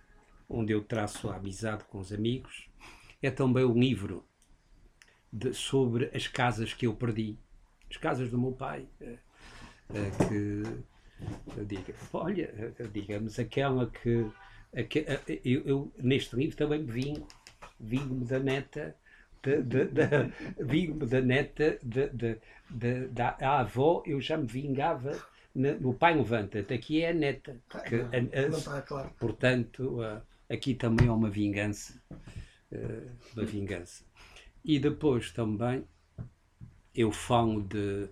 onde 0.49 0.73
eu 0.73 0.83
traço 0.83 1.29
a 1.29 1.37
amizade 1.37 1.85
com 1.85 1.99
os 1.99 2.11
amigos. 2.11 2.67
É 3.21 3.31
também 3.31 3.63
um 3.63 3.79
livro 3.79 4.25
de, 5.33 5.53
sobre 5.53 6.11
as 6.13 6.27
casas 6.27 6.73
que 6.73 6.85
eu 6.85 6.93
perdi, 6.93 7.35
as 7.89 7.97
casas 7.97 8.29
do 8.29 8.37
meu 8.37 8.51
pai, 8.51 8.85
uh, 9.01 9.17
que, 10.27 11.63
diga, 11.65 11.93
olha, 12.13 12.73
digamos, 12.91 13.39
aquela 13.39 13.89
que 13.89 14.29
eu, 15.43 15.61
eu, 15.65 15.91
neste 15.97 16.35
livro 16.35 16.55
também 16.55 16.85
vingo, 16.85 17.27
vingo-me 17.79 18.25
da 18.25 18.39
neta 18.39 18.95
vingo-me 20.57 21.05
da 21.05 21.19
neta 21.19 21.77
de, 21.83 22.07
de, 22.09 22.37
de, 22.69 23.07
da 23.07 23.35
avó, 23.59 24.01
eu 24.05 24.21
já 24.21 24.37
me 24.37 24.47
vingava 24.47 25.19
no 25.53 25.93
pai 25.93 26.15
levanta-te, 26.15 26.73
aqui 26.73 27.03
é 27.03 27.09
a 27.09 27.13
neta. 27.13 27.57
Que, 27.87 27.95
a, 27.97 28.77
a, 28.77 28.81
claro. 28.81 29.11
Portanto, 29.19 29.99
aqui 30.49 30.73
também 30.73 31.07
é 31.07 31.11
uma 31.11 31.29
vingança. 31.29 32.01
uma 33.35 33.45
vingança. 33.45 34.03
E 34.63 34.79
depois 34.79 35.31
também 35.31 35.83
eu 36.95 37.11
falo 37.11 37.61
de. 37.61 38.07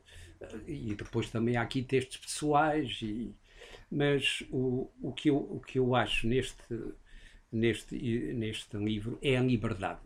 E 0.68 0.96
depois 0.96 1.30
também 1.30 1.56
há 1.56 1.62
aqui 1.62 1.84
textos 1.84 2.18
pessoais 2.18 3.00
e, 3.02 3.34
mas 3.92 4.42
o, 4.50 4.90
o, 5.02 5.12
que 5.12 5.30
eu, 5.30 5.38
o 5.38 5.60
que 5.60 5.78
eu 5.78 5.94
acho 5.94 6.28
neste, 6.28 6.64
neste, 7.52 7.96
neste 8.34 8.78
livro 8.78 9.20
é 9.22 9.38
a 9.38 9.42
liberdade. 9.42 10.00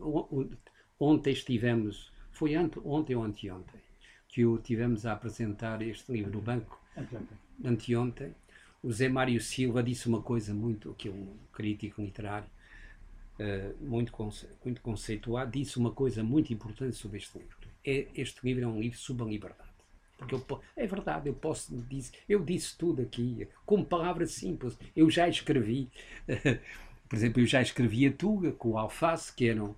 Ontem 1.00 1.32
estivemos, 1.32 2.12
foi 2.32 2.54
ante, 2.54 2.78
ontem 2.84 3.14
ou 3.14 3.22
anteontem, 3.22 3.80
que 4.28 4.44
o 4.44 4.58
tivemos 4.58 5.06
a 5.06 5.12
apresentar 5.12 5.80
este 5.80 6.12
livro 6.12 6.32
no 6.32 6.40
banco. 6.42 6.78
Anteontem. 6.96 7.38
Anteontem. 7.64 8.34
O 8.82 8.92
Zé 8.92 9.08
Mário 9.08 9.40
Silva 9.40 9.82
disse 9.82 10.06
uma 10.06 10.20
coisa 10.20 10.52
muito, 10.52 10.94
que 10.94 11.08
é 11.08 11.10
um 11.10 11.34
crítico 11.52 12.02
literário, 12.02 12.48
uh, 13.38 13.84
muito, 13.84 14.12
conce, 14.12 14.46
muito 14.64 14.80
conceituado, 14.80 15.50
disse 15.50 15.78
uma 15.78 15.90
coisa 15.90 16.22
muito 16.22 16.52
importante 16.52 16.96
sobre 16.96 17.18
este 17.18 17.38
livro. 17.38 17.56
É, 17.84 18.06
este 18.14 18.40
livro 18.44 18.64
é 18.64 18.66
um 18.66 18.80
livro 18.80 18.98
sobre 18.98 19.24
a 19.24 19.26
liberdade. 19.26 19.70
Porque 20.18 20.34
eu, 20.34 20.62
é 20.74 20.86
verdade, 20.86 21.28
eu 21.28 21.34
posso 21.34 21.76
dizer, 21.82 22.12
eu 22.28 22.42
disse 22.42 22.76
tudo 22.76 23.02
aqui, 23.02 23.46
com 23.66 23.84
palavras 23.84 24.32
simples. 24.32 24.78
Eu 24.94 25.10
já 25.10 25.28
escrevi, 25.28 25.90
por 27.08 27.16
exemplo, 27.16 27.42
eu 27.42 27.46
já 27.46 27.60
escrevi 27.60 28.06
a 28.06 28.12
Tuga 28.12 28.52
com 28.52 28.70
o 28.70 28.78
Alface, 28.78 29.32
que 29.32 29.46
eram, 29.46 29.76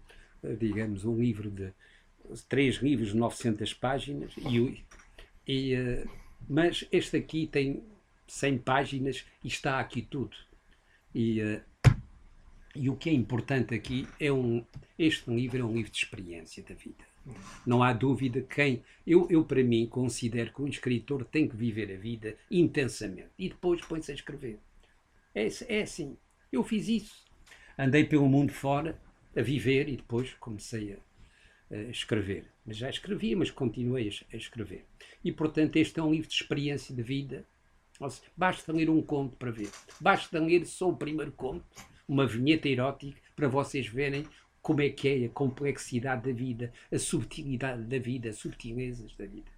digamos, 0.59 1.05
um 1.05 1.19
livro 1.19 1.51
de 1.51 1.73
três 2.49 2.77
livros 2.77 3.09
de 3.11 3.17
900 3.17 3.75
páginas, 3.75 4.33
e, 4.37 4.85
e, 5.47 5.75
eh, 5.75 6.05
mas 6.49 6.87
este 6.93 7.17
aqui 7.17 7.47
tem 7.47 7.83
100 8.27 8.59
páginas 8.59 9.25
e 9.43 9.49
está 9.49 9.81
aqui 9.81 10.03
tudo. 10.03 10.37
E, 11.15 11.41
eh, 11.41 11.63
e 12.75 12.89
o 12.91 12.97
que 12.97 13.11
é 13.11 13.12
importante 13.12 13.75
aqui 13.75 14.07
é 14.21 14.33
um. 14.33 14.64
Este 14.99 15.31
livro 15.31 15.59
é 15.59 15.64
um 15.64 15.75
livro 15.75 15.91
de 15.91 15.99
experiência 15.99 16.62
da 16.62 16.75
vida. 16.75 17.05
Não 17.66 17.83
há 17.83 17.93
dúvida 17.93 18.41
quem. 18.43 18.83
Eu, 19.07 19.27
eu, 19.31 19.45
para 19.45 19.62
mim, 19.62 19.87
considero 19.87 20.53
que 20.53 20.62
um 20.62 20.66
escritor 20.66 21.25
tem 21.25 21.49
que 21.49 21.57
viver 21.57 21.93
a 21.93 21.99
vida 21.99 22.37
intensamente 22.51 23.29
e 23.39 23.49
depois 23.49 23.81
põe-se 23.83 24.11
a 24.11 24.14
escrever. 24.14 24.59
É, 25.35 25.49
é 25.69 25.83
assim. 25.83 26.16
Eu 26.51 26.62
fiz 26.62 26.89
isso. 26.89 27.25
Andei 27.79 28.05
pelo 28.05 28.29
mundo 28.29 28.53
fora 28.53 29.01
a 29.37 29.43
viver 29.43 29.89
e 29.89 29.97
depois 29.97 30.35
comecei 30.35 30.95
a, 31.71 31.75
a 31.75 31.83
escrever. 31.91 32.47
Mas 32.64 32.77
já 32.77 32.89
escrevia, 32.89 33.37
mas 33.37 33.51
continuei 33.51 34.09
a, 34.09 34.35
a, 34.35 34.37
escrever. 34.37 34.85
E, 35.25 35.31
portanto, 35.31 35.77
este 35.77 36.01
é 36.01 36.03
um 36.03 36.11
livro 36.11 36.29
de 36.29 36.35
experiência 36.35 36.95
de 36.95 37.03
vida. 37.03 37.47
Seja, 37.93 38.23
basta 38.37 38.73
ler 38.73 38.89
um 38.89 39.03
conto 39.03 39.37
para 39.37 39.51
ver. 39.51 39.71
Basta 40.01 40.39
ler 40.39 40.66
só 40.66 40.89
o 40.89 40.97
primeiro 40.97 41.33
conto, 41.33 41.64
uma 42.09 42.27
vinheta 42.27 42.69
erótica, 42.69 43.21
para 43.37 43.47
vocês 43.47 43.87
verem 43.87 44.27
como 44.63 44.81
é 44.81 44.89
que 44.89 45.09
é 45.09 45.27
a 45.27 45.29
complexidade 45.29 46.29
da 46.29 46.37
vida, 46.37 46.73
a 46.91 46.99
subtilidade 46.99 47.83
da 47.85 47.99
vida, 47.99 48.31
as 48.31 48.37
subtilezas 48.37 49.15
da 49.17 49.27
vida. 49.27 49.51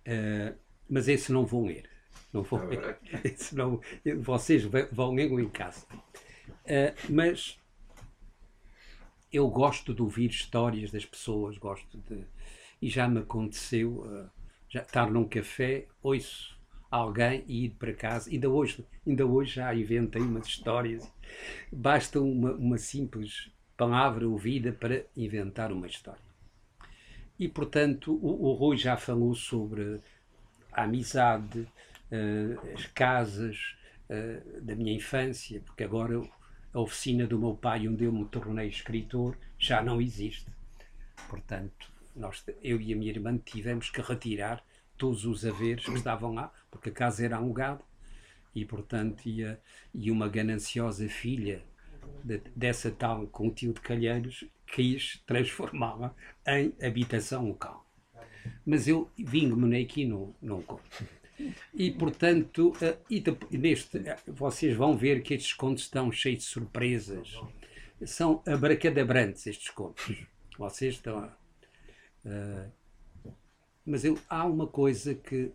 Uh, 0.00 0.58
mas 0.88 1.06
esse 1.06 1.30
não 1.30 1.46
vão 1.46 1.66
ler. 1.66 1.88
Não 2.32 2.42
vão 2.42 2.66
ler. 2.66 2.98
Esse 3.24 3.54
não, 3.54 3.80
vocês 4.20 4.64
vão 4.92 5.14
ler 5.14 5.30
em 5.30 5.48
casa. 5.48 5.84
Uh, 5.90 6.94
mas 7.08 7.58
eu 9.32 9.48
gosto 9.48 9.94
de 9.94 10.02
ouvir 10.02 10.30
histórias 10.30 10.90
das 10.90 11.04
pessoas, 11.04 11.58
gosto 11.58 11.98
de. 11.98 12.24
e 12.80 12.88
já 12.88 13.08
me 13.08 13.20
aconteceu 13.20 14.02
uh, 14.04 14.30
já 14.68 14.82
estar 14.82 15.10
num 15.10 15.24
café, 15.24 15.86
ouço 16.02 16.59
alguém 16.90 17.44
e 17.46 17.66
ir 17.66 17.70
para 17.70 17.94
casa. 17.94 18.30
Ainda 18.30 18.48
hoje, 18.48 18.84
ainda 19.06 19.24
hoje 19.24 19.56
já 19.56 19.74
inventei 19.74 20.20
umas 20.20 20.46
histórias. 20.46 21.10
Basta 21.72 22.20
uma, 22.20 22.52
uma 22.52 22.78
simples 22.78 23.50
palavra 23.76 24.28
ouvida 24.28 24.72
para 24.72 25.04
inventar 25.16 25.72
uma 25.72 25.86
história. 25.86 26.20
E, 27.38 27.48
portanto, 27.48 28.12
o, 28.14 28.50
o 28.50 28.52
Rui 28.52 28.76
já 28.76 28.96
falou 28.96 29.34
sobre 29.34 30.00
a 30.72 30.82
amizade, 30.82 31.60
uh, 31.60 32.74
as 32.74 32.86
casas 32.86 33.74
uh, 34.10 34.60
da 34.60 34.74
minha 34.74 34.92
infância, 34.92 35.60
porque 35.60 35.84
agora 35.84 36.20
a 36.72 36.80
oficina 36.80 37.26
do 37.26 37.38
meu 37.38 37.54
pai, 37.54 37.88
onde 37.88 38.04
eu 38.04 38.12
me 38.12 38.26
tornei 38.26 38.68
escritor, 38.68 39.36
já 39.58 39.82
não 39.82 40.00
existe. 40.00 40.46
Portanto, 41.28 41.90
nós, 42.14 42.44
eu 42.62 42.80
e 42.80 42.92
a 42.92 42.96
minha 42.96 43.10
irmã 43.10 43.38
tivemos 43.38 43.88
que 43.88 44.02
retirar 44.02 44.62
todos 45.00 45.24
os 45.24 45.46
haveres 45.46 45.86
que 45.86 45.94
estavam 45.94 46.34
lá, 46.34 46.52
porque 46.70 46.90
a 46.90 46.92
casa 46.92 47.24
era 47.24 47.38
alugada 47.38 47.80
e, 48.54 48.66
portanto, 48.66 49.26
ia, 49.26 49.58
e 49.94 50.10
uma 50.10 50.28
gananciosa 50.28 51.08
filha 51.08 51.62
de, 52.22 52.38
dessa 52.54 52.90
tal 52.90 53.26
com 53.28 53.50
tio 53.50 53.72
de 53.72 53.80
Calheiros 53.80 54.44
quis 54.66 55.22
transformá-la 55.26 56.14
em 56.46 56.74
habitação 56.86 57.48
local. 57.48 57.86
Mas 58.64 58.86
eu 58.86 59.10
vingo-me 59.16 59.82
aqui 59.82 60.04
no, 60.04 60.34
conto. 60.66 60.82
E, 61.72 61.90
portanto, 61.90 62.72
uh, 62.72 62.98
e 63.08 63.24
neste, 63.56 63.96
uh, 63.96 64.02
vocês 64.28 64.76
vão 64.76 64.98
ver 64.98 65.22
que 65.22 65.32
estes 65.32 65.54
contos 65.54 65.84
estão 65.84 66.12
cheios 66.12 66.40
de 66.40 66.44
surpresas. 66.44 67.32
São 68.04 68.42
abracadabrantes 68.46 69.46
estes 69.46 69.70
contos. 69.70 70.26
Vocês 70.58 70.96
estão 70.96 71.24
uh, 71.24 72.79
mas 73.84 74.04
eu, 74.04 74.18
há 74.28 74.44
uma 74.44 74.66
coisa 74.66 75.14
que 75.14 75.52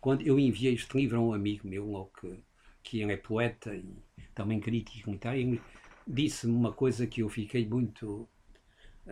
quando 0.00 0.22
eu 0.22 0.38
enviei 0.38 0.74
este 0.74 0.96
livro 0.96 1.18
a 1.18 1.20
um 1.20 1.32
amigo 1.32 1.68
meu 1.68 2.10
que, 2.18 2.42
que 2.82 3.00
ele 3.00 3.12
é 3.12 3.16
poeta 3.16 3.74
e 3.74 3.94
também 4.34 4.60
crítico 4.60 5.10
literário, 5.10 5.62
disse-me 6.06 6.54
uma 6.54 6.72
coisa 6.72 7.06
que 7.06 7.22
eu 7.22 7.28
fiquei 7.28 7.66
muito 7.66 8.28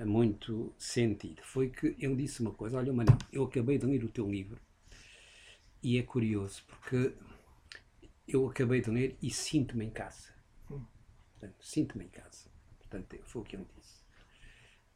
muito 0.05 0.73
sentido. 0.79 1.43
Foi 1.43 1.71
que 1.71 1.97
ele 1.99 2.17
disse 2.17 2.41
uma 2.41 2.53
coisa: 2.53 2.79
Olha, 2.79 2.93
mano, 2.93 3.17
eu 3.33 3.45
acabei 3.45 3.79
de 3.79 3.87
ler 3.87 4.05
o 4.05 4.09
teu 4.09 4.31
livro 4.31 4.61
e 5.83 5.99
é 5.99 6.03
curioso 6.03 6.65
porque 6.67 7.15
eu 8.27 8.47
acabei 8.47 8.81
de 8.81 8.91
ler 8.91 9.17
e 9.23 9.31
sinto-me 9.31 9.87
em 9.87 9.91
casa. 9.91 10.35
Sinto-me 11.61 12.05
em 12.05 12.09
casa. 12.09 12.51
Portanto, 12.79 13.19
foi 13.25 13.43
o 13.43 13.45
que 13.45 13.57
ele 13.57 13.67
disse. 13.77 14.03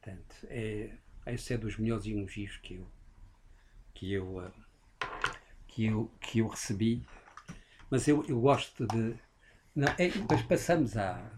Portanto, 0.00 0.36
é, 0.44 0.96
esse 1.26 1.54
é 1.54 1.58
dos 1.58 1.76
melhores 1.76 2.06
elogios 2.06 2.56
que 2.56 2.74
eu, 2.74 2.86
que 3.94 4.12
eu, 4.12 4.40
ah, 4.40 4.52
que 5.68 5.86
eu, 5.86 6.10
que 6.20 6.38
eu 6.40 6.48
recebi. 6.48 7.06
Mas 7.90 8.08
eu, 8.08 8.24
eu 8.28 8.40
gosto 8.40 8.86
de. 8.86 9.14
Não, 9.74 9.88
é, 9.98 10.10
mas 10.28 10.42
passamos 10.42 10.96
à, 10.96 11.30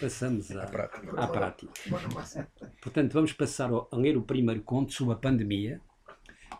passamos 0.00 0.50
à, 0.50 0.64
à 0.64 1.26
prática. 1.26 1.72
Portanto, 2.80 3.12
vamos 3.12 3.32
passar 3.32 3.70
a 3.70 3.96
ler 3.96 4.16
o 4.16 4.22
primeiro 4.22 4.62
conto 4.62 4.92
sobre 4.92 5.14
a 5.14 5.18
pandemia 5.18 5.80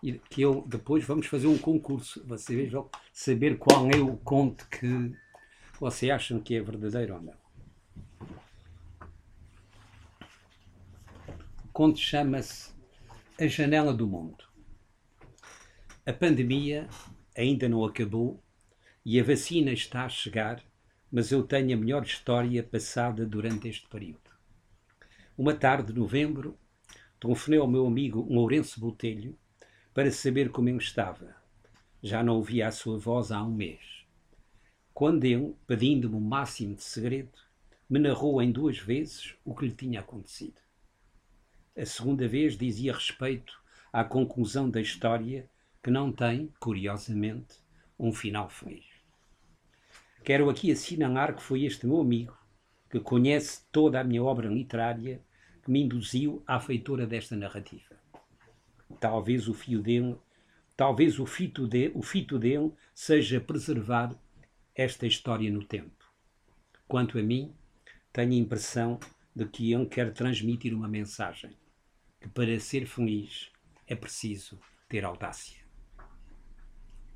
e 0.02 0.12
que 0.14 0.42
eu 0.42 0.64
depois 0.66 1.04
vamos 1.04 1.26
fazer 1.26 1.46
um 1.46 1.58
concurso. 1.58 2.24
Vocês 2.26 2.70
vão 2.70 2.88
saber 3.12 3.58
qual 3.58 3.90
é 3.90 3.96
o 3.96 4.16
conto 4.18 4.68
que 4.68 5.12
vocês 5.78 6.10
acham 6.12 6.40
que 6.40 6.54
é 6.54 6.60
verdadeiro 6.60 7.14
ou 7.14 7.22
não. 7.22 7.41
Conto 11.72 11.98
chama-se 11.98 12.70
A 13.40 13.46
Janela 13.46 13.94
do 13.94 14.06
Mundo. 14.06 14.44
A 16.04 16.12
pandemia 16.12 16.86
ainda 17.34 17.66
não 17.66 17.82
acabou 17.82 18.42
e 19.02 19.18
a 19.18 19.24
vacina 19.24 19.72
está 19.72 20.04
a 20.04 20.08
chegar, 20.08 20.62
mas 21.10 21.32
eu 21.32 21.42
tenho 21.42 21.74
a 21.74 21.80
melhor 21.80 22.04
história 22.04 22.62
passada 22.62 23.24
durante 23.24 23.68
este 23.68 23.88
período. 23.88 24.30
Uma 25.36 25.54
tarde 25.54 25.94
de 25.94 25.98
novembro, 25.98 26.58
telefonei 27.18 27.58
ao 27.58 27.66
meu 27.66 27.86
amigo 27.86 28.20
Lourenço 28.20 28.78
Botelho 28.78 29.38
para 29.94 30.10
saber 30.10 30.50
como 30.50 30.68
ele 30.68 30.76
estava. 30.76 31.34
Já 32.02 32.22
não 32.22 32.36
ouvia 32.36 32.68
a 32.68 32.72
sua 32.72 32.98
voz 32.98 33.32
há 33.32 33.42
um 33.42 33.54
mês. 33.54 34.04
Quando 34.92 35.24
ele, 35.24 35.56
pedindo-me 35.66 36.16
o 36.16 36.20
máximo 36.20 36.74
de 36.74 36.82
segredo, 36.82 37.38
me 37.88 37.98
narrou 37.98 38.42
em 38.42 38.52
duas 38.52 38.76
vezes 38.76 39.34
o 39.42 39.54
que 39.54 39.64
lhe 39.64 39.74
tinha 39.74 40.00
acontecido. 40.00 40.61
A 41.74 41.86
segunda 41.86 42.28
vez 42.28 42.58
dizia 42.58 42.92
respeito 42.92 43.58
à 43.90 44.04
conclusão 44.04 44.68
da 44.68 44.78
história 44.78 45.48
que 45.82 45.90
não 45.90 46.12
tem, 46.12 46.52
curiosamente, 46.60 47.54
um 47.98 48.12
final 48.12 48.50
feliz. 48.50 48.84
Quero 50.22 50.50
aqui 50.50 50.70
assinalar 50.70 51.34
que 51.34 51.42
foi 51.42 51.64
este 51.64 51.86
meu 51.86 51.98
amigo, 51.98 52.36
que 52.90 53.00
conhece 53.00 53.62
toda 53.72 53.98
a 53.98 54.04
minha 54.04 54.22
obra 54.22 54.50
literária, 54.50 55.22
que 55.62 55.70
me 55.70 55.82
induziu 55.82 56.42
à 56.46 56.60
feitura 56.60 57.06
desta 57.06 57.34
narrativa. 57.36 57.96
Talvez 59.00 59.48
o 59.48 59.54
fio 59.54 59.80
dele, 59.80 60.18
talvez 60.76 61.18
o 61.18 61.24
fito, 61.24 61.66
de, 61.66 61.90
o 61.94 62.02
fito 62.02 62.38
dele 62.38 62.70
seja 62.94 63.40
preservar 63.40 64.14
esta 64.74 65.06
história 65.06 65.50
no 65.50 65.64
tempo. 65.64 66.04
Quanto 66.86 67.18
a 67.18 67.22
mim, 67.22 67.54
tenho 68.12 68.32
a 68.32 68.36
impressão 68.36 69.00
de 69.34 69.46
que 69.46 69.72
ele 69.72 69.86
quer 69.86 70.12
transmitir 70.12 70.74
uma 70.74 70.86
mensagem 70.86 71.61
que 72.22 72.28
para 72.28 72.58
ser 72.60 72.86
feliz 72.86 73.50
é 73.86 73.96
preciso 73.96 74.58
ter 74.88 75.04
audácia. 75.04 75.60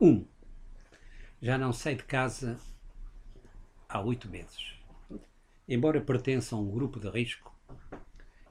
1. 0.00 0.08
Um, 0.08 0.26
já 1.40 1.56
não 1.56 1.72
saio 1.72 1.96
de 1.96 2.02
casa 2.02 2.58
há 3.88 4.00
oito 4.00 4.28
meses. 4.28 4.74
Embora 5.68 6.00
pertença 6.00 6.56
a 6.56 6.58
um 6.58 6.68
grupo 6.68 6.98
de 6.98 7.08
risco 7.08 7.56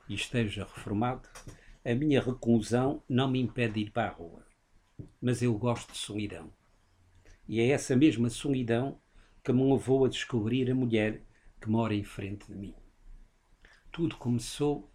e 0.08 0.16
esteja 0.16 0.64
reformado, 0.64 1.28
a 1.84 1.94
minha 1.94 2.22
reclusão 2.22 3.04
não 3.08 3.30
me 3.30 3.40
impede 3.42 3.74
de 3.74 3.80
ir 3.82 3.92
para 3.92 4.10
a 4.10 4.14
rua. 4.14 4.46
Mas 5.22 5.42
eu 5.42 5.54
gosto 5.58 5.92
de 5.92 5.98
solidão. 5.98 6.50
E 7.48 7.60
é 7.60 7.68
essa 7.68 7.96
mesma 7.96 8.30
solidão 8.30 9.00
que 9.44 9.52
me 9.52 9.72
levou 9.72 10.06
a 10.06 10.10
descobrir 10.10 10.72
a 10.72 10.76
mulher 10.76 11.22
que 11.60 11.70
mora 11.70 11.94
em 11.94 12.04
frente 12.04 12.48
de 12.48 12.56
mim. 12.56 12.74
Tudo 13.92 14.16
começou 14.18 14.90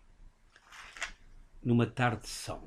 numa 1.62 1.86
tarde 1.86 2.22
de 2.22 2.28
sol. 2.28 2.66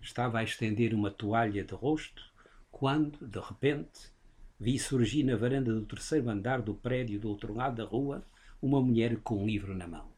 Estava 0.00 0.38
a 0.38 0.42
estender 0.42 0.94
uma 0.94 1.10
toalha 1.10 1.62
de 1.62 1.74
rosto 1.74 2.22
quando, 2.70 3.26
de 3.26 3.38
repente, 3.38 4.10
vi 4.58 4.78
surgir 4.78 5.22
na 5.24 5.36
varanda 5.36 5.72
do 5.72 5.84
terceiro 5.84 6.30
andar 6.30 6.62
do 6.62 6.74
prédio 6.74 7.20
do 7.20 7.28
outro 7.28 7.52
lado 7.52 7.76
da 7.76 7.84
rua 7.84 8.24
uma 8.62 8.80
mulher 8.80 9.18
com 9.18 9.42
um 9.42 9.46
livro 9.46 9.74
na 9.74 9.86
mão. 9.86 10.08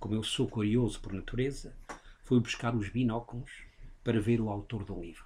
Como 0.00 0.14
eu 0.14 0.22
sou 0.22 0.48
curioso 0.48 1.00
por 1.00 1.12
natureza, 1.12 1.74
fui 2.24 2.40
buscar 2.40 2.74
os 2.74 2.88
binóculos 2.88 3.50
para 4.02 4.20
ver 4.20 4.40
o 4.40 4.50
autor 4.50 4.84
do 4.84 5.00
livro. 5.00 5.24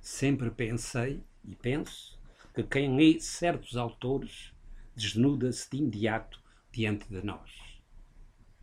Sempre 0.00 0.50
pensei 0.50 1.22
e 1.44 1.54
penso 1.54 2.18
que 2.52 2.62
quem 2.62 2.96
lê 2.96 3.20
certos 3.20 3.76
autores 3.76 4.52
desnuda-se 4.96 5.70
de 5.70 5.78
imediato 5.78 6.42
diante 6.70 7.08
de 7.08 7.24
nós 7.24 7.61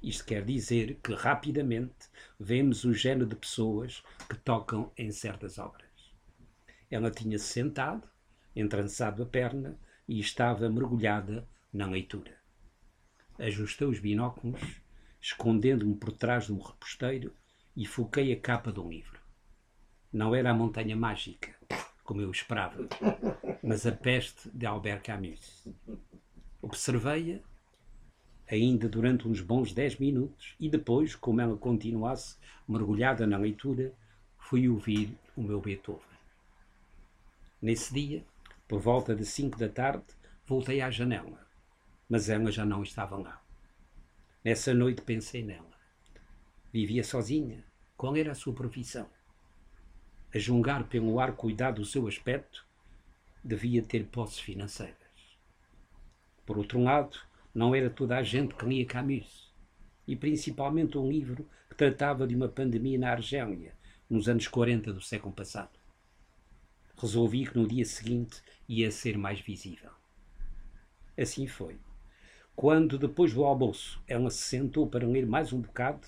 isto 0.02 0.26
quer 0.26 0.46
dizer 0.46 1.00
que 1.04 1.14
rapidamente 1.14 2.08
vemos 2.40 2.84
o 2.86 2.94
género 2.94 3.28
de 3.28 3.36
pessoas 3.36 4.04
que 4.30 4.38
tocam 4.38 4.92
em 4.98 5.12
certas 5.12 5.58
obras. 5.58 5.90
Ela 6.90 7.12
tinha-se 7.12 7.46
sentado, 7.46 8.08
entrançado 8.56 9.24
a 9.24 9.26
perna 9.26 9.80
e 10.08 10.20
estava 10.20 10.70
mergulhada 10.70 11.48
na 11.72 11.86
leitura. 11.86 12.38
Ajustei 13.38 13.88
os 13.88 14.00
binóculos, 14.00 14.82
escondendo-me 15.22 15.96
por 15.96 16.12
trás 16.12 16.46
de 16.46 16.54
um 16.54 16.60
reposteiro 16.60 17.34
e 17.76 17.86
foquei 17.86 18.34
a 18.34 18.40
capa 18.40 18.72
de 18.72 18.80
um 18.80 18.90
livro. 18.90 19.20
Não 20.12 20.34
era 20.34 20.50
a 20.50 20.54
Montanha 20.54 20.96
Mágica, 20.96 21.56
como 22.04 22.22
eu 22.22 22.32
esperava, 22.32 22.88
mas 23.62 23.86
a 23.86 23.92
peste 23.92 24.50
de 24.50 24.66
Albert 24.66 25.04
Camus. 25.04 25.68
Observei-a 26.62 27.40
ainda 28.50 28.90
durante 28.90 29.28
uns 29.28 29.42
bons 29.42 29.74
dez 29.74 29.98
minutos, 29.98 30.56
e 30.60 30.68
depois, 30.68 31.16
como 31.16 31.40
ela 31.40 31.56
continuasse 31.56 32.38
mergulhada 32.68 33.28
na 33.28 33.38
leitura, 33.38 33.94
fui 34.38 34.68
ouvir 34.68 35.16
o 35.36 35.42
meu 35.42 35.62
Beethoven. 35.62 36.02
Nesse 37.62 37.94
dia, 37.94 38.26
por 38.68 38.80
volta 38.80 39.16
de 39.16 39.26
cinco 39.26 39.58
da 39.58 39.70
tarde, 39.70 40.06
voltei 40.46 40.82
à 40.82 40.90
janela, 40.90 41.46
mas 42.08 42.30
ela 42.30 42.52
já 42.52 42.66
não 42.66 42.82
estava 42.82 43.18
lá. 43.18 43.42
Nessa 44.44 44.74
noite 44.74 45.02
pensei 45.02 45.44
nela. 45.44 45.70
Vivia 46.72 47.04
sozinha. 47.04 47.64
Qual 47.98 48.16
era 48.16 48.32
a 48.32 48.36
sua 48.36 48.54
profissão? 48.54 49.10
A 50.34 50.40
julgar 50.40 50.86
pelo 50.86 51.20
ar 51.20 51.34
cuidado 51.34 51.82
do 51.82 51.86
seu 51.86 52.08
aspecto, 52.08 52.66
devia 53.44 53.82
ter 53.82 54.06
posses 54.06 54.40
financeiras. 54.40 54.96
Por 56.46 56.58
outro 56.58 56.82
lado, 56.82 57.20
não 57.54 57.74
era 57.74 57.90
toda 57.90 58.18
a 58.18 58.24
gente 58.24 58.56
que 58.56 58.66
lia 58.66 58.86
Camus, 58.86 59.54
e 60.08 60.16
principalmente 60.16 60.98
um 60.98 61.10
livro 61.10 61.48
que 61.70 61.76
tratava 61.76 62.28
de 62.28 62.36
uma 62.36 62.50
pandemia 62.50 62.98
na 62.98 63.12
Argélia, 63.12 63.74
nos 64.10 64.28
anos 64.28 64.48
40 64.48 64.92
do 64.94 65.02
século 65.02 65.34
passado. 65.34 65.78
Resolvi 66.98 67.46
que 67.46 67.58
no 67.58 67.68
dia 67.68 67.86
seguinte 67.86 68.42
ia 68.68 68.92
ser 68.92 69.18
mais 69.18 69.40
visível. 69.40 69.92
Assim 71.18 71.48
foi. 71.48 71.78
Quando, 72.56 72.98
depois 72.98 73.34
do 73.34 73.44
almoço, 73.44 74.02
ela 74.08 74.30
se 74.30 74.44
sentou 74.44 74.88
para 74.88 75.08
ler 75.08 75.26
mais 75.26 75.54
um 75.54 75.62
bocado, 75.62 76.08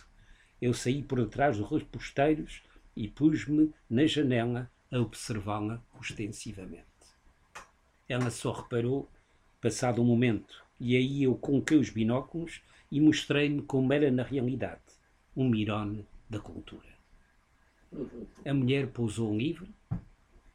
eu 0.61 0.73
saí 0.73 1.01
por 1.01 1.23
detrás 1.23 1.57
dos 1.57 1.69
reposteiros 1.69 2.61
e 2.95 3.07
pus-me 3.07 3.73
na 3.89 4.05
janela 4.05 4.69
a 4.91 4.99
observá-la 4.99 5.81
ostensivamente. 5.97 6.85
Ela 8.07 8.29
só 8.29 8.51
reparou, 8.51 9.09
passado 9.61 10.01
um 10.01 10.05
momento, 10.05 10.63
e 10.83 10.97
aí 10.97 11.21
eu 11.21 11.35
coloquei 11.35 11.77
os 11.77 11.91
binóculos 11.91 12.59
e 12.91 12.99
mostrei-me 12.99 13.61
como 13.61 13.93
era 13.93 14.09
na 14.09 14.23
realidade, 14.23 14.81
um 15.37 15.47
mirone 15.47 16.07
da 16.27 16.39
cultura. 16.39 16.89
A 18.43 18.51
mulher 18.51 18.87
pousou 18.87 19.31
um 19.31 19.37
livro, 19.37 19.67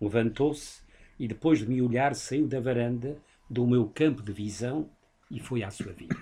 levantou-se 0.00 0.82
e, 1.16 1.28
depois 1.28 1.60
de 1.60 1.68
me 1.68 1.80
olhar, 1.80 2.12
saiu 2.16 2.48
da 2.48 2.58
varanda 2.58 3.16
do 3.48 3.64
meu 3.68 3.88
campo 3.88 4.20
de 4.20 4.32
visão 4.32 4.90
e 5.30 5.38
foi 5.38 5.62
à 5.62 5.70
sua 5.70 5.92
vida. 5.92 6.18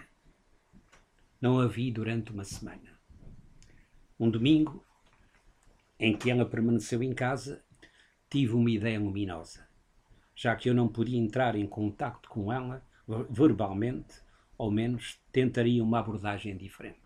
Não 1.40 1.58
a 1.58 1.66
vi 1.66 1.90
durante 1.90 2.30
uma 2.30 2.44
semana. 2.44 3.00
Um 4.20 4.28
domingo, 4.28 4.84
em 5.98 6.14
que 6.14 6.30
ela 6.30 6.44
permaneceu 6.44 7.02
em 7.02 7.14
casa, 7.14 7.64
tive 8.28 8.52
uma 8.52 8.70
ideia 8.70 9.00
luminosa. 9.00 9.66
Já 10.34 10.54
que 10.54 10.68
eu 10.68 10.74
não 10.74 10.88
podia 10.88 11.18
entrar 11.18 11.56
em 11.56 11.66
contato 11.66 12.28
com 12.28 12.52
ela 12.52 12.84
verbalmente, 13.28 14.22
ao 14.58 14.70
menos 14.70 15.20
tentaria 15.32 15.82
uma 15.82 15.98
abordagem 15.98 16.56
diferente. 16.56 17.00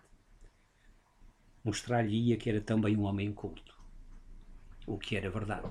Mostrar-lhe-ia 1.65 2.37
que 2.37 2.49
era 2.49 2.61
também 2.61 2.97
um 2.97 3.03
homem 3.03 3.33
culto. 3.33 3.77
O 4.87 4.99
que 4.99 5.17
era 5.17 5.31
verdade. 5.31 5.69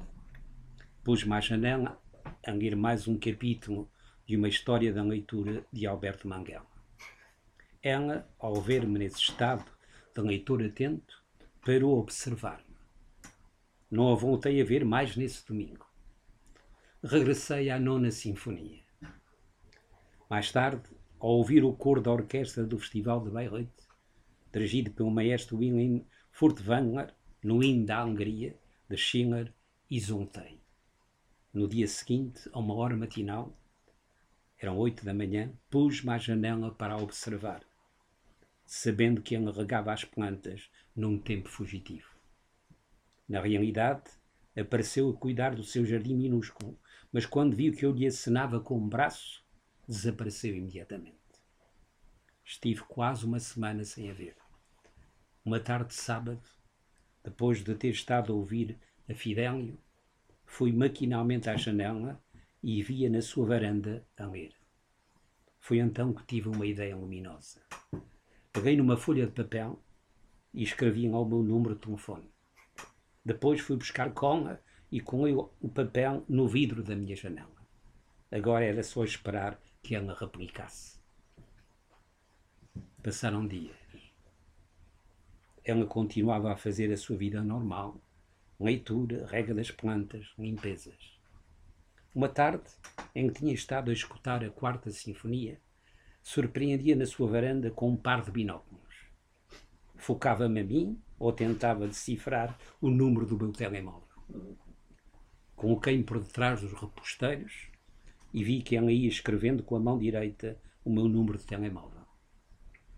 Pus-me 1.03 1.33
à 1.33 1.39
janela 1.39 2.01
a 2.45 2.51
ler 2.51 2.75
mais 2.75 3.07
um 3.07 3.17
capítulo 3.17 3.89
de 4.25 4.35
uma 4.35 4.49
história 4.49 4.91
da 4.91 5.01
leitura 5.01 5.65
de 5.71 5.87
Alberto 5.87 6.27
Manguel. 6.27 6.65
Ela, 7.81 8.29
ao 8.37 8.55
ver-me 8.55 8.99
nesse 8.99 9.19
estado 9.19 9.65
de 10.13 10.21
leitor 10.21 10.61
atento, 10.61 11.23
parou 11.65 11.95
a 11.95 11.99
observar-me. 11.99 12.75
Não 13.89 14.11
a 14.11 14.15
voltei 14.15 14.61
a 14.61 14.65
ver 14.65 14.83
mais 14.83 15.15
nesse 15.15 15.45
domingo. 15.47 15.87
Regressei 17.01 17.69
à 17.69 17.79
nona 17.79 18.11
sinfonia. 18.11 18.86
Mais 20.29 20.51
tarde, 20.51 20.83
ao 21.19 21.29
ouvir 21.29 21.63
o 21.63 21.71
coro 21.71 22.01
da 22.01 22.11
orquestra 22.11 22.65
do 22.65 22.77
Festival 22.77 23.23
de 23.23 23.29
Bayreuth, 23.29 23.87
dirigido 24.51 24.91
pelo 24.91 25.09
maestro 25.09 25.57
Wilhelm 25.57 26.01
Furtwängler, 26.31 27.13
no 27.41 27.63
hino 27.63 27.85
da 27.85 28.03
Hungria, 28.03 28.59
de 28.89 28.97
Schiller, 28.97 29.53
exultei. 29.89 30.59
No 31.53 31.65
dia 31.65 31.87
seguinte, 31.87 32.49
a 32.51 32.59
uma 32.59 32.73
hora 32.73 32.97
matinal, 32.97 33.57
eram 34.59 34.77
oito 34.77 35.05
da 35.05 35.13
manhã, 35.13 35.53
pus-me 35.69 36.11
à 36.11 36.17
janela 36.17 36.71
para 36.71 36.97
observar, 36.97 37.61
sabendo 38.65 39.21
que 39.21 39.33
ele 39.33 39.49
regava 39.49 39.93
as 39.93 40.03
plantas 40.03 40.69
num 40.93 41.17
tempo 41.17 41.47
fugitivo. 41.47 42.09
Na 43.29 43.39
realidade, 43.39 44.03
apareceu 44.59 45.09
a 45.09 45.13
cuidar 45.13 45.55
do 45.55 45.63
seu 45.63 45.85
jardim 45.85 46.15
minúsculo, 46.15 46.77
mas 47.13 47.25
quando 47.25 47.55
viu 47.55 47.73
que 47.73 47.85
eu 47.85 47.93
lhe 47.93 48.05
acenava 48.05 48.59
com 48.59 48.77
um 48.77 48.89
braço, 48.89 49.46
desapareceu 49.87 50.55
imediatamente. 50.55 51.15
Estive 52.43 52.81
quase 52.81 53.25
uma 53.25 53.39
semana 53.39 53.83
sem 53.83 54.09
a 54.09 54.13
ver. 54.13 54.35
Uma 55.43 55.59
tarde 55.59 55.89
de 55.89 55.95
sábado, 55.95 56.41
depois 57.23 57.63
de 57.63 57.73
ter 57.75 57.89
estado 57.89 58.33
a 58.33 58.35
ouvir 58.35 58.77
a 59.09 59.13
Fidélio, 59.13 59.77
fui 60.45 60.71
maquinalmente 60.71 61.49
à 61.49 61.55
janela 61.55 62.21
e 62.61 62.81
via 62.81 63.09
na 63.09 63.21
sua 63.21 63.45
varanda 63.45 64.05
a 64.17 64.25
ler. 64.25 64.53
Foi 65.59 65.79
então 65.79 66.13
que 66.13 66.25
tive 66.25 66.49
uma 66.49 66.65
ideia 66.65 66.95
luminosa. 66.95 67.61
Peguei 68.51 68.75
numa 68.75 68.97
folha 68.97 69.25
de 69.25 69.31
papel 69.31 69.81
e 70.53 70.63
escrevi 70.63 71.07
ao 71.07 71.25
meu 71.25 71.43
número 71.43 71.75
de 71.75 71.81
telefone. 71.81 72.29
Depois 73.23 73.59
fui 73.59 73.75
buscar 73.75 74.13
cola 74.13 74.61
e 74.91 75.01
colei 75.01 75.35
o 75.35 75.69
papel 75.69 76.25
no 76.27 76.47
vidro 76.47 76.81
da 76.81 76.95
minha 76.95 77.15
janela. 77.15 77.55
Agora 78.31 78.65
era 78.65 78.83
só 78.83 79.03
esperar 79.03 79.59
que 79.87 79.95
ela 79.95 80.13
replicasse. 80.13 80.99
Passaram 83.01 83.47
dias. 83.47 83.73
Ela 85.63 85.85
continuava 85.85 86.51
a 86.51 86.57
fazer 86.57 86.91
a 86.91 86.97
sua 86.97 87.15
vida 87.15 87.41
normal. 87.41 87.97
Leitura, 88.59 89.25
rega 89.27 89.53
das 89.53 89.71
plantas, 89.71 90.27
limpezas. 90.37 91.17
Uma 92.13 92.27
tarde, 92.27 92.69
em 93.15 93.29
que 93.29 93.39
tinha 93.39 93.53
estado 93.53 93.89
a 93.89 93.93
escutar 93.93 94.43
a 94.43 94.49
quarta 94.49 94.91
sinfonia, 94.91 95.57
surpreendia 96.21 96.93
na 96.93 97.05
sua 97.05 97.29
varanda 97.29 97.71
com 97.71 97.91
um 97.91 97.95
par 97.95 98.21
de 98.25 98.31
binóculos. 98.31 98.93
Focava-me 99.95 100.59
a 100.59 100.65
mim 100.65 101.01
ou 101.17 101.31
tentava 101.31 101.87
decifrar 101.87 102.59
o 102.81 102.89
número 102.89 103.25
do 103.25 103.37
meu 103.37 103.53
telemóvel. 103.53 104.03
Coloquei-me 105.55 106.03
por 106.03 106.19
detrás 106.19 106.59
dos 106.59 106.73
reposteiros 106.73 107.71
e 108.33 108.43
vi 108.43 108.61
que 108.61 108.75
ela 108.75 108.91
ia 108.91 109.07
escrevendo 109.07 109.63
com 109.63 109.75
a 109.75 109.79
mão 109.79 109.97
direita 109.97 110.57
o 110.83 110.91
meu 110.91 111.07
número 111.07 111.37
de 111.37 111.45
telemóvel. 111.45 112.01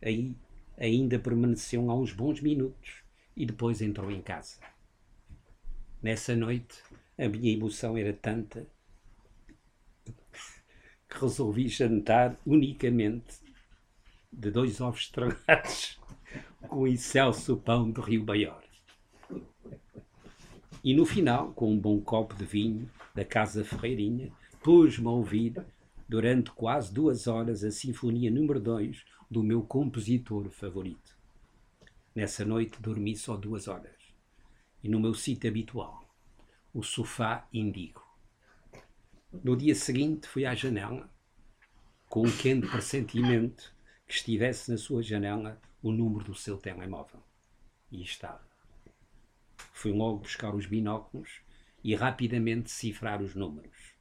Aí 0.02 0.36
ainda 0.78 1.20
permaneceu 1.20 1.86
lá 1.86 1.96
uns 1.96 2.14
bons 2.14 2.42
minutos 2.42 3.04
e 3.36 3.46
depois 3.46 3.82
entrou 3.82 4.12
em 4.12 4.22
casa. 4.22 4.60
Nessa 6.02 6.36
noite 6.36 6.82
a 7.18 7.28
minha 7.28 7.52
emoção 7.52 7.98
era 7.98 8.14
tanta 8.14 8.66
que 10.06 11.20
resolvi 11.20 11.68
jantar 11.68 12.38
unicamente 12.46 13.40
de 14.32 14.52
dois 14.52 14.80
ovos 14.80 15.02
estragados 15.02 16.00
com 16.70 16.88
excelso 16.88 17.58
pão 17.58 17.90
do 17.90 18.02
Rio 18.02 18.24
Maior. 18.24 18.64
E 20.84 20.94
no 20.94 21.06
final, 21.06 21.52
com 21.54 21.74
um 21.74 21.78
bom 21.78 22.00
copo 22.00 22.36
de 22.36 22.46
vinho 22.46 22.90
da 23.14 23.26
Casa 23.26 23.66
Ferreirinha, 23.66 24.32
pus-me 24.62 25.08
a 25.08 25.12
ouvir 25.12 25.66
durante 26.08 26.52
quase 26.52 26.94
duas 26.94 27.28
horas 27.28 27.64
a 27.64 27.72
Sinfonia 27.72 28.30
número 28.30 28.60
2 28.60 29.06
do 29.30 29.42
meu 29.42 29.62
compositor 29.62 30.50
favorito. 30.50 31.18
Nessa 32.14 32.44
noite 32.44 32.82
dormi 32.82 33.16
só 33.16 33.38
duas 33.38 33.68
horas. 33.68 33.98
E 34.84 34.90
no 34.90 35.00
meu 35.00 35.14
sítio 35.14 35.50
habitual, 35.50 36.04
o 36.74 36.84
sofá 36.84 37.48
indigo. 37.54 38.04
No 39.32 39.56
dia 39.56 39.76
seguinte 39.76 40.28
fui 40.28 40.46
à 40.46 40.56
janela, 40.56 41.10
com 42.08 42.26
um 42.26 42.38
quente 42.38 42.68
pressentimento 42.68 43.74
que 44.08 44.14
estivesse 44.14 44.72
na 44.72 44.78
sua 44.78 45.04
janela 45.04 45.62
o 45.82 45.92
número 45.92 46.26
do 46.26 46.36
seu 46.36 46.58
telemóvel. 46.58 47.22
E 47.92 48.02
estava. 48.02 48.48
Fui 49.72 49.92
logo 49.92 50.20
buscar 50.20 50.54
os 50.54 50.66
binóculos 50.66 51.42
e 51.84 51.96
rapidamente 51.96 52.72
cifrar 52.72 53.22
os 53.22 53.36
números. 53.36 53.99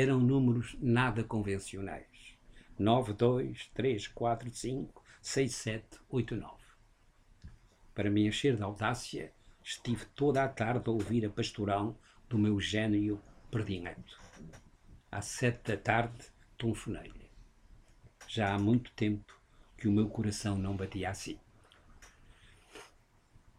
Eram 0.00 0.20
números 0.20 0.76
nada 0.80 1.24
convencionais. 1.24 2.38
9, 2.78 3.14
2, 3.14 3.68
3, 3.74 4.06
4, 4.06 4.48
5, 4.48 5.04
6, 5.20 5.54
7, 5.56 5.98
8, 6.08 6.36
9. 6.36 6.54
Para 7.96 8.08
me 8.08 8.24
encher 8.24 8.54
de 8.54 8.62
audácia, 8.62 9.32
estive 9.60 10.04
toda 10.14 10.44
a 10.44 10.48
tarde 10.48 10.84
a 10.86 10.92
ouvir 10.92 11.26
a 11.26 11.30
pastorão 11.30 11.98
do 12.28 12.38
meu 12.38 12.60
gênio 12.60 13.20
predileto. 13.50 14.20
Às 15.10 15.24
sete 15.24 15.72
da 15.72 15.76
tarde, 15.76 16.26
tonfonei-lhe. 16.56 17.28
Já 18.28 18.54
há 18.54 18.58
muito 18.58 18.92
tempo 18.92 19.36
que 19.76 19.88
o 19.88 19.92
meu 19.92 20.08
coração 20.08 20.56
não 20.56 20.76
batia 20.76 21.10
assim. 21.10 21.40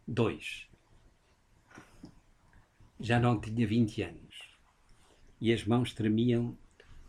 2. 0.08 0.70
Já 2.98 3.20
não 3.20 3.38
tinha 3.42 3.68
20 3.68 4.04
anos 4.04 4.29
e 5.42 5.54
as 5.54 5.64
mãos 5.66 5.94
tremiam 5.94 6.58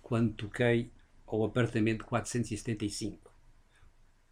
quando 0.02 0.34
toquei 0.34 0.90
ao 1.26 1.44
apartamento 1.44 2.04
475, 2.04 3.32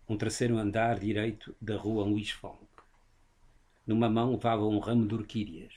um 0.08 0.16
terceiro 0.16 0.56
andar 0.56 0.98
direito 0.98 1.54
da 1.60 1.76
rua 1.76 2.04
Luís 2.04 2.30
Fonque. 2.30 2.66
Numa 3.86 4.08
mão 4.08 4.32
levava 4.32 4.66
um 4.66 4.78
ramo 4.78 5.06
de 5.06 5.14
orquídeas 5.14 5.72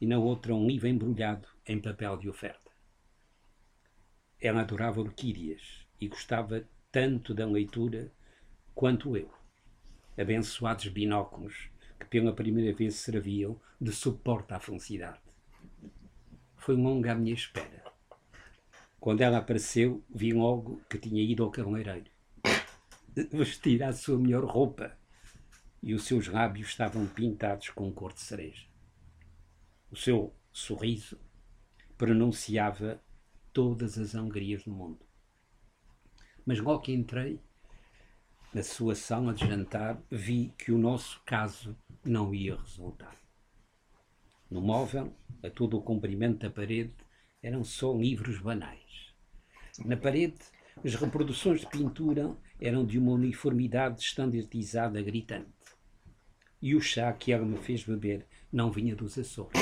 e 0.00 0.06
na 0.06 0.18
outra 0.18 0.54
um 0.54 0.66
livro 0.66 0.88
embrulhado 0.88 1.48
em 1.66 1.80
papel 1.80 2.16
de 2.16 2.28
oferta. 2.28 2.70
Ela 4.40 4.60
adorava 4.60 5.00
orquídeas 5.00 5.86
e 6.00 6.08
gostava 6.08 6.64
tanto 6.90 7.34
da 7.34 7.46
leitura 7.46 8.12
quanto 8.74 9.16
eu. 9.16 9.30
Abençoados 10.16 10.88
binóculos 10.88 11.70
que 11.98 12.06
pela 12.06 12.32
primeira 12.32 12.76
vez 12.76 12.94
serviam 12.94 13.60
de 13.80 13.92
suporte 13.92 14.54
à 14.54 14.60
felicidade. 14.60 15.27
Foi 16.68 16.76
longa 16.76 17.12
a 17.12 17.14
minha 17.14 17.32
espera. 17.32 17.82
Quando 19.00 19.22
ela 19.22 19.38
apareceu, 19.38 20.04
vi 20.14 20.34
logo 20.34 20.82
que 20.90 20.98
tinha 20.98 21.22
ido 21.22 21.42
ao 21.42 21.50
cabeleireiro 21.50 22.10
vestir 23.32 23.82
a 23.82 23.90
sua 23.90 24.18
melhor 24.18 24.44
roupa 24.44 24.94
e 25.82 25.94
os 25.94 26.04
seus 26.04 26.28
lábios 26.28 26.68
estavam 26.68 27.06
pintados 27.06 27.70
com 27.70 27.90
cor 27.90 28.12
de 28.12 28.20
cereja. 28.20 28.66
O 29.90 29.96
seu 29.96 30.34
sorriso 30.52 31.18
pronunciava 31.96 33.02
todas 33.50 33.96
as 33.96 34.14
alegrias 34.14 34.64
do 34.64 34.70
mundo. 34.70 35.00
Mas 36.44 36.58
logo 36.58 36.82
que 36.82 36.92
entrei 36.92 37.40
na 38.52 38.62
sua 38.62 38.94
sala 38.94 39.32
de 39.32 39.46
jantar, 39.46 39.98
vi 40.10 40.52
que 40.58 40.70
o 40.70 40.76
nosso 40.76 41.18
caso 41.24 41.74
não 42.04 42.34
ia 42.34 42.56
resultar. 42.56 43.16
No 44.50 44.62
móvel, 44.62 45.12
a 45.42 45.50
todo 45.50 45.76
o 45.76 45.82
comprimento 45.82 46.38
da 46.38 46.50
parede, 46.50 46.94
eram 47.42 47.62
só 47.62 47.94
livros 47.94 48.38
banais. 48.40 49.12
Na 49.84 49.96
parede, 49.96 50.38
as 50.84 50.94
reproduções 50.94 51.60
de 51.60 51.66
pintura 51.66 52.34
eram 52.60 52.84
de 52.84 52.98
uma 52.98 53.12
uniformidade 53.12 54.00
estandardizada 54.00 55.02
gritante. 55.02 55.52
E 56.62 56.74
o 56.74 56.80
chá 56.80 57.12
que 57.12 57.30
ela 57.30 57.44
me 57.44 57.58
fez 57.58 57.84
beber 57.84 58.26
não 58.50 58.70
vinha 58.70 58.96
dos 58.96 59.18
Açores. 59.18 59.60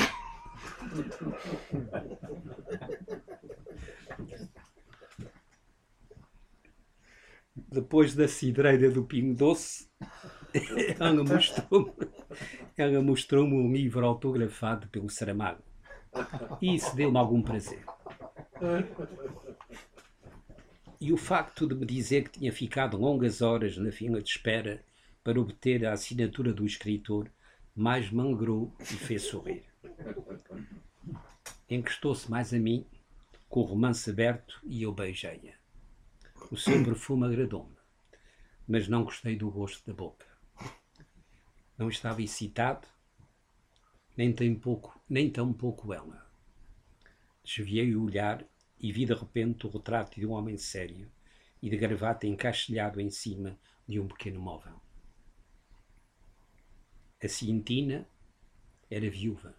Depois 7.57 8.14
da 8.14 8.28
cidreira 8.28 8.91
do 8.91 9.05
Pingo 9.05 9.34
Doce, 9.34 9.89
ela 10.99 11.24
mostrou-me 11.24 11.93
ela 12.77 13.03
mostrou 13.03 13.47
um 13.47 13.72
livro 13.72 14.05
autografado 14.05 14.87
pelo 14.89 15.09
Saramago. 15.09 15.62
E 16.61 16.74
isso 16.74 16.95
deu-me 16.95 17.18
algum 17.18 17.43
prazer. 17.43 17.85
E 21.01 21.12
o 21.12 21.16
facto 21.16 21.66
de 21.66 21.74
me 21.74 21.87
dizer 21.87 22.24
que 22.24 22.39
tinha 22.39 22.53
ficado 22.53 22.97
longas 22.97 23.43
horas 23.43 23.77
na 23.77 23.91
fila 23.91 24.22
de 24.22 24.31
espera 24.31 24.83
para 25.22 25.41
obter 25.41 25.85
a 25.85 25.93
assinatura 25.93 26.53
do 26.53 26.64
escritor 26.64 27.31
mais 27.74 28.11
me 28.11 28.20
alegrou 28.20 28.72
e 28.81 28.85
fez 28.85 29.22
sorrir. 29.22 29.64
Encostou-se 31.68 32.31
mais 32.31 32.55
a 32.55 32.59
mim, 32.59 32.87
com 33.49 33.61
o 33.61 33.64
romance 33.64 34.09
aberto, 34.09 34.61
e 34.64 34.83
eu 34.83 34.93
beijei-a. 34.93 35.55
O 36.51 36.57
seu 36.57 36.83
perfume 36.85 37.27
agradou-me, 37.27 37.77
mas 38.66 38.89
não 38.89 39.05
gostei 39.05 39.37
do 39.37 39.51
gosto 39.51 39.87
da 39.87 39.93
boca. 39.93 40.26
Não 41.79 41.89
estava 41.89 42.22
excitado, 42.22 42.87
nem, 44.16 44.33
tem 44.33 44.55
pouco, 44.55 44.99
nem 45.09 45.31
tão 45.31 45.53
pouco 45.53 45.93
ela. 45.93 46.27
Desviei 47.45 47.95
o 47.95 48.05
olhar 48.05 48.45
e 48.81 48.93
vi 48.93 49.05
de 49.05 49.14
repente 49.14 49.66
o 49.66 49.70
retrato 49.70 50.18
de 50.18 50.27
um 50.27 50.33
homem 50.33 50.57
sério 50.57 51.11
e 51.62 51.68
de 51.68 51.77
gravata 51.77 52.27
encaixilhado 52.27 53.01
em 53.01 53.11
cima 53.11 53.59
de 53.87 54.01
um 54.01 54.09
pequeno 54.09 54.41
móvel. 54.41 54.81
A 57.22 57.29
Cientina 57.29 58.07
era 58.91 59.11
viúva, 59.11 59.55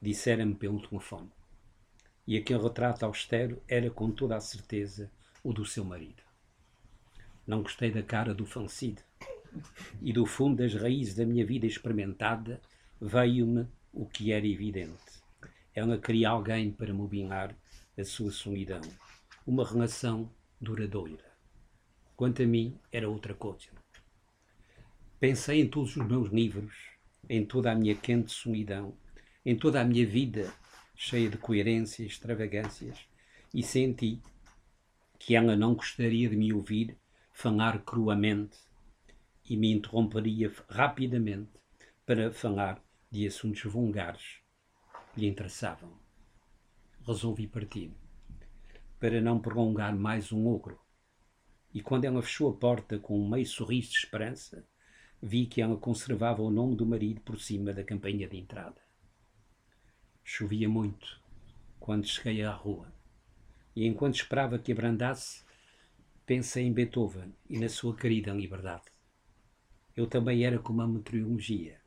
dissera-me 0.00 0.54
pelo 0.54 0.86
telefone, 0.86 1.30
e 2.26 2.36
aquele 2.36 2.62
retrato 2.62 3.04
austero 3.04 3.62
era 3.66 3.90
com 3.90 4.10
toda 4.10 4.36
a 4.36 4.40
certeza 4.40 5.10
o 5.42 5.52
do 5.52 5.64
seu 5.64 5.84
marido. 5.84 6.22
Não 7.46 7.62
gostei 7.62 7.90
da 7.90 8.02
cara 8.02 8.34
do 8.34 8.44
falecido, 8.44 9.02
e 10.00 10.12
do 10.12 10.26
fundo 10.26 10.56
das 10.56 10.74
raízes 10.74 11.14
da 11.14 11.24
minha 11.24 11.44
vida 11.44 11.66
experimentada 11.66 12.60
veio-me 13.00 13.66
o 13.92 14.06
que 14.06 14.32
era 14.32 14.46
evidente. 14.46 15.22
Ela 15.74 15.98
queria 15.98 16.30
alguém 16.30 16.70
para 16.70 16.94
mobilar 16.94 17.54
a 17.98 18.04
sua 18.04 18.30
solidão, 18.30 18.80
uma 19.46 19.66
relação 19.66 20.30
duradoura. 20.60 21.24
Quanto 22.16 22.42
a 22.42 22.46
mim, 22.46 22.78
era 22.90 23.08
outra 23.08 23.34
coisa. 23.34 23.68
Pensei 25.20 25.60
em 25.60 25.68
todos 25.68 25.96
os 25.96 26.06
meus 26.06 26.30
livros, 26.30 26.74
em 27.28 27.44
toda 27.44 27.72
a 27.72 27.74
minha 27.74 27.94
quente 27.94 28.32
solidão, 28.32 28.96
em 29.44 29.56
toda 29.56 29.80
a 29.80 29.84
minha 29.84 30.06
vida 30.06 30.52
cheia 30.94 31.28
de 31.28 31.36
coerências, 31.36 32.00
e 32.00 32.06
extravagâncias, 32.06 32.98
e 33.52 33.62
senti 33.62 34.20
que 35.18 35.34
ela 35.34 35.56
não 35.56 35.74
gostaria 35.74 36.28
de 36.28 36.36
me 36.36 36.52
ouvir 36.52 36.96
falar 37.32 37.80
cruamente 37.80 38.56
e 39.48 39.56
me 39.56 39.72
interromperia 39.72 40.52
rapidamente 40.68 41.50
para 42.04 42.32
falar 42.32 42.82
de 43.10 43.26
assuntos 43.26 43.62
vulgares 43.64 44.40
que 45.14 45.20
lhe 45.20 45.26
interessavam. 45.26 45.92
Resolvi 47.06 47.46
partir, 47.46 47.92
para 48.98 49.20
não 49.20 49.38
prolongar 49.38 49.94
mais 49.94 50.32
um 50.32 50.46
ogro. 50.48 50.80
E 51.72 51.80
quando 51.80 52.04
ela 52.04 52.22
fechou 52.22 52.50
a 52.50 52.54
porta 52.54 52.98
com 52.98 53.20
um 53.20 53.28
meio 53.28 53.46
sorriso 53.46 53.90
de 53.90 53.98
esperança, 53.98 54.66
vi 55.22 55.46
que 55.46 55.60
ela 55.60 55.76
conservava 55.76 56.42
o 56.42 56.50
nome 56.50 56.74
do 56.74 56.86
marido 56.86 57.20
por 57.20 57.40
cima 57.40 57.72
da 57.72 57.84
campanha 57.84 58.28
de 58.28 58.36
entrada. 58.36 58.80
Chovia 60.24 60.68
muito 60.68 61.20
quando 61.78 62.06
cheguei 62.06 62.42
à 62.42 62.52
rua, 62.52 62.92
e 63.74 63.86
enquanto 63.86 64.16
esperava 64.16 64.58
que 64.58 64.72
abrandasse, 64.72 65.44
pensei 66.24 66.64
em 66.64 66.72
Beethoven 66.72 67.32
e 67.48 67.58
na 67.58 67.68
sua 67.68 67.94
querida 67.94 68.32
liberdade. 68.32 68.95
Eu 69.96 70.06
também 70.06 70.44
era 70.44 70.58
como 70.58 70.82
a 70.82 70.86
meteorologia, 70.86 71.80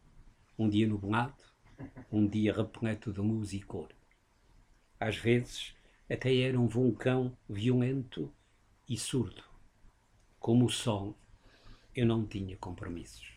um 0.57 0.68
dia 0.68 0.88
nublado, 0.88 1.36
um 2.12 2.28
dia 2.28 2.51
repleto 2.51 3.14
de 3.14 3.20
luz 3.20 3.53
e 3.53 3.62
cor. 3.62 3.89
Às 4.99 5.16
vezes, 5.18 5.76
até 6.10 6.36
era 6.36 6.60
um 6.60 6.68
vulcão 6.68 7.38
violento 7.47 8.34
e 8.89 8.97
surdo. 8.97 9.43
Como 10.39 10.66
o 10.66 10.70
sol, 10.70 11.16
eu 11.95 12.03
não 12.03 12.26
tinha 12.26 12.57
compromissos. 12.57 13.32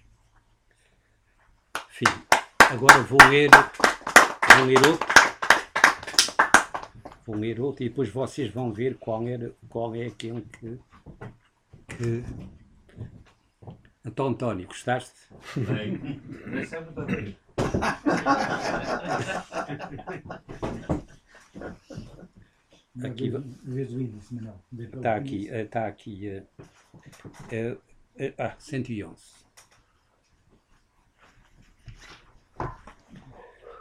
Enfim, 1.90 2.06
agora 2.58 3.02
vou 3.02 3.18
ler, 3.28 3.50
vou 4.56 4.64
ler 4.64 4.86
outro. 4.86 5.12
Vou 7.26 7.36
ler 7.36 7.60
outro 7.60 7.84
e 7.84 7.90
depois 7.90 8.08
vocês 8.08 8.50
vão 8.50 8.72
ver 8.72 8.96
qual, 8.96 9.28
era, 9.28 9.54
qual 9.68 9.94
é 9.94 10.06
aquele 10.06 10.40
que, 10.40 10.80
que 11.88 12.24
então, 14.04 14.28
António, 14.28 14.66
gostaste? 14.66 15.14
Bem. 15.56 16.20
Aqui, 23.04 23.32
está 24.90 25.16
aqui, 25.16 25.48
está 25.48 25.86
aqui, 25.86 26.28
uh, 26.28 26.46
uh, 27.54 27.74
uh, 27.74 28.34
ah, 28.38 28.54
111. 28.58 29.16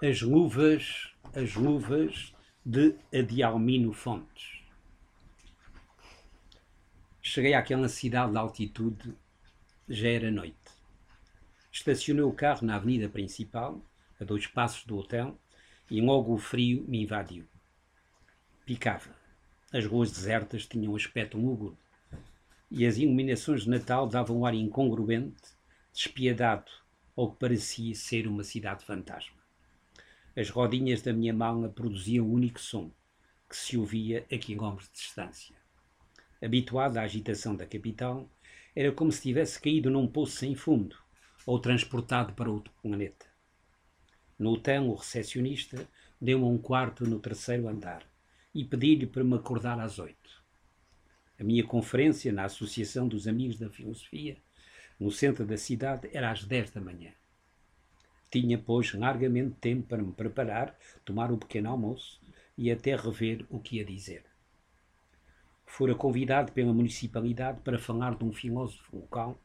As 0.01 0.21
luvas, 0.21 1.13
as 1.35 1.55
luvas 1.55 2.33
de 2.65 2.95
Adialmino 3.13 3.91
Fontes. 3.91 4.61
Cheguei 7.21 7.53
àquela 7.53 7.89
cidade 7.89 8.31
de 8.31 8.37
altitude 8.37 9.15
já 9.91 10.09
era 10.09 10.31
noite. 10.31 10.55
Estacionei 11.71 12.23
o 12.23 12.31
carro 12.31 12.65
na 12.65 12.77
avenida 12.77 13.09
principal, 13.09 13.83
a 14.19 14.23
dois 14.23 14.47
passos 14.47 14.85
do 14.85 14.97
hotel, 14.97 15.37
e 15.89 15.99
logo 15.99 16.33
o 16.33 16.37
frio 16.37 16.85
me 16.87 17.03
invadiu. 17.03 17.45
Picava. 18.65 19.13
As 19.73 19.85
ruas 19.85 20.11
desertas 20.11 20.65
tinham 20.65 20.93
um 20.93 20.95
aspecto 20.95 21.37
lúgubre 21.37 21.77
e 22.69 22.85
as 22.85 22.97
iluminações 22.97 23.63
de 23.63 23.69
Natal 23.69 24.07
davam 24.07 24.39
um 24.39 24.45
ar 24.45 24.53
incongruente, 24.53 25.41
despiadado, 25.93 26.71
ao 27.15 27.31
que 27.31 27.39
parecia 27.39 27.93
ser 27.93 28.27
uma 28.27 28.43
cidade 28.45 28.85
fantasma. 28.85 29.35
As 30.35 30.49
rodinhas 30.49 31.01
da 31.01 31.11
minha 31.11 31.33
mala 31.33 31.67
produziam 31.67 32.25
o 32.25 32.31
único 32.31 32.61
som 32.61 32.89
que 33.49 33.57
se 33.57 33.77
ouvia 33.77 34.25
a 34.31 34.37
quilómetros 34.37 34.89
de 34.89 34.99
distância. 34.99 35.55
Habituado 36.41 36.97
à 36.97 37.01
agitação 37.01 37.53
da 37.53 37.65
capital, 37.65 38.29
era 38.75 38.91
como 38.91 39.11
se 39.11 39.21
tivesse 39.21 39.59
caído 39.59 39.89
num 39.89 40.07
poço 40.07 40.37
sem 40.37 40.55
fundo 40.55 40.95
ou 41.45 41.59
transportado 41.59 42.33
para 42.33 42.49
outro 42.49 42.73
planeta. 42.81 43.25
No 44.39 44.53
hotel, 44.53 44.87
o 44.87 44.95
recepcionista 44.95 45.87
deu-me 46.19 46.45
um 46.45 46.57
quarto 46.57 47.05
no 47.05 47.19
terceiro 47.19 47.67
andar 47.67 48.03
e 48.53 48.63
pedi-lhe 48.63 49.05
para 49.05 49.23
me 49.23 49.35
acordar 49.35 49.79
às 49.79 49.99
oito. 49.99 50.41
A 51.39 51.43
minha 51.43 51.65
conferência 51.65 52.31
na 52.31 52.45
Associação 52.45 53.07
dos 53.07 53.27
Amigos 53.27 53.59
da 53.59 53.69
Filosofia, 53.69 54.37
no 54.99 55.11
centro 55.11 55.45
da 55.45 55.57
cidade, 55.57 56.09
era 56.13 56.31
às 56.31 56.43
dez 56.43 56.71
da 56.71 56.79
manhã. 56.79 57.11
Tinha, 58.31 58.57
pois, 58.57 58.93
largamente 58.93 59.55
tempo 59.59 59.87
para 59.87 60.01
me 60.01 60.13
preparar, 60.13 60.77
tomar 61.03 61.31
um 61.31 61.37
pequeno 61.37 61.69
almoço 61.69 62.21
e 62.57 62.71
até 62.71 62.95
rever 62.95 63.45
o 63.49 63.59
que 63.59 63.77
ia 63.77 63.85
dizer 63.85 64.30
fora 65.71 65.95
convidado 65.95 66.51
pela 66.51 66.73
municipalidade 66.73 67.61
para 67.61 67.79
falar 67.79 68.15
de 68.15 68.25
um 68.25 68.33
filósofo 68.33 68.97
local 68.97 69.39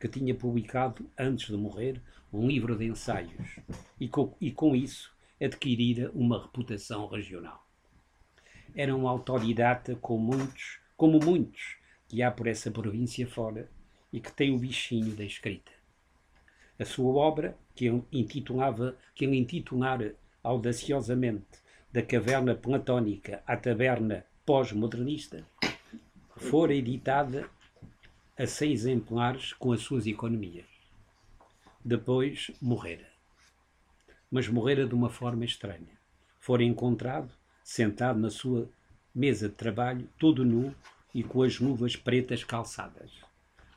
que 0.00 0.08
tinha 0.08 0.34
publicado, 0.34 1.08
antes 1.16 1.46
de 1.46 1.56
morrer, 1.56 2.02
um 2.32 2.48
livro 2.48 2.76
de 2.76 2.86
ensaios 2.86 3.60
e 3.98 4.08
com, 4.08 4.34
e 4.40 4.50
com 4.50 4.74
isso 4.74 5.14
adquirira 5.40 6.10
uma 6.12 6.42
reputação 6.42 7.06
regional. 7.06 7.64
Era 8.74 8.94
um 8.96 9.06
autodidata 9.06 9.94
como 9.94 10.34
muitos, 10.34 10.80
como 10.96 11.20
muitos 11.20 11.76
que 12.08 12.20
há 12.20 12.32
por 12.32 12.48
essa 12.48 12.70
província 12.72 13.26
fora 13.28 13.70
e 14.12 14.18
que 14.18 14.32
tem 14.32 14.52
o 14.52 14.58
bichinho 14.58 15.14
da 15.14 15.24
escrita. 15.24 15.70
A 16.80 16.84
sua 16.84 17.12
obra, 17.12 17.56
que 17.76 17.86
ele 17.86 18.02
intitulava, 18.10 18.96
que 19.14 19.24
ele 19.24 19.36
intitulara 19.36 20.16
audaciosamente 20.42 21.46
da 21.92 22.02
caverna 22.02 22.56
platónica 22.56 23.40
à 23.46 23.56
taberna 23.56 24.26
pós-modernista, 24.44 25.46
fora 26.40 26.74
editada 26.74 27.48
a 28.36 28.46
seis 28.46 28.80
exemplares 28.80 29.52
com 29.52 29.72
as 29.72 29.80
suas 29.82 30.06
economias. 30.06 30.66
Depois 31.84 32.50
morrera. 32.60 33.06
Mas 34.30 34.48
morrera 34.48 34.86
de 34.86 34.94
uma 34.94 35.10
forma 35.10 35.44
estranha. 35.44 35.98
Fora 36.40 36.64
encontrado, 36.64 37.30
sentado 37.62 38.18
na 38.18 38.30
sua 38.30 38.68
mesa 39.14 39.48
de 39.48 39.54
trabalho, 39.54 40.08
todo 40.18 40.44
nu 40.44 40.74
e 41.14 41.22
com 41.22 41.42
as 41.42 41.60
luvas 41.60 41.94
pretas 41.94 42.42
calçadas. 42.42 43.12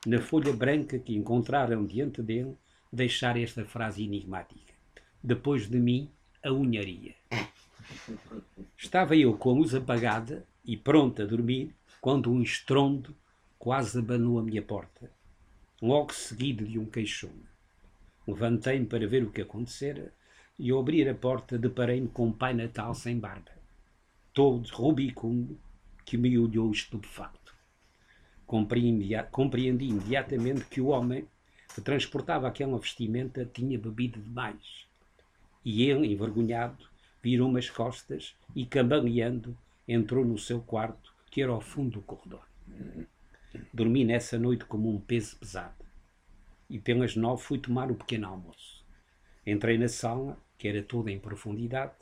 Na 0.06 0.20
folha 0.20 0.54
branca 0.54 0.98
que 0.98 1.16
encontraram 1.16 1.86
diante 1.86 2.22
dele, 2.22 2.58
deixar 2.92 3.38
esta 3.38 3.66
frase 3.66 4.04
enigmática: 4.04 4.74
Depois 5.22 5.70
de 5.70 5.80
mim, 5.80 6.10
a 6.44 6.52
unharia. 6.52 7.14
Estava 8.78 9.16
eu 9.16 9.38
com 9.38 9.52
a 9.52 9.54
luz 9.54 9.76
apagada 9.76 10.46
e 10.66 10.78
pronto 10.78 11.22
a 11.22 11.26
dormir, 11.26 11.76
quando 12.04 12.30
um 12.30 12.42
estrondo 12.42 13.16
quase 13.58 13.98
abanou 13.98 14.38
a 14.38 14.44
minha 14.44 14.62
porta, 14.62 15.10
logo 15.82 16.14
seguido 16.14 16.68
de 16.68 16.78
um 16.78 16.86
queixume. 16.86 17.46
Levantei-me 18.28 18.86
para 18.86 19.08
ver 19.08 19.24
o 19.24 19.32
que 19.32 19.42
acontecera 19.42 20.14
e 20.60 20.70
ao 20.70 20.82
abrir 20.82 21.08
a 21.08 21.16
porta 21.16 21.58
deparei-me 21.58 22.10
com 22.10 22.26
um 22.28 22.34
pai 22.34 22.54
natal 22.54 22.94
sem 22.94 23.18
barba, 23.18 23.54
todo 24.34 24.68
rubicundo, 24.74 25.58
que 26.04 26.18
me 26.18 26.38
olhou 26.38 26.70
estupefacto. 26.72 27.56
Compreendi, 28.46 29.16
imediatamente 29.86 30.66
que 30.66 30.82
o 30.82 30.88
homem 30.88 31.26
que 31.74 31.80
transportava 31.80 32.50
aquela 32.50 32.78
vestimenta 32.78 33.46
tinha 33.46 33.80
bebido 33.80 34.20
demais. 34.20 34.86
E 35.64 35.84
ele, 35.84 36.12
envergonhado, 36.12 36.84
virou-me 37.22 37.60
as 37.60 37.70
costas 37.70 38.36
e, 38.54 38.66
cambaleando, 38.66 39.58
entrou 39.88 40.26
no 40.26 40.38
seu 40.38 40.60
quarto, 40.60 41.13
que 41.34 41.42
era 41.42 41.52
ao 41.52 41.60
fundo 41.60 41.94
do 41.94 42.02
corredor. 42.04 42.48
Dormi 43.74 44.06
nessa 44.06 44.38
noite 44.38 44.66
como 44.66 44.88
um 44.88 45.02
peso 45.02 45.36
pesado. 45.36 45.84
E 46.70 46.78
pelas 46.78 47.16
nove 47.16 47.42
fui 47.42 47.58
tomar 47.58 47.90
o 47.90 47.96
pequeno 47.96 48.28
almoço. 48.28 48.86
Entrei 49.44 49.76
na 49.80 49.88
sala, 49.88 50.38
que 50.60 50.68
era 50.68 50.84
toda 50.84 51.10
em 51.10 51.18
profundidade, 51.18 51.96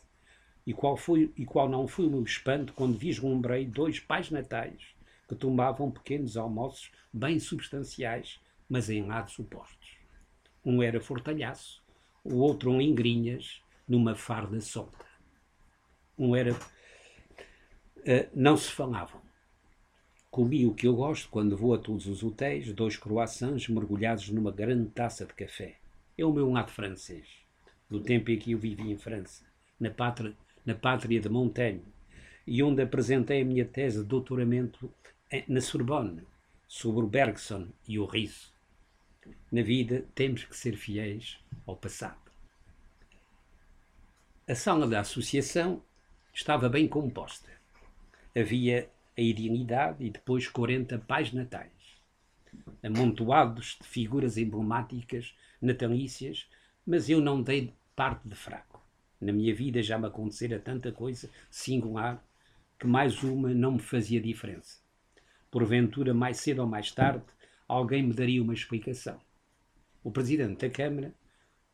e 0.67 0.73
qual, 0.73 0.97
foi, 0.97 1.31
e 1.37 1.45
qual 1.45 1.69
não 1.69 1.87
foi 1.87 2.07
o 2.07 2.09
meu 2.09 2.23
espanto 2.23 2.73
quando 2.73 2.97
vislumbrei 2.97 3.65
dois 3.65 4.01
pais 4.01 4.29
natais 4.29 4.81
que 5.29 5.33
tomavam 5.33 5.89
pequenos 5.89 6.35
almoços 6.35 6.91
bem 7.13 7.39
substanciais, 7.39 8.37
mas 8.67 8.89
em 8.89 9.07
lados 9.07 9.39
opostos. 9.39 9.91
Um 10.65 10.83
era 10.83 10.99
fortalhaço, 10.99 11.81
o 12.21 12.35
outro 12.35 12.69
um 12.69 12.79
lingrinhas, 12.79 13.61
numa 13.87 14.13
farda 14.13 14.59
solta. 14.59 15.05
Um 16.17 16.35
era. 16.35 16.53
Uh, 18.01 18.27
não 18.33 18.57
se 18.57 18.71
falavam. 18.71 19.21
Comi 20.31 20.65
o 20.65 20.73
que 20.73 20.87
eu 20.87 20.95
gosto 20.95 21.29
quando 21.29 21.55
vou 21.55 21.73
a 21.73 21.77
todos 21.77 22.07
os 22.07 22.23
hotéis, 22.23 22.73
dois 22.73 22.97
croissants 22.97 23.67
mergulhados 23.67 24.29
numa 24.29 24.51
grande 24.51 24.89
taça 24.89 25.25
de 25.25 25.33
café. 25.33 25.77
É 26.17 26.25
o 26.25 26.33
meu 26.33 26.49
lado 26.49 26.71
francês, 26.71 27.27
do 27.89 27.99
tempo 27.99 28.31
em 28.31 28.39
que 28.39 28.53
eu 28.53 28.57
vivi 28.57 28.91
em 28.91 28.97
França, 28.97 29.45
na 29.79 29.91
pátria, 29.91 30.33
na 30.65 30.73
pátria 30.73 31.19
de 31.19 31.29
Montaigne, 31.29 31.83
e 32.47 32.63
onde 32.63 32.81
apresentei 32.81 33.41
a 33.41 33.45
minha 33.45 33.65
tese 33.65 33.99
de 33.99 34.05
doutoramento 34.05 34.91
na 35.47 35.61
Sorbonne, 35.61 36.23
sobre 36.67 37.03
o 37.03 37.07
Bergson 37.07 37.67
e 37.87 37.99
o 37.99 38.05
riso. 38.05 38.51
Na 39.51 39.61
vida 39.61 40.05
temos 40.15 40.45
que 40.45 40.55
ser 40.55 40.75
fiéis 40.75 41.37
ao 41.67 41.75
passado. 41.75 42.31
A 44.47 44.55
sala 44.55 44.87
da 44.87 45.01
associação 45.01 45.83
estava 46.33 46.67
bem 46.67 46.87
composta. 46.87 47.60
Havia 48.35 48.89
a 49.17 49.21
idealidade 49.21 50.05
e 50.05 50.09
depois 50.09 50.47
40 50.47 50.97
pais 50.99 51.33
natais, 51.33 51.71
amontoados 52.81 53.77
de 53.81 53.87
figuras 53.87 54.37
emblemáticas 54.37 55.35
natalícias, 55.61 56.47
mas 56.85 57.09
eu 57.09 57.19
não 57.19 57.41
dei 57.41 57.73
parte 57.95 58.27
de 58.27 58.35
fraco. 58.35 58.81
Na 59.19 59.31
minha 59.31 59.53
vida 59.53 59.83
já 59.83 59.97
me 59.99 60.07
acontecera 60.07 60.59
tanta 60.59 60.91
coisa 60.91 61.29
singular 61.49 62.23
que 62.79 62.87
mais 62.87 63.21
uma 63.21 63.49
não 63.53 63.73
me 63.73 63.79
fazia 63.79 64.19
diferença. 64.19 64.79
Porventura, 65.51 66.13
mais 66.13 66.37
cedo 66.37 66.61
ou 66.61 66.67
mais 66.67 66.91
tarde, 66.91 67.25
alguém 67.67 68.01
me 68.01 68.13
daria 68.13 68.41
uma 68.41 68.53
explicação. 68.53 69.19
O 70.03 70.09
presidente 70.09 70.65
da 70.65 70.73
Câmara, 70.73 71.13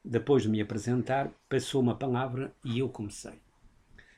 depois 0.03 0.43
de 0.43 0.49
me 0.49 0.59
apresentar, 0.59 1.31
passou 1.47 1.81
uma 1.81 1.95
palavra 1.95 2.53
e 2.65 2.79
eu 2.79 2.89
comecei. 2.89 3.39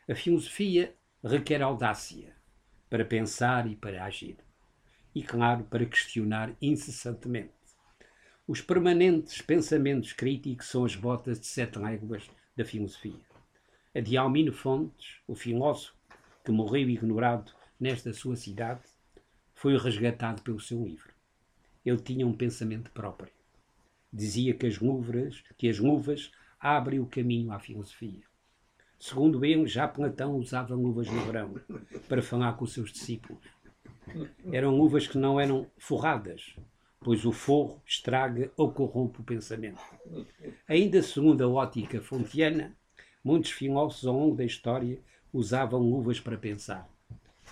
A 0.09 0.15
filosofia 0.15 0.95
requer 1.23 1.61
audácia 1.61 2.33
para 2.89 3.03
pensar 3.03 3.69
e 3.69 3.75
para 3.75 4.05
agir. 4.05 4.37
E, 5.13 5.21
claro, 5.21 5.65
para 5.65 5.85
questionar 5.85 6.55
incessantemente. 6.61 7.51
Os 8.47 8.61
permanentes 8.61 9.41
pensamentos 9.41 10.13
críticos 10.13 10.67
são 10.67 10.85
as 10.85 10.95
botas 10.95 11.39
de 11.39 11.45
sete 11.45 11.77
léguas 11.77 12.29
da 12.55 12.63
filosofia. 12.63 13.19
A 13.93 13.99
de 13.99 14.17
Almino 14.17 14.53
Fontes, 14.53 15.17
o 15.27 15.35
filósofo 15.35 15.93
que 16.43 16.51
morreu 16.51 16.89
ignorado 16.89 17.51
nesta 17.79 18.13
sua 18.13 18.35
cidade, 18.35 18.81
foi 19.53 19.77
resgatado 19.77 20.41
pelo 20.41 20.59
seu 20.59 20.83
livro. 20.83 21.13
Ele 21.85 21.99
tinha 21.99 22.25
um 22.25 22.33
pensamento 22.33 22.91
próprio. 22.91 23.31
Dizia 24.11 24.53
que 24.53 24.65
as 24.65 24.79
luvas, 24.79 25.43
que 25.57 25.67
as 25.67 25.79
luvas 25.79 26.31
abrem 26.59 26.99
o 26.99 27.05
caminho 27.05 27.51
à 27.51 27.59
filosofia. 27.59 28.28
Segundo 28.99 29.45
ele, 29.45 29.65
já 29.65 29.87
Platão 29.87 30.35
usava 30.35 30.75
luvas 30.75 31.07
no 31.07 31.21
verão 31.21 31.55
para 32.09 32.21
falar 32.21 32.53
com 32.53 32.65
os 32.65 32.73
seus 32.73 32.91
discípulos. 32.91 33.41
Eram 34.51 34.75
luvas 34.75 35.07
que 35.07 35.17
não 35.17 35.39
eram 35.39 35.67
forradas, 35.77 36.53
pois 36.99 37.23
o 37.25 37.31
forro 37.31 37.81
estraga 37.85 38.51
ou 38.57 38.71
corrompe 38.71 39.21
o 39.21 39.23
pensamento. 39.23 39.81
Ainda 40.67 41.01
segundo 41.01 41.43
a 41.43 41.47
ótica 41.47 42.01
fontiana, 42.01 42.75
muitos 43.23 43.51
filósofos 43.51 44.05
ao 44.05 44.19
longo 44.19 44.35
da 44.35 44.43
história 44.43 44.99
usavam 45.31 45.79
luvas 45.79 46.19
para 46.19 46.37
pensar. 46.37 46.89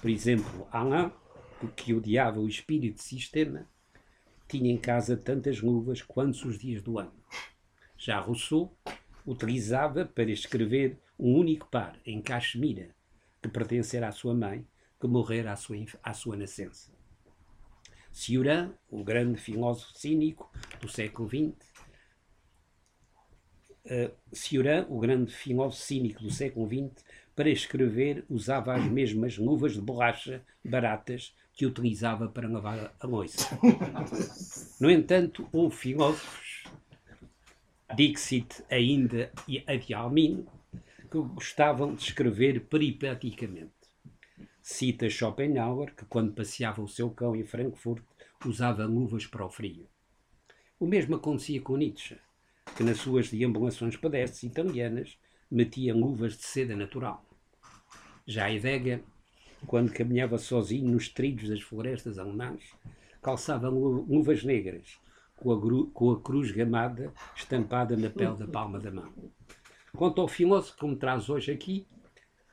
Por 0.01 0.09
exemplo, 0.09 0.67
Alain, 0.69 1.11
que 1.75 1.93
odiava 1.93 2.39
o 2.39 2.47
espírito 2.47 2.95
de 2.95 3.03
sistema, 3.03 3.65
tinha 4.49 4.71
em 4.71 4.77
casa 4.77 5.15
tantas 5.15 5.61
luvas 5.61 6.01
quantos 6.01 6.43
os 6.43 6.57
dias 6.57 6.81
do 6.81 6.99
ano. 6.99 7.13
Já 7.97 8.19
Rousseau 8.19 8.75
utilizava 9.25 10.05
para 10.05 10.31
escrever 10.31 10.97
um 11.19 11.35
único 11.35 11.67
par 11.67 11.99
em 12.05 12.21
Caxemira, 12.21 12.89
que 13.41 13.49
pertencera 13.49 14.07
à 14.07 14.11
sua 14.11 14.33
mãe, 14.33 14.65
que 14.99 15.07
morrera 15.07 15.51
à 15.51 15.55
sua, 15.55 15.77
à 16.03 16.13
sua 16.13 16.35
nascença. 16.35 16.91
Cioran, 18.11 18.73
o 18.89 19.03
grande 19.03 19.39
filósofo 19.39 19.97
cínico 19.97 20.51
do 20.81 20.89
século 20.89 21.29
XX, 21.29 21.53
uh, 23.85 24.11
Cioran, 24.33 24.85
o 24.89 24.99
grande 24.99 25.31
filósofo 25.31 25.83
cínico 25.83 26.23
do 26.23 26.31
século 26.31 26.67
XX, 26.67 27.03
para 27.35 27.49
escrever 27.49 28.25
usava 28.27 28.73
as 28.73 28.85
mesmas 28.85 29.37
luvas 29.37 29.73
de 29.73 29.81
borracha 29.81 30.43
baratas 30.65 31.35
que 31.53 31.65
utilizava 31.65 32.27
para 32.27 32.47
lavar 32.47 32.95
a 32.99 33.07
louça. 33.07 33.59
No 34.79 34.89
entanto, 34.89 35.47
houve 35.51 35.75
filósofos, 35.75 36.63
Dixit 37.95 38.63
ainda 38.69 39.31
e 39.47 39.63
Adialmin, 39.67 40.45
que 41.09 41.17
gostavam 41.17 41.95
de 41.95 42.03
escrever 42.03 42.65
peripaticamente. 42.65 43.71
Cita 44.61 45.09
Schopenhauer, 45.09 45.95
que 45.95 46.05
quando 46.05 46.33
passeava 46.33 46.81
o 46.81 46.87
seu 46.87 47.09
cão 47.09 47.35
em 47.35 47.45
Frankfurt 47.45 48.03
usava 48.45 48.85
luvas 48.85 49.25
para 49.25 49.45
o 49.45 49.49
frio. 49.49 49.87
O 50.79 50.85
mesmo 50.85 51.15
acontecia 51.15 51.61
com 51.61 51.77
Nietzsche, 51.77 52.17
que 52.75 52.83
nas 52.83 52.97
suas 52.97 53.29
deambulações 53.29 53.95
pedestres 53.95 54.43
italianas 54.43 55.17
metia 55.49 55.95
luvas 55.95 56.37
de 56.37 56.43
seda 56.43 56.75
natural. 56.75 57.25
Já 58.25 58.51
Heidegger, 58.51 59.01
quando 59.65 59.93
caminhava 59.93 60.37
sozinho 60.37 60.91
nos 60.91 61.07
trilhos 61.07 61.49
das 61.49 61.61
florestas 61.61 62.19
alemãs, 62.19 62.63
calçava 63.21 63.69
luvas 63.69 64.43
negras, 64.43 64.99
com 65.37 65.51
a, 65.51 65.91
com 65.93 66.11
a 66.11 66.21
cruz 66.21 66.51
gamada 66.51 67.13
estampada 67.35 67.95
na 67.95 68.09
pele 68.09 68.35
da 68.35 68.47
palma 68.47 68.79
da 68.79 68.91
mão. 68.91 69.13
Quanto 69.95 70.21
ao 70.21 70.27
filósofo 70.27 70.77
que 70.77 70.85
me 70.85 70.95
traz 70.95 71.29
hoje 71.29 71.51
aqui, 71.51 71.87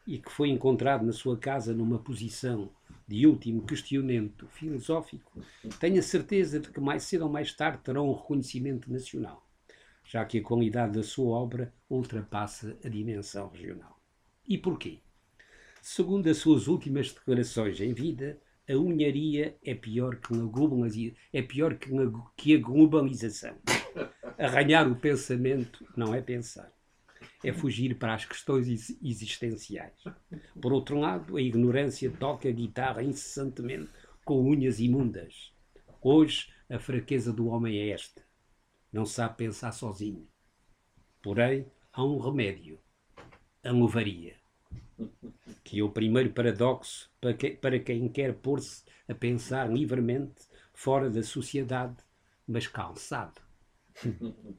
e 0.06 0.18
que 0.18 0.30
foi 0.30 0.50
encontrado 0.50 1.04
na 1.04 1.12
sua 1.12 1.36
casa 1.36 1.72
numa 1.72 1.98
posição 1.98 2.70
de 3.06 3.26
último 3.26 3.62
questionamento 3.62 4.46
filosófico, 4.48 5.42
tenho 5.78 5.98
a 5.98 6.02
certeza 6.02 6.60
de 6.60 6.70
que 6.70 6.80
mais 6.80 7.04
cedo 7.04 7.24
ou 7.24 7.30
mais 7.30 7.52
tarde 7.52 7.82
terá 7.82 8.02
um 8.02 8.12
reconhecimento 8.12 8.90
nacional, 8.92 9.46
já 10.04 10.24
que 10.24 10.38
a 10.38 10.42
qualidade 10.42 10.94
da 10.94 11.02
sua 11.02 11.36
obra 11.38 11.72
ultrapassa 11.88 12.78
a 12.84 12.88
dimensão 12.88 13.48
regional. 13.48 13.98
E 14.46 14.58
porquê? 14.58 14.98
Segundo 15.80 16.28
as 16.28 16.38
suas 16.38 16.66
últimas 16.66 17.12
declarações 17.12 17.80
em 17.80 17.92
vida, 17.92 18.38
a 18.68 18.74
unharia 18.74 19.56
é 19.62 19.74
pior 19.74 20.16
que, 20.16 21.14
é 21.32 21.42
pior 21.42 21.76
que 22.36 22.54
a 22.54 22.58
globalização. 22.58 23.54
Arranhar 24.38 24.90
o 24.90 24.96
pensamento 24.96 25.86
não 25.94 26.14
é 26.14 26.22
pensar. 26.22 26.72
É 27.44 27.52
fugir 27.52 27.98
para 27.98 28.14
as 28.14 28.24
questões 28.24 28.96
existenciais. 29.02 30.02
Por 30.60 30.72
outro 30.72 30.98
lado, 30.98 31.36
a 31.36 31.42
ignorância 31.42 32.10
toca 32.10 32.48
a 32.48 32.52
guitarra 32.52 33.02
incessantemente 33.02 33.90
com 34.24 34.42
unhas 34.42 34.80
imundas. 34.80 35.52
Hoje, 36.00 36.48
a 36.70 36.78
fraqueza 36.78 37.32
do 37.32 37.48
homem 37.48 37.78
é 37.78 37.90
esta. 37.90 38.22
Não 38.90 39.04
sabe 39.04 39.36
pensar 39.36 39.72
sozinho. 39.72 40.26
Porém, 41.22 41.66
há 41.92 42.02
um 42.02 42.18
remédio. 42.18 42.78
A 43.62 43.70
lovaria. 43.70 44.36
Que 45.62 45.80
é 45.80 45.82
o 45.82 45.90
primeiro 45.90 46.30
paradoxo 46.30 47.10
para, 47.20 47.34
que, 47.34 47.50
para 47.50 47.78
quem 47.78 48.08
quer 48.08 48.34
pôr-se 48.34 48.84
a 49.06 49.14
pensar 49.14 49.70
livremente 49.70 50.42
fora 50.72 51.10
da 51.10 51.22
sociedade, 51.22 51.96
mas 52.46 52.66
calçado. 52.66 53.40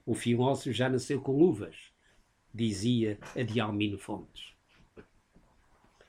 O 0.05 0.13
filósofo 0.13 0.71
já 0.71 0.87
nasceu 0.87 1.19
com 1.19 1.37
luvas, 1.37 1.91
dizia 2.55 3.19
a 3.35 3.41
Dialmino 3.41 3.97
Fontes. 3.97 4.53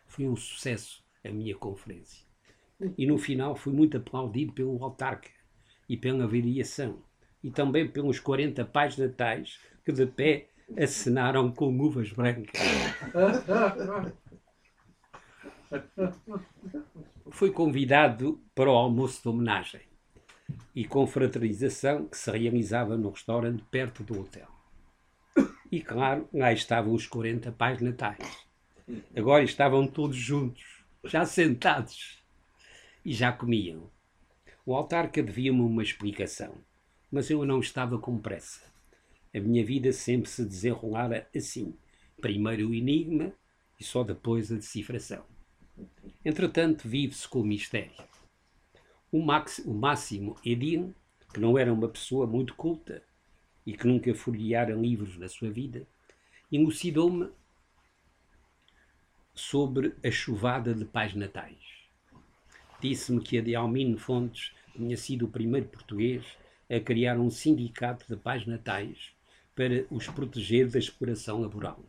Foi 0.07 0.29
um 0.29 0.37
sucesso 0.37 1.05
a 1.25 1.31
minha 1.31 1.57
conferência. 1.57 2.25
E 2.97 3.07
no 3.07 3.19
final 3.19 3.57
fui 3.57 3.73
muito 3.73 3.97
aplaudido 3.97 4.53
pelo 4.53 4.83
autarca 4.83 5.31
e 5.89 5.97
pela 5.97 6.27
variação 6.27 7.03
e 7.43 7.51
também 7.51 7.89
pelos 7.89 8.21
40 8.21 8.65
pais 8.65 8.97
natais 8.97 9.59
que 9.85 9.93
de 9.93 10.07
pé 10.07 10.49
acenaram 10.77 11.51
com 11.51 11.77
luvas 11.77 12.13
brancas. 12.13 12.61
Fui 17.31 17.51
convidado 17.51 18.41
para 18.55 18.71
o 18.71 18.75
almoço 18.75 19.23
de 19.23 19.29
homenagem 19.29 19.81
e 20.75 20.85
confraternização 20.85 22.07
que 22.07 22.17
se 22.17 22.31
realizava 22.31 22.97
no 22.97 23.11
restaurante 23.11 23.65
perto 23.71 24.05
do 24.05 24.21
hotel. 24.21 24.56
E 25.71 25.81
claro, 25.81 26.29
lá 26.33 26.53
estavam 26.53 26.93
os 26.95 27.07
40 27.07 27.53
pais 27.53 27.81
natais. 27.81 28.47
Agora 29.17 29.43
estavam 29.43 29.87
todos 29.87 30.17
juntos, 30.17 30.85
já 31.05 31.25
sentados, 31.25 32.23
e 33.05 33.13
já 33.13 33.33
comiam. 33.33 33.91
O 34.65 34.75
autarca 34.75 35.23
devia-me 35.23 35.61
uma 35.61 35.83
explicação 35.83 36.55
mas 37.11 37.31
eu 37.31 37.45
não 37.45 37.61
estava 37.61 37.99
com 37.99 38.19
pressa. 38.19 38.61
A 39.35 39.41
minha 39.41 39.65
vida 39.65 39.93
sempre 39.93 40.29
se 40.29 40.45
desenrolara 40.45 41.29
assim: 41.35 41.75
primeiro 42.21 42.69
o 42.69 42.75
enigma 42.75 43.33
e 43.79 43.85
só 43.85 44.03
depois 44.03 44.51
a 44.51 44.57
decifração. 44.57 45.25
Entretanto, 46.25 46.89
vive-se 46.89 47.29
com 47.29 47.41
o 47.41 47.47
mistério. 47.47 47.93
O, 49.13 49.23
Max, 49.23 49.59
o 49.65 49.73
Máximo 49.73 50.37
Edin, 50.45 50.95
que 51.33 51.41
não 51.41 51.57
era 51.59 51.73
uma 51.73 51.89
pessoa 51.89 52.27
muito 52.27 52.55
culta 52.55 53.03
e 53.67 53.77
que 53.77 53.87
nunca 53.87 54.15
folheara 54.15 54.75
livros 54.75 55.19
na 55.19 55.29
sua 55.29 55.51
vida, 55.51 55.87
elucidou-me 56.51 57.29
sobre 59.35 59.95
a 60.05 60.11
chuvada 60.11 60.73
de 60.73 60.85
pais 60.85 61.15
natais. 61.15 61.59
Disse-me 62.81 63.21
que 63.21 63.39
a 63.39 63.43
de 63.43 63.55
Almino 63.55 63.99
Fontes 63.99 64.53
tinha 64.75 64.97
sido 64.97 65.27
o 65.27 65.31
primeiro 65.31 65.67
português 65.67 66.25
a 66.71 66.79
criar 66.79 67.19
um 67.19 67.31
sindicato 67.31 68.07
de 68.09 68.17
pais 68.17 68.47
natais 68.47 69.13
para 69.55 69.87
os 69.91 70.07
proteger 70.07 70.69
da 70.69 70.79
exploração 70.79 71.41
laboral. 71.41 71.83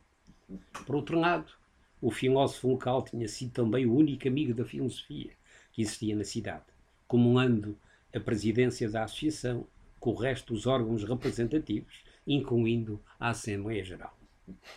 Por 0.85 0.95
outro 0.95 1.19
lado, 1.19 1.51
o 2.01 2.09
filósofo 2.11 2.69
local 2.69 3.03
tinha 3.03 3.27
sido 3.27 3.51
também 3.51 3.85
o 3.85 3.93
único 3.93 4.27
amigo 4.27 4.53
da 4.53 4.63
filosofia 4.63 5.31
que 5.73 5.81
existia 5.81 6.15
na 6.15 6.23
cidade, 6.23 6.65
comandando 7.07 7.77
a 8.15 8.19
presidência 8.19 8.89
da 8.89 9.03
associação 9.03 9.67
com 9.99 10.11
o 10.11 10.15
resto 10.15 10.53
dos 10.53 10.65
órgãos 10.65 11.03
representativos, 11.03 12.03
incluindo 12.25 13.01
a 13.19 13.29
Assembleia 13.29 13.83
Geral. 13.83 14.17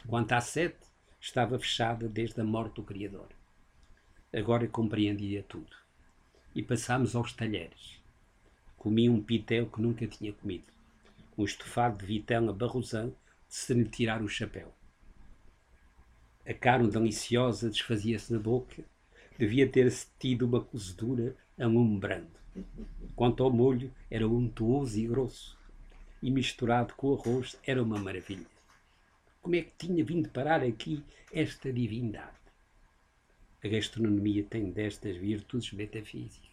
Quanto 0.07 0.33
à 0.33 0.41
sete, 0.41 0.87
estava 1.21 1.59
fechada 1.59 2.09
desde 2.09 2.41
a 2.41 2.45
morte 2.45 2.77
do 2.77 2.83
Criador. 2.83 3.29
Agora 4.33 4.67
compreendia 4.67 5.45
tudo. 5.49 5.77
E 6.55 6.63
passámos 6.63 7.15
aos 7.15 7.33
talheres 7.33 8.01
Comi 8.81 9.11
um 9.11 9.23
pitel 9.23 9.67
que 9.67 9.83
nunca 9.83 10.07
tinha 10.07 10.33
comido. 10.33 10.65
Um 11.37 11.45
estofado 11.45 11.99
de 11.99 12.07
vitela 12.07 12.51
barrosã 12.51 13.09
de 13.09 13.15
se 13.55 13.75
lhe 13.75 13.85
tirar 13.85 14.23
o 14.23 14.29
chapéu. 14.29 14.73
A 16.47 16.55
carne 16.55 16.91
deliciosa 16.91 17.69
desfazia-se 17.69 18.33
na 18.33 18.39
boca. 18.39 18.83
Devia 19.39 19.69
ter 19.69 19.93
tido 20.19 20.47
uma 20.47 20.65
cozedura 20.65 21.37
a 21.59 21.67
lume. 21.67 22.01
Quanto 23.15 23.43
ao 23.43 23.51
molho, 23.51 23.93
era 24.11 24.27
untuoso 24.27 24.99
e 24.99 25.07
grosso. 25.07 25.59
E 26.23 26.31
misturado 26.31 26.95
com 26.95 27.15
arroz, 27.15 27.59
era 27.67 27.83
uma 27.83 27.99
maravilha. 27.99 28.47
Como 29.41 29.55
é 29.55 29.63
que 29.63 29.73
tinha 29.79 30.05
vindo 30.05 30.29
parar 30.29 30.63
aqui 30.63 31.03
esta 31.33 31.73
divindade? 31.73 32.37
A 33.63 33.69
gastronomia 33.69 34.45
tem 34.45 34.71
destas 34.71 35.17
virtudes 35.17 35.73
metafísicas. 35.73 36.51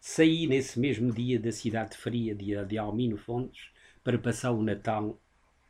Saí 0.00 0.46
nesse 0.46 0.80
mesmo 0.80 1.12
dia 1.12 1.38
da 1.38 1.52
cidade 1.52 1.96
fria 1.96 2.34
de, 2.34 2.64
de 2.64 2.78
Almino 2.78 3.16
Fontes 3.16 3.70
para 4.02 4.18
passar 4.18 4.50
o 4.50 4.62
Natal 4.62 5.16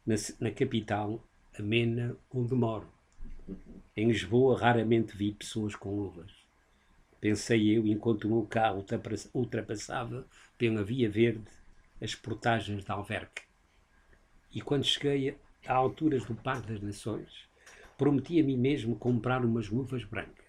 na, 0.07 0.15
na 0.41 0.51
capital, 0.51 1.23
amena, 1.59 2.17
onde 2.31 2.55
moro. 2.55 2.89
Em 3.97 4.09
Lisboa 4.09 4.59
raramente 4.59 5.17
vi 5.17 5.33
pessoas 5.33 5.77
com 5.77 5.95
luvas. 5.95 6.42
Pensei 7.23 7.71
eu 7.71 7.87
enquanto 7.87 8.25
o 8.25 8.29
meu 8.29 8.45
carro 8.45 8.85
ultrapassava 9.33 10.27
pela 10.59 10.83
Via 10.83 11.09
Verde 11.09 11.47
as 12.01 12.17
portagens 12.17 12.85
da 12.85 12.95
Alverca. 12.95 13.43
E 14.53 14.61
quando 14.61 14.83
cheguei 14.83 15.39
a 15.65 15.73
alturas 15.73 16.25
do 16.25 16.35
Parque 16.35 16.73
das 16.73 16.83
Nações, 16.83 17.49
prometi 17.97 18.41
a 18.41 18.45
mim 18.45 18.57
mesmo 18.57 18.97
comprar 18.97 19.45
umas 19.45 19.69
luvas 19.69 20.03
brancas. 20.03 20.45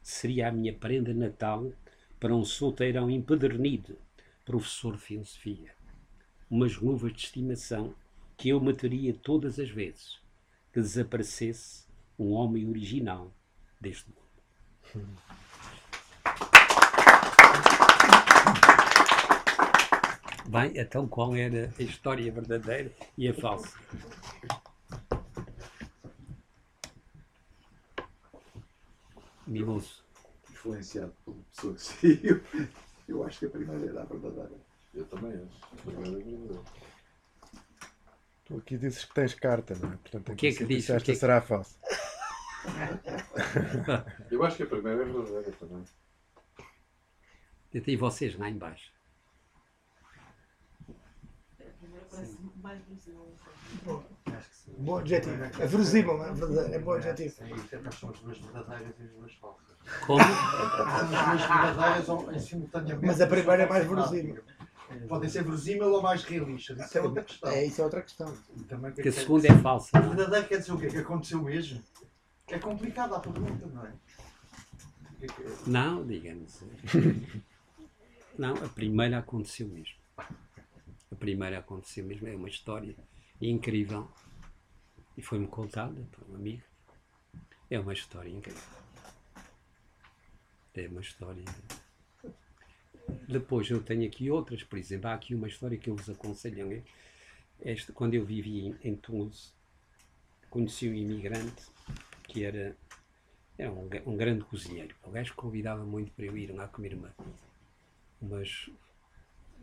Seria 0.00 0.48
a 0.48 0.50
minha 0.50 0.72
prenda 0.72 1.12
natal 1.12 1.70
para 2.18 2.34
um 2.34 2.42
solteirão 2.42 3.10
empedernido, 3.10 3.98
professor 4.46 4.96
de 4.96 5.02
filosofia. 5.02 5.74
Umas 6.50 6.74
luvas 6.78 7.12
de 7.12 7.18
estimação 7.18 7.94
que 8.38 8.48
eu 8.48 8.58
mataria 8.58 9.12
todas 9.12 9.58
as 9.58 9.68
vezes 9.68 10.18
que 10.72 10.80
desaparecesse 10.80 11.86
um 12.18 12.30
homem 12.30 12.66
original 12.66 13.30
deste 13.78 14.08
mundo. 14.08 15.12
Bem, 20.52 20.70
então 20.76 21.08
qual 21.08 21.34
era 21.34 21.72
a 21.78 21.82
história 21.82 22.30
verdadeira 22.30 22.92
e 23.16 23.26
a 23.26 23.32
falsa? 23.32 23.74
Mimoso 29.46 30.04
influenciado 30.50 31.14
por 31.24 31.34
pessoa 31.54 31.72
que 31.72 31.80
saiu, 31.80 32.42
eu 33.08 33.24
acho 33.24 33.38
que 33.38 33.46
a 33.46 33.48
primeira 33.48 33.86
era 33.86 34.02
a 34.02 34.04
verdadeira. 34.04 34.52
Eu 34.92 35.06
também 35.06 35.32
acho. 35.32 35.64
A 35.72 35.76
primeira 35.76 36.18
é 36.18 36.22
verdadeira. 36.22 36.62
Tu 38.44 38.56
aqui 38.58 38.76
dizes 38.76 39.06
que 39.06 39.14
tens 39.14 39.32
carta, 39.32 39.74
não 39.76 39.90
é? 39.90 39.96
Portanto, 39.96 40.32
o 40.32 40.36
que 40.36 40.48
é 40.48 40.52
que 40.52 40.66
diz? 40.66 40.90
Esta 40.90 41.02
que 41.02 41.12
é 41.12 41.14
será 41.14 41.40
falsa. 41.40 41.78
eu 44.30 44.44
acho 44.44 44.58
que 44.58 44.64
a 44.64 44.66
primeira 44.66 45.00
é 45.00 45.06
verdadeira 45.06 45.52
também. 45.52 45.82
E 47.72 47.96
vocês 47.96 48.36
lá 48.36 48.50
embaixo? 52.76 54.04
Bom 54.78 54.98
adjetivo. 54.98 55.44
É 55.44 55.66
verosímil, 55.66 56.18
não 56.18 56.24
é? 56.24 56.32
Verdadeiro. 56.32 56.74
É 56.74 56.78
bom 56.78 56.92
adjetivo. 56.92 57.34
Nós 57.82 57.94
somos 57.94 58.20
duas 58.20 58.38
verdadeiras 58.38 58.94
e 59.00 59.02
duas 59.04 59.34
falsas. 59.34 59.76
Como? 60.06 60.22
Somos 60.22 61.10
duas 61.10 61.40
verdadeiras 61.40 62.42
simultaneamente. 62.44 63.06
Mas 63.06 63.20
a 63.20 63.26
primeira 63.26 63.62
é 63.62 63.68
mais 63.68 63.86
verosímil. 63.86 64.42
Podem 65.08 65.28
ser 65.28 65.42
verosímil 65.42 65.90
ou 65.90 66.02
mais 66.02 66.22
realistas. 66.24 66.78
Isso 66.78 66.98
é 66.98 67.00
outra 67.00 67.22
questão. 67.22 67.50
É, 67.50 67.64
isso 67.64 67.80
é 67.80 67.84
outra 67.84 68.02
questão. 68.02 68.36
Também, 68.68 68.92
que 68.92 69.08
a 69.08 69.12
segunda 69.12 69.48
é 69.48 69.58
falsa. 69.58 70.00
Verdadeiro 70.00 70.48
quer 70.48 70.58
dizer 70.58 70.72
o 70.72 70.78
quê? 70.78 70.88
Que 70.88 70.98
aconteceu 70.98 71.42
mesmo? 71.42 71.82
É 72.48 72.58
complicada 72.58 73.16
a 73.16 73.20
pergunta, 73.20 73.66
não 73.66 73.86
é? 73.86 73.92
Não, 75.66 76.06
digamos. 76.06 76.62
Não, 78.36 78.54
a 78.54 78.68
primeira 78.68 79.18
aconteceu 79.18 79.68
mesmo. 79.68 79.94
A 81.12 81.14
primeira 81.14 81.58
aconteceu 81.58 82.04
mesmo. 82.04 82.26
É 82.26 82.34
uma 82.34 82.48
história 82.48 82.96
incrível. 83.40 84.10
E 85.16 85.20
foi-me 85.22 85.46
contada 85.46 86.00
por 86.10 86.28
um 86.30 86.34
amigo. 86.34 86.62
É 87.70 87.78
uma 87.78 87.92
história 87.92 88.30
incrível. 88.30 88.62
É 90.74 90.88
uma 90.88 91.02
história. 91.02 91.44
Depois 93.28 93.68
eu 93.70 93.82
tenho 93.82 94.06
aqui 94.06 94.30
outras, 94.30 94.62
por 94.62 94.78
exemplo, 94.78 95.10
há 95.10 95.14
aqui 95.14 95.34
uma 95.34 95.48
história 95.48 95.76
que 95.76 95.90
eu 95.90 95.96
vos 95.96 96.08
aconselho. 96.08 96.82
Esta, 97.60 97.92
quando 97.92 98.14
eu 98.14 98.24
vivi 98.24 98.66
em, 98.66 98.76
em 98.82 98.96
Toulouse, 98.96 99.52
conheci 100.48 100.88
um 100.88 100.94
imigrante 100.94 101.62
que 102.24 102.44
era, 102.44 102.76
era 103.58 103.70
um, 103.70 103.88
um 104.06 104.16
grande 104.16 104.44
cozinheiro. 104.44 104.94
O 105.02 105.10
gajo 105.10 105.34
convidava 105.34 105.84
muito 105.84 106.10
para 106.12 106.24
eu 106.24 106.36
ir 106.36 106.50
lá 106.52 106.66
comer 106.68 106.94
uma, 106.94 107.14
umas, 108.20 108.70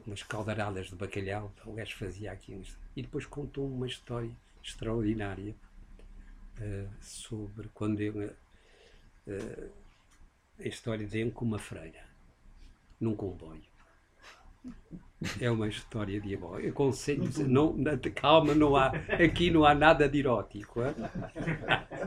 umas 0.05 0.23
caldaradas 0.23 0.87
de 0.87 0.95
bacalhau, 0.95 1.51
o 1.65 1.73
gajo 1.73 1.97
fazia 1.97 2.31
aquilo. 2.31 2.63
E 2.95 3.01
depois 3.01 3.25
contou 3.25 3.67
uma 3.67 3.87
história 3.87 4.31
extraordinária 4.63 5.55
uh, 6.59 6.89
sobre 7.01 7.69
quando 7.73 8.01
ele. 8.01 8.25
Uh, 9.27 9.69
a 10.59 10.67
história 10.67 11.07
dele 11.07 11.31
com 11.31 11.45
uma 11.45 11.59
freira, 11.59 12.03
num 12.99 13.15
comboio. 13.15 13.63
É 15.39 15.49
uma 15.49 15.69
história 15.69 16.19
diabólica. 16.19 16.67
Eu 16.67 16.71
aconselho 16.71 17.23
não, 17.47 17.75
calma, 18.13 18.53
não 18.53 18.75
há, 18.75 18.87
aqui 19.23 19.49
não 19.49 19.63
há 19.63 19.73
nada 19.73 20.09
de 20.09 20.19
erótico. 20.19 20.81
Hein? 20.81 20.95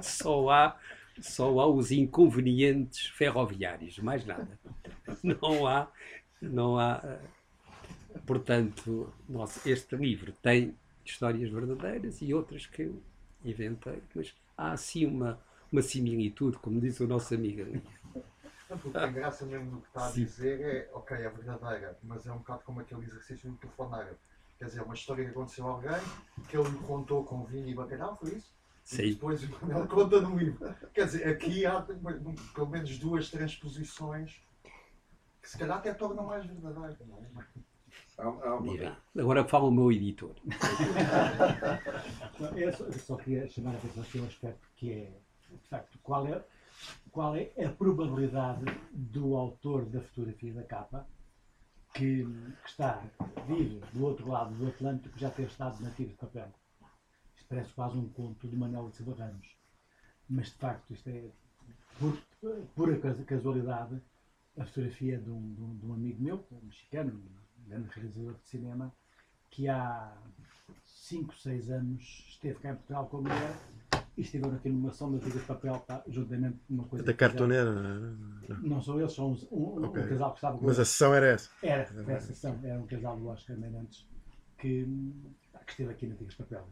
Só 0.02 0.50
há 0.50 0.78
só 1.20 1.60
há 1.60 1.66
os 1.66 1.90
inconvenientes 1.90 3.06
ferroviários, 3.08 3.98
mais 3.98 4.24
nada. 4.24 4.58
Não 5.22 5.66
há, 5.66 5.88
não 6.40 6.78
há. 6.78 7.18
Portanto, 8.26 9.12
nossa, 9.28 9.68
este 9.68 9.96
livro 9.96 10.32
tem 10.32 10.76
histórias 11.04 11.50
verdadeiras 11.50 12.20
e 12.20 12.32
outras 12.32 12.66
que 12.66 12.82
eu 12.82 13.02
inventei, 13.44 14.02
mas 14.14 14.34
há 14.56 14.72
assim 14.72 15.06
uma, 15.06 15.40
uma 15.70 15.82
similitude, 15.82 16.58
como 16.58 16.80
diz 16.80 17.00
o 17.00 17.06
nosso 17.06 17.34
amigo 17.34 17.62
ali. 17.62 17.82
O 18.70 18.78
que 18.78 18.90
tem 18.90 19.12
graça 19.12 19.44
mesmo 19.44 19.70
no 19.70 19.80
que 19.82 19.88
está 19.88 20.06
a 20.06 20.10
dizer 20.10 20.60
é, 20.60 20.90
ok, 20.94 21.16
é 21.16 21.28
verdadeira, 21.28 21.98
mas 22.02 22.26
é 22.26 22.32
um 22.32 22.38
bocado 22.38 22.62
como 22.64 22.80
aquele 22.80 23.04
exercício 23.04 23.50
do 23.50 23.56
telefonar. 23.56 24.08
Quer 24.58 24.64
dizer, 24.66 24.82
uma 24.82 24.94
história 24.94 25.24
que 25.24 25.30
aconteceu 25.30 25.66
a 25.66 25.70
alguém, 25.72 26.00
que 26.48 26.56
ele 26.56 26.68
me 26.68 26.78
contou 26.78 27.24
com 27.24 27.44
vinho 27.44 27.68
e 27.68 27.74
bacalhau, 27.74 28.16
foi 28.16 28.30
isso? 28.30 28.54
Sim. 28.84 29.02
E 29.02 29.14
depois 29.14 29.48
Manuel 29.60 29.86
conta 29.86 30.20
no 30.20 30.38
livro. 30.38 30.74
Quer 30.94 31.04
dizer, 31.06 31.28
aqui 31.28 31.66
há 31.66 31.82
pelo 31.82 32.68
menos 32.68 32.98
duas 32.98 33.30
transposições 33.30 34.42
que 35.40 35.50
se 35.50 35.58
calhar 35.58 35.78
até 35.78 35.92
tornam 35.92 36.26
mais 36.26 36.46
verdadeiras. 36.46 36.98
Não 37.06 37.18
é? 37.18 37.44
Uma... 38.18 39.22
Agora 39.22 39.44
fala 39.44 39.64
o 39.64 39.70
meu 39.70 39.90
editor. 39.90 40.34
eu, 42.56 42.72
só, 42.72 42.84
eu 42.84 42.92
só 42.98 43.16
queria 43.16 43.48
chamar 43.48 43.72
a 43.72 43.78
atenção 43.78 44.02
aqui 44.02 44.20
um 44.20 44.26
aspecto 44.26 44.68
que 44.76 44.92
é, 44.92 45.12
de 45.50 45.68
facto, 45.68 45.98
qual 46.02 46.26
é, 46.26 46.44
qual 47.10 47.34
é 47.36 47.50
a 47.64 47.70
probabilidade 47.70 48.64
do 48.92 49.36
autor 49.36 49.86
da 49.86 50.00
fotografia 50.00 50.52
da 50.54 50.62
capa 50.62 51.06
que, 51.94 52.24
que 52.24 52.68
está 52.68 53.02
vivo 53.46 53.80
do 53.92 54.04
outro 54.04 54.28
lado 54.28 54.54
do 54.54 54.68
Atlântico 54.68 55.18
já 55.18 55.30
ter 55.30 55.46
estado 55.46 55.82
nativo 55.82 56.10
de 56.10 56.16
papel 56.16 56.52
parece 57.52 57.72
quase 57.74 57.98
um 57.98 58.08
conto 58.08 58.48
de 58.48 58.56
Manuel 58.56 58.88
de 58.88 58.96
Silva 58.96 59.14
Ramos. 59.14 59.54
Mas 60.28 60.46
de 60.46 60.54
facto, 60.54 60.90
isto 60.94 61.10
é 61.10 61.30
por 61.98 62.18
pura 62.74 62.98
casualidade 63.26 64.00
a 64.56 64.64
fotografia 64.64 65.18
de 65.18 65.30
um, 65.30 65.54
de 65.54 65.60
um, 65.60 65.76
de 65.76 65.86
um 65.86 65.92
amigo 65.92 66.22
meu, 66.22 66.46
um 66.50 66.64
mexicano, 66.64 67.12
um 67.12 67.41
grande 67.66 67.88
realizador 67.90 68.34
de 68.34 68.48
cinema, 68.48 68.92
que 69.50 69.68
há 69.68 70.12
5, 70.86 71.36
6 71.36 71.70
anos 71.70 72.26
esteve 72.28 72.58
cá 72.60 72.70
em 72.70 72.76
Portugal 72.76 73.06
com 73.06 73.18
a 73.18 73.20
mulher 73.22 73.56
e 74.16 74.20
estiveram 74.22 74.54
aqui 74.54 74.68
numa 74.68 74.92
sombra 74.92 75.20
de 75.20 75.38
papel, 75.40 75.78
tá, 75.80 76.02
juntamente 76.08 76.58
uma 76.68 76.84
coisa. 76.84 77.04
Da 77.04 77.14
cartoneira? 77.14 77.72
Não 78.62 78.80
são 78.80 79.00
eles, 79.00 79.12
são 79.12 79.32
um, 79.50 79.84
okay. 79.84 80.02
um 80.02 80.08
casal 80.08 80.30
que 80.30 80.38
estava 80.38 80.58
com. 80.58 80.66
Mas 80.66 80.78
a 80.78 80.84
sessão 80.84 81.14
era 81.14 81.26
essa? 81.26 81.50
Era, 81.62 81.82
era 81.82 82.12
essa 82.12 82.26
sessão. 82.28 82.58
Era 82.62 82.78
um 82.78 82.86
casal 82.86 83.16
de 83.18 83.26
Oscar 83.26 83.56
Meirantes 83.56 84.06
que, 84.58 84.84
que 85.66 85.70
esteve 85.70 85.90
aqui 85.90 86.06
na 86.06 86.14
Tigres 86.14 86.36
Papel 86.36 86.66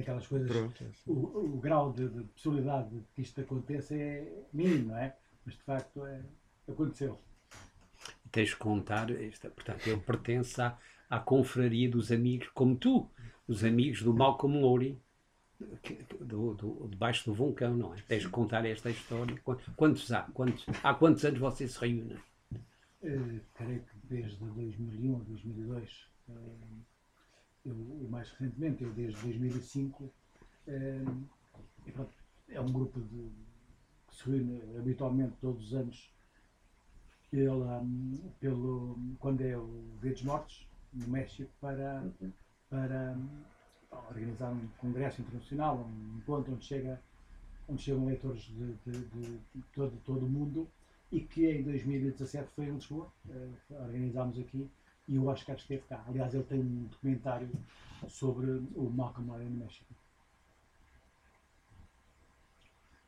aquelas 0.00 0.26
coisas. 0.26 0.50
Pronto, 0.50 0.84
é 0.84 1.10
o, 1.10 1.54
o, 1.54 1.60
grau 1.60 1.92
de, 1.92 2.08
de, 2.08 2.22
possibilidade 2.24 2.90
de 2.90 3.02
que 3.14 3.22
isto 3.22 3.40
aconteça 3.40 3.94
é 3.94 4.44
mínimo, 4.52 4.88
não 4.88 4.98
é? 4.98 5.16
Mas 5.44 5.54
de 5.54 5.62
facto 5.62 6.06
é, 6.06 6.20
aconteceu. 6.68 7.18
Tens 8.30 8.50
de 8.50 8.56
contar, 8.56 9.10
esta, 9.10 9.48
portanto, 9.50 9.86
ele 9.86 10.00
pertence 10.00 10.60
à, 10.60 10.78
à 11.08 11.18
confraria 11.18 11.90
dos 11.90 12.12
amigos, 12.12 12.48
como 12.54 12.76
tu, 12.76 13.08
os 13.46 13.64
amigos 13.64 14.02
do 14.02 14.12
Malcolm 14.12 14.60
Lowry, 14.60 14.98
do, 16.20 16.54
do, 16.54 16.88
debaixo 16.88 17.24
do 17.24 17.34
vulcão, 17.34 17.76
não 17.76 17.94
é? 17.94 18.00
Tens 18.02 18.22
de 18.22 18.28
contar 18.28 18.64
esta 18.64 18.90
história. 18.90 19.36
Quantos 19.76 20.12
há? 20.12 20.22
Quantos, 20.22 20.66
há 20.82 20.94
quantos 20.94 21.24
anos 21.24 21.40
vocês 21.40 21.72
se 21.72 21.80
reúnem? 21.80 22.18
Uh, 23.02 23.40
creio 23.54 23.80
que 23.80 23.96
desde 24.04 24.36
2001 24.36 25.12
ou 25.12 25.20
2002. 25.20 26.06
Uh, 26.28 26.34
eu, 27.64 28.00
eu, 28.02 28.08
mais 28.08 28.30
recentemente, 28.30 28.84
eu 28.84 28.92
desde 28.92 29.20
2005, 29.22 30.12
é, 30.66 31.00
pronto, 31.92 32.12
é 32.48 32.60
um 32.60 32.72
grupo 32.72 33.00
de, 33.00 33.30
que 34.08 34.16
se 34.16 34.30
reúne 34.30 34.62
habitualmente 34.78 35.34
todos 35.40 35.66
os 35.66 35.74
anos 35.74 36.10
pela, 37.30 37.84
pelo, 38.40 38.98
quando 39.18 39.42
é 39.42 39.56
o 39.56 39.68
Dia 40.00 40.12
dos 40.12 40.22
Mortos, 40.22 40.66
no 40.92 41.08
México, 41.08 41.50
para, 41.60 42.02
para 42.70 43.16
organizar 44.08 44.50
um 44.50 44.66
congresso 44.78 45.20
internacional, 45.20 45.78
um 45.78 46.18
encontro 46.18 46.52
onde, 46.52 46.64
chega, 46.64 47.00
onde 47.68 47.82
chegam 47.82 48.06
leitores 48.06 48.42
de, 48.42 48.72
de, 48.86 49.38
de 49.54 49.62
todo, 49.74 49.96
todo 50.04 50.26
o 50.26 50.28
mundo 50.28 50.68
e 51.10 51.20
que 51.20 51.50
em 51.50 51.62
2017 51.62 52.50
foi 52.54 52.66
em 52.66 52.74
Lisboa, 52.74 53.10
uh, 53.26 53.74
organizámos 53.82 54.38
aqui 54.38 54.68
e 55.06 55.18
o 55.18 55.26
Oscar 55.26 55.56
esteve 55.56 55.82
cá. 55.88 56.04
Aliás, 56.06 56.34
ele 56.34 56.44
tem 56.44 56.60
um 56.60 56.84
documentário 56.84 57.50
sobre 58.08 58.50
o 58.74 58.90
Malcolm 58.90 59.32
X 59.32 59.50
no 59.50 59.56
México. 59.56 59.94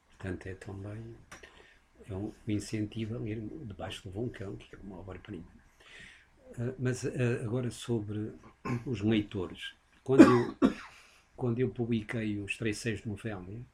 Portanto, 0.08 0.46
é 0.46 0.54
também 0.54 1.16
é 2.12 2.16
um 2.16 2.32
incentivo 2.46 3.16
a 3.16 3.18
ler 3.18 3.40
debaixo 3.64 4.02
do 4.02 4.10
vulcão, 4.10 4.56
que 4.56 4.74
é 4.74 4.78
uma 4.82 4.98
obra-prima. 4.98 5.46
Uh, 6.58 6.74
mas 6.78 7.04
uh, 7.04 7.10
agora 7.44 7.70
sobre 7.70 8.32
os 8.86 9.00
leitores. 9.00 9.74
Quando 10.02 10.22
eu, 10.22 10.56
quando 11.36 11.58
eu 11.60 11.68
publiquei 11.70 12.38
os 12.38 12.56
36 12.56 13.02
de 13.02 13.08
novembro, 13.08 13.64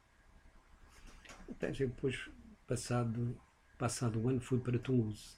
até 1.49 1.71
depois, 1.71 2.29
passado, 2.67 3.39
passado 3.77 4.19
o 4.19 4.29
ano, 4.29 4.39
fui 4.39 4.59
para 4.59 4.77
Toulouse 4.77 5.37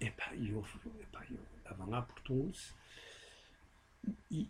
Epá, 0.00 0.34
eu, 0.34 0.64
epá, 0.98 1.26
eu 1.30 1.38
estava 1.58 1.84
lá 1.84 2.00
por 2.00 2.18
Toulouse 2.22 2.72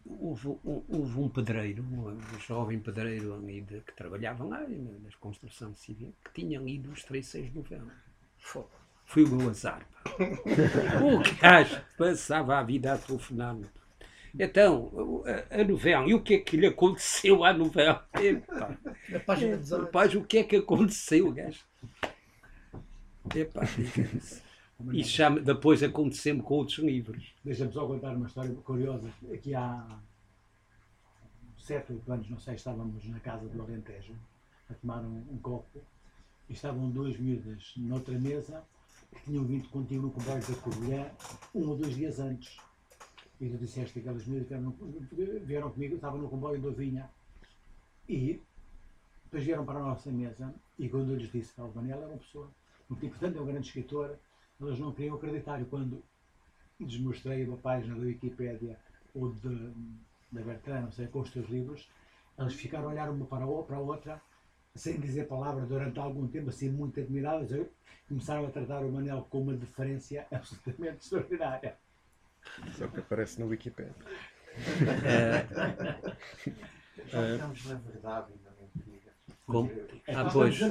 houve, 0.06 0.58
houve 0.64 1.18
um 1.18 1.28
pedreiro, 1.28 1.82
um 1.82 2.40
jovem 2.40 2.78
pedreiro 2.78 3.34
ali 3.34 3.60
de, 3.62 3.80
que 3.80 3.92
trabalhava 3.94 4.44
lá 4.44 4.60
na, 4.60 5.10
construção 5.18 5.74
civil, 5.74 6.14
que 6.24 6.42
tinha 6.42 6.58
lido 6.58 6.90
os 6.90 7.02
36 7.04 7.50
de 7.50 7.56
novembro. 7.56 7.92
Foi 9.04 9.24
o 9.24 9.28
meu 9.28 9.50
azar. 9.50 9.86
O 11.02 11.40
gajo 11.40 11.80
passava 11.98 12.58
a 12.58 12.62
vida 12.62 12.92
a 12.92 12.98
telefonar-me. 12.98 13.66
Então, 14.38 15.24
a, 15.50 15.60
a, 15.60 15.64
novela, 15.64 16.06
e 16.06 16.14
o 16.14 16.22
que 16.22 16.34
é 16.34 16.38
que 16.38 16.56
lhe 16.56 16.66
aconteceu 16.66 17.44
à 17.44 17.52
novela? 17.52 18.08
Epá, 18.14 18.78
a 19.14 19.20
página 19.20 19.56
18. 19.56 19.84
Rapaz, 19.84 20.14
o 20.14 20.24
que 20.24 20.38
é 20.38 20.44
que 20.44 20.56
aconteceu, 20.56 21.32
gajo? 21.32 21.64
Epá, 23.34 23.62
e 24.92 25.04
chama, 25.04 25.40
depois 25.40 25.82
aconteceu 25.82 26.40
com 26.42 26.54
outros 26.54 26.78
livros. 26.78 27.34
Deixa-me 27.44 27.72
só 27.72 27.86
contar 27.86 28.16
uma 28.16 28.26
história 28.26 28.54
curiosa. 28.56 29.08
Aqui 29.32 29.54
há 29.54 29.86
sete, 31.58 31.92
oito 31.92 32.12
anos, 32.12 32.28
não 32.28 32.38
sei, 32.38 32.54
estávamos 32.54 33.04
na 33.08 33.20
casa 33.20 33.48
do 33.48 33.62
Alentejo 33.62 34.14
a 34.68 34.74
tomar 34.74 35.02
um, 35.02 35.24
um 35.30 35.38
copo 35.38 35.80
e 36.48 36.52
estavam 36.52 36.90
duas 36.90 37.16
miúdas 37.18 37.74
noutra 37.76 38.18
mesa 38.18 38.64
que 39.12 39.24
tinham 39.24 39.44
vindo 39.44 39.68
contigo 39.68 40.02
no 40.02 40.10
comboio 40.10 40.40
da 40.40 40.54
Covilhã 40.56 41.10
um 41.54 41.68
ou 41.68 41.76
dois 41.76 41.94
dias 41.94 42.18
antes. 42.18 42.58
E 43.40 43.48
tu 43.48 43.56
disseste 43.56 43.94
que 43.94 44.00
aquelas 44.00 44.26
miúdas 44.26 44.48
vieram, 44.48 44.76
vieram 45.44 45.70
comigo, 45.70 45.94
estavam 45.94 46.20
no 46.20 46.28
comboio 46.28 46.58
onde 46.58 46.66
eu 46.66 46.72
vinha. 46.72 47.10
E 48.08 48.40
depois 49.24 49.44
vieram 49.44 49.64
para 49.64 49.78
a 49.78 49.82
nossa 49.82 50.10
mesa 50.10 50.54
e 50.78 50.88
quando 50.88 51.12
eu 51.12 51.16
lhes 51.16 51.30
disse 51.30 51.54
que 51.54 51.60
a 51.60 51.64
Albanela 51.64 52.02
era 52.02 52.12
uma 52.12 52.18
pessoa 52.18 52.50
muito 52.88 53.06
importante, 53.06 53.38
é 53.38 53.40
um 53.40 53.46
grande 53.46 53.66
escritor, 53.68 54.18
elas 54.60 54.78
não 54.78 54.92
queriam 54.92 55.16
acreditar. 55.16 55.60
E 55.60 55.64
quando 55.64 56.02
desmostrei 56.78 57.44
uma 57.44 57.56
página 57.56 57.94
da 57.94 58.02
Wikipédia 58.02 58.78
ou 59.14 59.32
de, 59.32 59.72
da 60.30 60.42
Bertrand, 60.42 60.82
não 60.82 60.92
sei, 60.92 61.06
com 61.06 61.20
os 61.20 61.30
teus 61.30 61.48
livros, 61.48 61.88
elas 62.36 62.54
ficaram 62.54 62.86
a 62.86 62.92
olhar 62.92 63.10
uma 63.10 63.26
para 63.26 63.44
a 63.44 63.78
outra, 63.78 64.20
sem 64.74 64.98
dizer 65.00 65.26
palavras 65.26 65.68
durante 65.68 65.98
algum 65.98 66.26
tempo, 66.26 66.50
assim, 66.50 66.70
muito 66.70 67.00
admiradas. 67.00 67.66
Começaram 68.08 68.46
a 68.46 68.50
tratar 68.50 68.80
o 68.84 68.90
Manel 68.90 69.26
com 69.30 69.42
uma 69.42 69.54
deferência 69.54 70.26
absolutamente 70.32 71.04
extraordinária. 71.04 71.76
Só 72.76 72.88
que 72.88 73.00
aparece 73.00 73.38
na 73.38 73.46
Wikipédia. 73.46 73.94
Já 77.06 77.32
estamos 77.32 77.66
na 77.66 77.74
verdade. 77.74 78.32
Como? 79.50 79.70
Ah, 80.08 80.30
pois. 80.32 80.62
A 80.62 80.70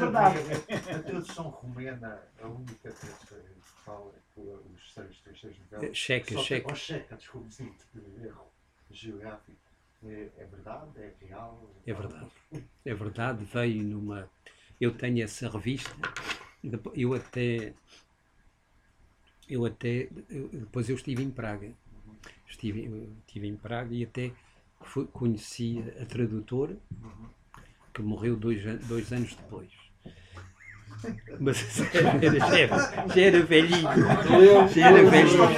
tradução 1.02 1.50
romena, 1.50 2.22
a 2.42 2.48
única 2.48 2.92
tradução 2.92 3.38
fala 3.86 4.14
os 4.38 4.94
seis, 4.94 5.20
três, 5.22 5.40
seis 5.40 5.60
novelas. 5.60 5.98
Checa, 5.98 6.34
Só 6.34 6.44
checa. 6.44 6.70
Ou 6.70 6.76
checa, 6.76 7.16
desculpe, 7.18 7.54
sim, 7.54 7.74
de 7.94 8.26
erro 8.26 8.48
geográfico. 8.90 9.58
É, 10.06 10.30
é, 10.38 10.46
verdade? 10.46 10.92
É 10.98 11.14
real? 11.20 11.70
É 11.86 11.94
verdade. 11.94 12.32
É 12.86 12.94
verdade. 12.94 13.46
Veio 13.46 13.84
numa. 13.84 14.30
Eu 14.80 14.94
tenho 14.94 15.24
essa 15.24 15.50
revista. 15.50 15.92
Eu 16.94 17.14
até. 17.14 17.74
eu 19.50 19.66
até. 19.66 20.08
Depois 20.54 20.90
eu 20.90 20.96
estive 20.96 21.22
em 21.22 21.30
Praga. 21.30 21.72
Estive, 22.48 23.10
estive 23.28 23.48
em 23.48 23.58
Praga 23.58 23.94
e 23.94 24.04
até 24.04 24.32
fui, 24.82 25.06
conheci 25.08 25.84
a 26.02 26.06
tradutora, 26.06 26.78
que 27.94 28.02
morreu 28.02 28.36
dois, 28.36 28.64
dois 28.88 29.12
anos 29.12 29.36
depois. 29.36 29.70
Mas 31.40 31.58
já 31.58 32.60
era, 32.60 33.08
já 33.08 33.22
era 33.22 33.44
velhinho. 33.44 33.88
Já 34.76 34.90
era 34.90 35.10
velhinho. 35.10 35.50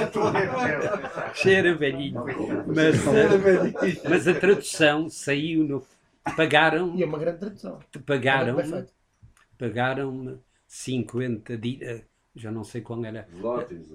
Já 1.34 1.50
era 1.50 1.74
velhinho. 1.74 2.24
Mas, 2.66 3.08
a, 3.08 4.08
mas 4.08 4.28
a 4.28 4.34
tradução 4.34 5.08
saiu 5.08 5.64
no. 5.64 5.86
Pagaram. 6.36 6.94
E 6.94 7.02
é 7.02 7.06
uma 7.06 7.18
grande 7.18 7.40
tradução. 7.40 7.80
Pagaram. 8.06 8.56
Pagaram-me 9.58 10.38
50 10.68 11.58
dias 11.58 12.02
já 12.34 12.50
não 12.50 12.64
sei 12.64 12.80
qual 12.80 13.04
era. 13.04 13.28
Lotes? 13.34 13.88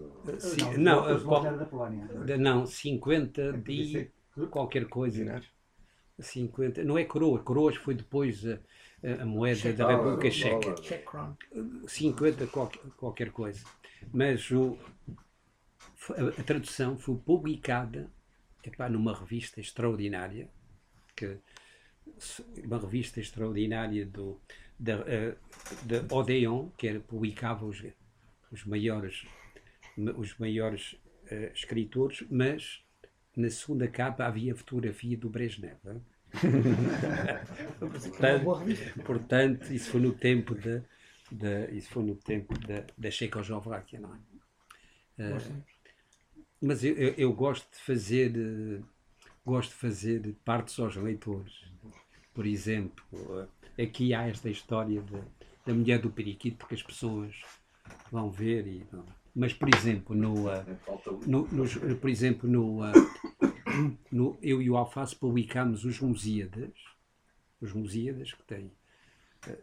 Não, 0.77 1.07
não, 1.07 1.23
qual, 1.23 1.43
da 1.43 1.65
Polónia. 1.65 2.07
Não, 2.37 2.65
50 2.65 3.53
de 3.53 4.11
qualquer 4.49 4.85
coisa. 4.87 5.41
50, 6.19 6.83
não 6.83 6.97
é 6.97 7.05
coroa, 7.05 7.39
coroas 7.39 7.75
foi 7.75 7.93
depois 7.93 8.43
a, 8.45 8.59
a 9.21 9.25
moeda 9.25 9.71
da 9.73 9.87
República 9.95 10.31
Checa. 10.31 10.75
50 11.87 12.47
qualquer, 12.47 12.81
qualquer 12.97 13.31
coisa. 13.31 13.63
Mas 14.11 14.49
o, 14.51 14.77
a, 16.11 16.39
a 16.39 16.43
tradução 16.43 16.97
foi 16.97 17.15
publicada 17.17 18.11
epá, 18.63 18.89
numa 18.89 19.17
revista 19.17 19.59
extraordinária, 19.59 20.49
que, 21.15 21.37
uma 22.63 22.79
revista 22.79 23.19
extraordinária 23.19 24.05
do, 24.05 24.41
da, 24.79 24.97
da 25.83 26.15
Odeon, 26.15 26.69
que 26.77 26.87
era, 26.87 26.99
publicava 26.99 27.65
os, 27.65 27.83
os 28.51 28.65
maiores, 28.65 29.25
os 30.17 30.37
maiores 30.37 30.93
uh, 31.31 31.53
escritores, 31.53 32.25
mas 32.29 32.83
na 33.37 33.49
segunda 33.49 33.87
capa 33.87 34.25
havia 34.25 34.53
a 34.53 34.55
fotografia 34.55 35.15
do 35.15 35.29
Brezhnev. 35.29 35.77
portanto, 37.79 38.45
portanto, 39.05 39.71
isso 39.71 39.91
foi 39.91 40.01
no 40.01 40.11
tempo 40.11 40.55
da, 40.55 41.69
isso 41.71 41.89
foi 41.89 42.03
no 42.03 42.15
tempo 42.15 42.57
da, 42.59 42.83
da 42.97 43.11
Checoslováquia, 43.11 43.99
não 43.99 44.13
é? 44.13 44.17
Uh, 45.19 45.63
mas 46.61 46.83
eu, 46.83 46.95
eu, 46.95 47.13
eu, 47.17 47.33
gosto 47.33 47.71
de 47.71 47.79
fazer 47.79 48.35
uh, 48.35 48.83
gosto 49.45 49.69
de 49.69 49.75
fazer 49.75 50.35
partes 50.43 50.77
aos 50.79 50.95
leitores. 50.95 51.53
Por 52.33 52.45
exemplo, 52.45 53.03
uh, 53.13 53.47
aqui 53.81 54.13
há 54.13 54.27
esta 54.27 54.49
história 54.49 55.01
de, 55.01 55.21
da 55.65 55.73
mulher 55.73 55.99
do 55.99 56.09
periquito 56.09 56.67
que 56.67 56.75
as 56.75 56.83
pessoas 56.83 57.35
vão 58.11 58.29
ver 58.29 58.67
e 58.67 58.85
mas 59.37 59.53
por 59.53 59.69
exemplo 59.73 60.15
no, 60.15 60.47
uh, 60.47 60.65
no, 61.27 61.47
por 61.97 62.09
exemplo 62.09 62.49
no, 62.49 62.81
uh, 62.81 62.91
no 64.11 64.35
eu 64.41 64.59
e 64.63 64.69
o 64.69 64.75
Alface 64.75 65.15
publicamos 65.15 65.85
os 65.85 65.99
Musíadas 65.99 66.73
os 67.61 67.71
Musíadas 67.71 68.33
que 68.33 68.43
tem 68.43 68.71
uh, 69.47 69.57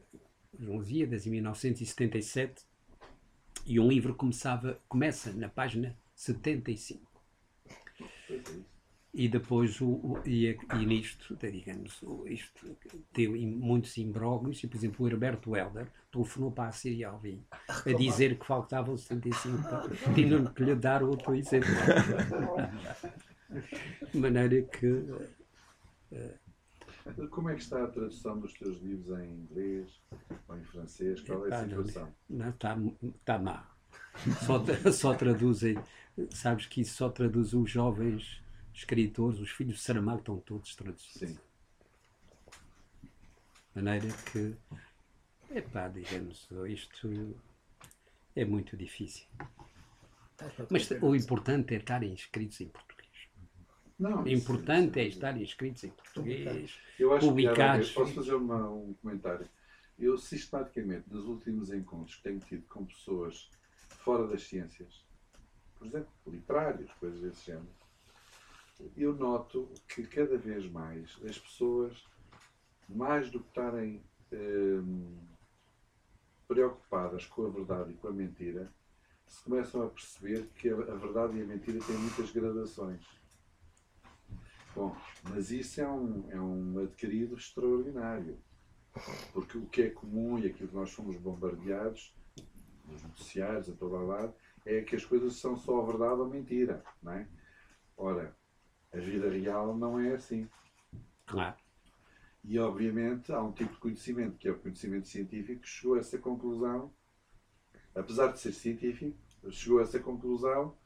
os 0.52 0.68
Musíadas 0.68 1.26
em 1.26 1.30
1977 1.30 2.64
e 3.66 3.80
um 3.80 3.88
livro 3.88 4.14
começava 4.14 4.80
começa 4.88 5.32
na 5.32 5.48
página 5.48 5.98
75 6.14 7.10
e 9.14 9.28
depois 9.28 9.80
o, 9.80 9.86
o 9.86 10.20
e, 10.26 10.58
e, 10.74 10.86
nisto, 10.86 11.36
digamos, 11.36 12.02
isto 12.26 12.76
deu 13.12 13.30
muitos 13.32 13.96
imbróglios, 13.96 14.64
e 14.64 14.66
por 14.66 14.76
exemplo 14.76 15.06
o 15.06 15.08
Herberto 15.08 15.56
Helder 15.56 15.86
telefonou 16.10 16.50
para 16.50 16.68
a 16.68 16.72
Síria 16.72 17.10
Alvim 17.10 17.40
a 17.68 17.92
dizer 17.92 18.36
que 18.36 18.44
faltavam 18.44 18.96
75 18.96 19.62
tinham 20.14 20.44
que 20.46 20.64
lhe 20.64 20.74
dar 20.74 21.04
outro 21.04 21.32
exemplo. 21.34 21.68
De 24.12 24.18
maneira 24.18 24.62
que. 24.62 24.86
Uh, 24.86 25.28
Como 27.30 27.50
é 27.50 27.54
que 27.54 27.62
está 27.62 27.84
a 27.84 27.86
tradução 27.86 28.40
dos 28.40 28.52
teus 28.54 28.82
livros 28.82 29.16
em 29.20 29.30
inglês 29.30 30.00
ou 30.48 30.56
em 30.56 30.64
francês? 30.64 31.20
Qual 31.20 31.46
é 31.46 31.54
a 31.54 31.62
situação? 31.62 32.12
Não, 32.28 32.48
está, 32.48 32.76
está 33.20 33.38
má. 33.38 33.70
Só, 34.44 34.64
só 34.92 35.14
traduzem, 35.14 35.78
sabes 36.30 36.66
que 36.66 36.80
isso 36.80 36.96
só 36.96 37.08
traduz 37.08 37.52
os 37.52 37.70
jovens 37.70 38.42
escritores, 38.74 39.38
os 39.38 39.50
filhos 39.50 39.76
de 39.76 39.82
Saramago 39.82 40.18
estão 40.18 40.38
todos 40.40 40.74
traduzidos. 40.74 41.30
Sim. 41.30 41.38
De 43.74 43.82
maneira 43.82 44.08
que, 44.30 44.54
epá, 45.50 45.88
digamos, 45.88 46.48
isto 46.68 47.36
é 48.36 48.44
muito 48.44 48.76
difícil. 48.76 49.26
Mas 50.70 50.90
o 50.90 51.14
importante 51.14 51.74
é 51.74 51.78
estarem 51.78 52.12
inscritos 52.12 52.60
em 52.60 52.68
português. 52.68 52.94
Não, 53.98 54.24
o 54.24 54.28
importante 54.28 54.98
é 54.98 55.04
estarem 55.06 55.42
inscritos 55.42 55.84
em 55.84 55.90
português, 55.90 56.78
eu 56.98 57.12
acho 57.14 57.28
publicados. 57.28 57.88
Que, 57.88 57.94
posso 57.94 58.12
fazer 58.12 58.34
uma, 58.34 58.68
um 58.68 58.92
comentário? 58.94 59.48
Eu, 59.96 60.18
sistematicamente, 60.18 61.04
nos 61.08 61.24
últimos 61.26 61.70
encontros 61.72 62.16
que 62.16 62.22
tenho 62.24 62.40
tido 62.40 62.66
com 62.66 62.84
pessoas 62.84 63.48
fora 64.04 64.26
das 64.26 64.42
ciências, 64.42 65.04
por 65.78 65.86
exemplo, 65.86 66.10
literários, 66.26 66.92
coisas 66.94 67.20
desse 67.20 67.46
género, 67.46 67.68
eu 68.96 69.14
noto 69.14 69.70
que 69.88 70.06
cada 70.06 70.36
vez 70.36 70.66
mais 70.70 71.18
as 71.28 71.38
pessoas, 71.38 72.04
mais 72.88 73.30
do 73.30 73.40
que 73.40 73.48
estarem 73.48 74.02
hum, 74.32 75.16
preocupadas 76.46 77.26
com 77.26 77.46
a 77.46 77.50
verdade 77.50 77.92
e 77.92 77.96
com 77.96 78.08
a 78.08 78.12
mentira, 78.12 78.72
se 79.26 79.42
começam 79.44 79.82
a 79.82 79.88
perceber 79.88 80.48
que 80.54 80.68
a, 80.68 80.74
verdade 80.74 81.38
e 81.38 81.42
a 81.42 81.46
mentira 81.46 81.78
têm 81.84 81.96
muitas 81.96 82.30
gradações. 82.30 83.04
Bom, 84.74 84.96
mas 85.30 85.50
isso 85.50 85.80
é 85.80 85.88
um, 85.88 86.30
é 86.30 86.40
um 86.40 86.80
adquirido 86.80 87.36
extraordinário. 87.36 88.38
Porque 89.32 89.58
o 89.58 89.66
que 89.66 89.82
é 89.82 89.90
comum 89.90 90.38
e 90.38 90.46
aquilo 90.46 90.68
que 90.68 90.74
nós 90.74 90.92
fomos 90.92 91.16
bombardeados 91.16 92.14
nos 92.86 93.02
noticiários, 93.02 93.68
a 93.68 93.72
todo 93.72 94.06
lado, 94.06 94.34
é 94.64 94.82
que 94.82 94.94
as 94.94 95.04
coisas 95.04 95.36
são 95.36 95.56
só 95.56 95.82
verdade 95.82 96.20
ou 96.20 96.28
mentira. 96.28 96.84
Não 97.02 97.12
é? 97.12 97.26
Ora, 97.96 98.36
a 98.94 99.00
vida 99.00 99.28
real 99.28 99.76
não 99.76 99.98
é 99.98 100.14
assim. 100.14 100.48
Claro. 101.26 101.56
E, 102.44 102.58
obviamente, 102.58 103.32
há 103.32 103.42
um 103.42 103.52
tipo 103.52 103.72
de 103.72 103.78
conhecimento, 103.78 104.36
que 104.36 104.48
é 104.48 104.52
o 104.52 104.58
conhecimento 104.58 105.08
científico, 105.08 105.62
que 105.62 105.68
chegou 105.68 105.96
a 105.96 106.00
essa 106.00 106.18
conclusão, 106.18 106.92
apesar 107.94 108.28
de 108.28 108.38
ser 108.38 108.52
científico, 108.52 109.16
chegou 109.50 109.80
a 109.80 109.82
essa 109.82 109.98
conclusão 109.98 110.76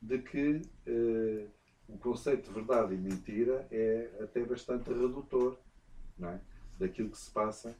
de 0.00 0.18
que 0.18 0.62
uh, 0.86 1.50
o 1.88 1.98
conceito 1.98 2.48
de 2.48 2.54
verdade 2.54 2.94
e 2.94 2.98
mentira 2.98 3.66
é 3.70 4.10
até 4.20 4.44
bastante 4.44 4.88
redutor 4.88 5.58
não 6.18 6.30
é? 6.30 6.40
daquilo 6.78 7.10
que 7.10 7.18
se 7.18 7.30
passa, 7.30 7.76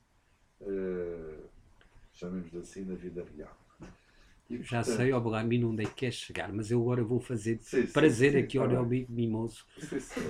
uh, 0.60 1.48
chamemos 2.12 2.54
assim, 2.54 2.84
na 2.84 2.94
vida 2.94 3.24
real. 3.36 3.56
Já 4.48 4.78
portanto... 4.78 4.96
sei, 4.96 5.12
Oblamino, 5.12 5.70
onde 5.70 5.82
é 5.82 5.86
que 5.86 5.94
queres 5.94 6.14
chegar, 6.14 6.52
mas 6.52 6.70
eu 6.70 6.80
agora 6.80 7.02
vou 7.02 7.18
fazer 7.18 7.58
sim, 7.62 7.86
prazer 7.86 8.32
sim, 8.32 8.38
aqui 8.38 8.58
ao 8.58 8.68
meu 8.68 8.80
amigo 8.80 9.12
mimoso. 9.12 9.64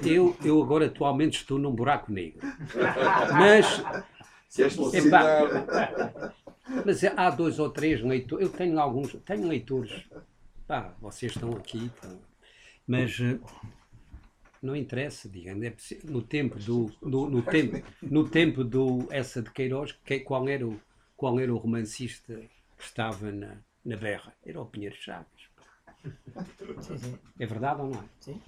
Eu, 0.04 0.34
eu 0.42 0.62
agora 0.62 0.86
atualmente 0.86 1.38
estou 1.38 1.58
num 1.58 1.72
buraco 1.72 2.10
negro. 2.10 2.40
mas. 3.38 3.82
Epá, 4.94 6.32
mas 6.84 7.04
há 7.04 7.28
dois 7.28 7.58
ou 7.58 7.68
três 7.68 8.02
leitores. 8.02 8.46
Eu 8.46 8.52
tenho 8.52 8.80
alguns. 8.80 9.12
Tenho 9.24 9.46
leitores. 9.46 9.92
Pá, 10.66 10.94
vocês 11.00 11.32
estão 11.32 11.52
aqui. 11.52 11.90
mas. 12.86 13.20
Eh, 13.20 13.38
não 14.62 14.74
interessa, 14.74 15.28
digamos. 15.28 15.62
É 15.62 15.98
no 16.04 16.22
tempo 16.22 16.58
do. 16.58 16.90
No, 17.02 17.28
no, 17.28 17.42
tempo, 17.42 17.86
no 18.00 18.26
tempo 18.26 18.64
do. 18.64 19.06
Essa 19.10 19.42
de 19.42 19.50
Queiroz, 19.50 19.92
que, 19.92 20.20
qual, 20.20 20.48
era 20.48 20.66
o, 20.66 20.80
qual 21.14 21.38
era 21.38 21.52
o 21.52 21.58
romancista 21.58 22.34
que 22.78 22.84
estava 22.84 23.30
na 23.30 23.58
na 23.86 23.96
berra 23.96 24.34
era 24.44 24.60
o 24.60 24.66
Pinheiro 24.66 24.96
Chaves. 24.96 25.46
Sim, 26.82 26.98
sim. 26.98 27.18
É 27.38 27.46
verdade 27.46 27.80
ou 27.80 27.90
não 27.90 28.00
é? 28.00 28.04
Sim. 28.20 28.42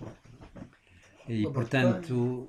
E 1.29 1.43
portanto, 1.45 2.49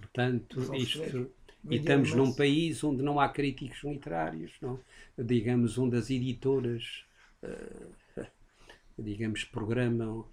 portanto 0.00 0.74
isto, 0.74 1.30
e 1.68 1.76
estamos 1.76 2.12
num 2.14 2.32
país 2.32 2.82
onde 2.84 3.02
não 3.02 3.18
há 3.18 3.28
críticos 3.28 3.82
literários, 3.84 4.52
não? 4.60 4.78
digamos, 5.16 5.78
onde 5.78 5.96
as 5.96 6.10
editoras, 6.10 7.04
uh, 7.42 8.26
digamos, 8.98 9.44
programam, 9.44 10.26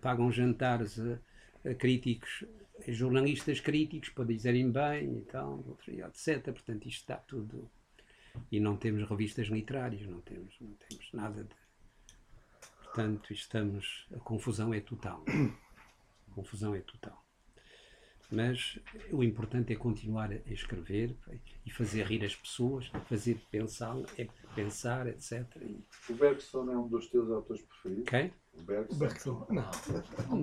pagam 0.00 0.32
jantares 0.32 0.98
a, 0.98 1.18
a 1.70 1.74
críticos, 1.74 2.44
a 2.86 2.90
jornalistas 2.90 3.60
críticos 3.60 4.08
para 4.08 4.24
dizerem 4.24 4.70
bem 4.70 5.18
e 5.18 5.22
tal, 5.22 5.62
etc. 5.86 6.42
Portanto, 6.44 6.88
isto 6.88 7.00
está 7.00 7.16
tudo 7.16 7.68
e 8.50 8.60
não 8.60 8.76
temos 8.76 9.08
revistas 9.08 9.46
literárias, 9.48 10.06
não 10.06 10.20
temos, 10.20 10.54
não 10.60 10.72
temos 10.88 11.12
nada 11.12 11.44
de. 11.44 11.54
Portanto, 12.82 13.32
estamos. 13.32 14.06
A 14.14 14.18
confusão 14.20 14.72
é 14.72 14.80
total. 14.80 15.24
A 16.30 16.34
confusão 16.34 16.74
é 16.74 16.80
total. 16.80 17.26
Mas 18.30 18.78
o 19.12 19.22
importante 19.22 19.72
é 19.72 19.76
continuar 19.76 20.32
a 20.32 20.52
escrever 20.52 21.14
e 21.64 21.70
fazer 21.70 22.04
rir 22.06 22.24
as 22.24 22.34
pessoas, 22.34 22.90
fazer 23.08 23.40
pensar, 23.50 23.96
é 24.18 24.26
pensar, 24.54 25.06
etc. 25.06 25.44
O 26.10 26.14
Bergson 26.14 26.70
é 26.70 26.76
um 26.76 26.88
dos 26.88 27.06
teus 27.06 27.30
autores 27.30 27.62
preferidos? 27.62 28.08
Quem? 28.08 28.32
O 28.58 28.62
Bergson. 28.62 28.94
O 28.94 28.98
Bergson. 28.98 29.46
Não. 29.50 29.62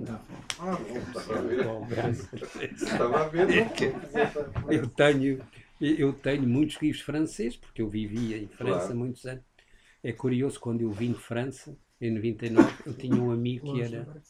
Não. 0.00 0.20
Ah, 0.58 0.78
não, 0.78 0.96
estava 0.96 1.38
a 1.38 1.42
ver. 1.42 2.72
estava 2.72 3.24
a 3.24 3.28
ver. 3.28 3.48
Não, 3.48 4.72
eu 4.72 4.88
tenho, 4.88 5.44
eu 5.80 6.12
tenho 6.12 6.42
muitos 6.48 6.80
livros 6.80 7.02
franceses, 7.02 7.56
porque 7.56 7.82
eu 7.82 7.88
vivia 7.88 8.38
em 8.38 8.46
França 8.48 8.78
Claro. 8.86 8.96
muitos 8.96 9.24
anos. 9.26 9.44
É 10.02 10.12
curioso, 10.12 10.60
quando 10.60 10.82
eu 10.82 10.90
vim 10.90 11.12
de 11.12 11.18
França, 11.18 11.76
em 12.00 12.10
99, 12.12 12.82
eu 12.86 12.94
tinha 12.94 13.16
um 13.16 13.30
amigo 13.30 13.72
que 13.72 13.82
era. 13.82 14.22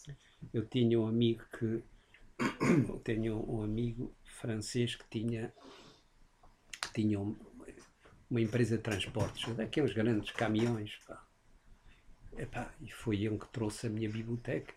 Eu 0.53 0.65
tinha 0.67 1.01
um 1.01 1.07
amigo 1.07 1.43
que. 1.59 1.83
Eu 2.89 2.99
tenho 3.05 3.45
um 3.51 3.63
amigo 3.63 4.15
francês 4.25 4.95
que 4.95 5.05
tinha. 5.11 5.53
que 6.81 6.93
tinha 7.03 7.19
um- 7.19 7.37
uma 8.31 8.41
empresa 8.41 8.77
de 8.77 8.83
transportes, 8.83 9.55
daqueles 9.57 9.93
grandes 9.93 10.31
caminhões. 10.33 10.93
Pá. 11.07 11.25
Epá, 12.37 12.73
e 12.81 12.91
foi 12.91 13.23
ele 13.25 13.39
que 13.39 13.49
trouxe 13.49 13.87
a 13.87 13.91
minha 13.91 14.09
biblioteca. 14.11 14.75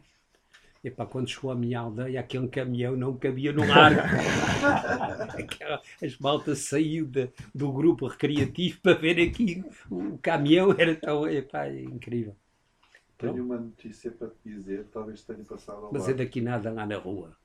Epá, 0.87 1.05
quando 1.05 1.29
chegou 1.29 1.51
à 1.51 1.55
minha 1.55 1.79
aldeia, 1.79 2.19
aquele 2.19 2.47
caminhão 2.47 2.95
não 2.95 3.15
cabia 3.17 3.51
no. 3.51 3.61
Aquela- 5.37 5.81
As 6.03 6.17
maltas 6.17 6.59
saiu 6.59 7.05
da- 7.05 7.27
do 7.53 7.71
grupo 7.71 8.07
recreativo 8.07 8.79
para 8.81 8.93
ver 8.93 9.19
aqui. 9.21 9.63
O 9.89 10.17
caminhão 10.19 10.73
era 10.77 10.95
tão. 10.95 11.27
Epá, 11.27 11.65
é 11.65 11.81
incrível. 11.83 12.35
Tenho 13.17 13.43
uma 13.43 13.57
notícia 13.57 14.11
para 14.11 14.27
te 14.27 14.35
dizer, 14.45 14.85
talvez 14.93 15.23
tenha 15.23 15.43
passado 15.43 15.85
ao 15.85 15.91
Mas 15.93 16.07
é 16.07 16.13
daqui 16.13 16.39
nada 16.39 16.71
lá 16.71 16.85
na 16.85 16.97
rua. 16.97 17.35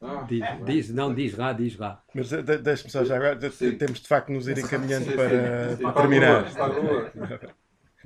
Ah, 0.00 0.26
Diz, 0.28 0.40
bem. 0.40 0.64
diz- 0.64 0.90
não, 0.90 1.14
diz 1.14 1.34
lá, 1.36 1.52
diz 1.54 1.76
lá. 1.78 2.02
Mas 2.14 2.28
de- 2.28 2.42
de- 2.42 2.58
deixe-me 2.58 2.90
só 2.90 3.02
já 3.02 3.16
agora, 3.16 3.34
de- 3.34 3.50
Sim. 3.50 3.78
temos 3.78 3.98
de 4.00 4.06
facto 4.06 4.30
nos 4.30 4.46
ir 4.46 4.58
encaminhando 4.58 5.04
Sim, 5.06 5.10
sim, 5.12 5.16
para, 5.16 5.30
sim, 5.30 5.82
para 5.82 5.92
para 5.92 6.00
a 6.00 6.02
terminar. 6.02 6.42
rua, 6.42 6.50
para 6.52 6.64
a 6.64 6.68
rua. 6.68 7.12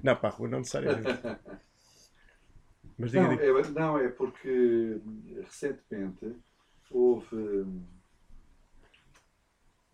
Não, 0.02 0.16
para 0.16 0.28
a 0.28 0.32
rua 0.32 0.48
não 0.48 0.58
necessariamente. 0.60 1.08
Mas 3.00 3.12
diga, 3.12 3.22
Não 3.22 3.30
diga. 3.30 3.44
é, 3.44 3.68
não, 3.70 3.98
é 3.98 4.08
porque 4.08 5.00
recentemente 5.42 6.36
houve 6.90 7.34
hum, 7.34 7.82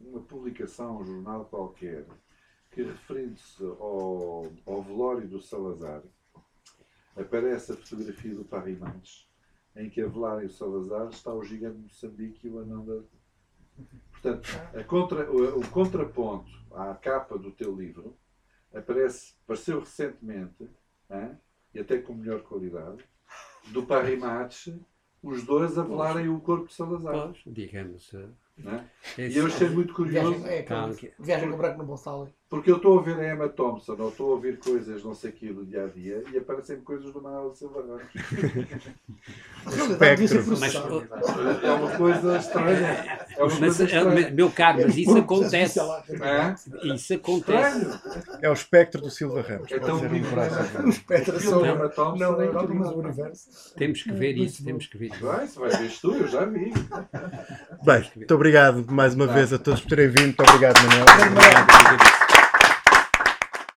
uma 0.01 0.21
publicação, 0.21 0.99
um 0.99 1.05
jornal 1.05 1.45
qualquer, 1.45 2.05
que 2.73 2.83
referindo-se 2.83 3.63
ao, 3.63 4.53
ao 4.67 4.83
velório 4.83 5.29
do 5.29 5.41
Salazar, 5.41 6.03
aparece 7.17 7.73
a 7.73 7.77
fotografia 7.77 8.35
do 8.35 8.47
Match, 8.79 9.23
em 9.77 9.89
que 9.89 10.01
a 10.01 10.09
velar 10.09 10.45
o 10.45 10.51
Salazar 10.51 11.09
está 11.09 11.33
o 11.33 11.45
gigante 11.45 11.77
de 11.77 11.83
Moçambique 11.85 12.47
e 12.47 12.51
o 12.51 12.59
anão 12.59 12.85
da. 12.85 13.03
Portanto, 14.11 14.49
a 14.75 14.83
contra- 14.83 15.31
o, 15.31 15.61
o 15.61 15.69
contraponto 15.71 16.51
à 16.73 16.95
capa 16.95 17.39
do 17.39 17.53
teu 17.53 17.75
livro 17.75 18.17
aparece, 18.75 19.35
apareceu 19.45 19.79
recentemente, 19.79 20.69
hã? 21.09 21.39
E 21.77 21.81
até 21.81 21.99
com 21.99 22.15
melhor 22.15 22.41
qualidade, 22.43 23.05
do 23.67 23.83
Paris 23.85 24.19
Match, 24.19 24.69
os 25.23 25.45
dois 25.45 25.77
a 25.77 25.83
velarem 25.83 26.29
o 26.29 26.41
corpo 26.41 26.67
de 26.69 26.75
Salazar. 26.75 27.13
Pois, 27.13 27.39
digamos. 27.47 28.13
eh, 28.15 28.29
é? 29.19 29.23
é 29.23 29.29
E 29.29 29.37
eu 29.37 29.47
achei 29.47 29.69
muito 29.69 29.93
curioso, 29.93 30.33
Viagem, 30.39 30.59
é 30.59 30.63
Calma, 30.63 30.93
aquela 30.95 30.97
que- 31.13 31.23
viagem 31.23 31.49
com 31.51 31.55
o 31.55 31.59
branco 31.59 31.79
no 31.79 31.85
Bolsalo. 31.85 32.33
Porque 32.49 32.71
eu 32.71 32.77
estou 32.77 32.99
a 32.99 33.03
ver 33.03 33.19
a 33.19 33.33
Emma 33.33 33.49
Thompson, 33.49 33.97
ou 33.99 34.09
estou 34.09 34.31
a 34.31 34.35
ouvir 34.35 34.59
coisas, 34.59 35.03
não 35.03 35.15
sei 35.15 35.31
o 35.31 35.33
que, 35.33 35.53
do 35.53 35.65
dia 35.65 35.85
a 35.85 35.89
dia, 35.89 36.23
e 36.33 36.39
aparecem 36.39 36.81
coisas 36.81 37.13
do 37.13 37.21
Manuel 37.21 37.53
Silva 37.55 37.81
Ramos. 37.81 38.07
Mas. 40.61 40.75
É 41.65 41.73
uma 41.73 41.91
coisa 41.97 42.37
estranha. 42.39 43.27
É 43.37 43.43
uma 43.43 43.49
mas, 43.49 43.59
coisa 43.59 43.83
eh, 43.83 43.87
estranha. 43.87 44.31
meu 44.31 44.49
caro, 44.51 44.83
mas 44.83 44.97
isso 44.97 45.19
acontece. 45.19 45.81
É? 45.81 46.95
Isso 46.95 47.15
acontece. 47.15 47.79
Estranho. 47.79 48.39
É 48.41 48.49
o 48.49 48.53
espectro 48.53 49.01
do 49.01 49.11
Silva 49.11 49.43
Ramos. 49.43 49.73
É 49.73 49.79
tão 49.81 49.97
um 49.97 50.09
vivo. 50.09 50.31
braço. 50.31 50.57
O 50.87 50.89
espectro 50.89 51.33
da 51.39 51.69
Emma 51.69 51.89
Thompson 51.89 52.17
não 52.17 52.41
é 52.41 52.47
Europa, 52.47 52.75
mas 52.75 52.91
o 52.91 52.99
universo. 52.99 53.75
Temos 53.77 54.03
que 54.03 54.13
ver 54.13 54.39
isso, 54.39 54.65
temos 54.65 54.87
que 54.87 54.97
ver 54.97 55.07
isso. 55.07 55.25
Vai, 55.25 55.49
se 55.49 55.59
vai 55.59 55.71
ver 55.71 55.91
tu, 56.01 56.15
eu 56.15 56.29
já 56.29 56.45
vi. 56.45 56.73
Bem, 57.85 58.11
muito 58.15 58.35
obrigado 58.35 58.87
mais 58.89 59.15
uma 59.15 59.27
vez 59.27 59.53
a 59.53 59.59
todos 59.59 59.81
por 59.81 59.89
terem 59.89 60.09
vindo. 60.09 60.27
Muito 60.27 60.43
obrigado, 60.43 60.77
Manuel. 60.77 61.05
Obrigado. 61.05 62.46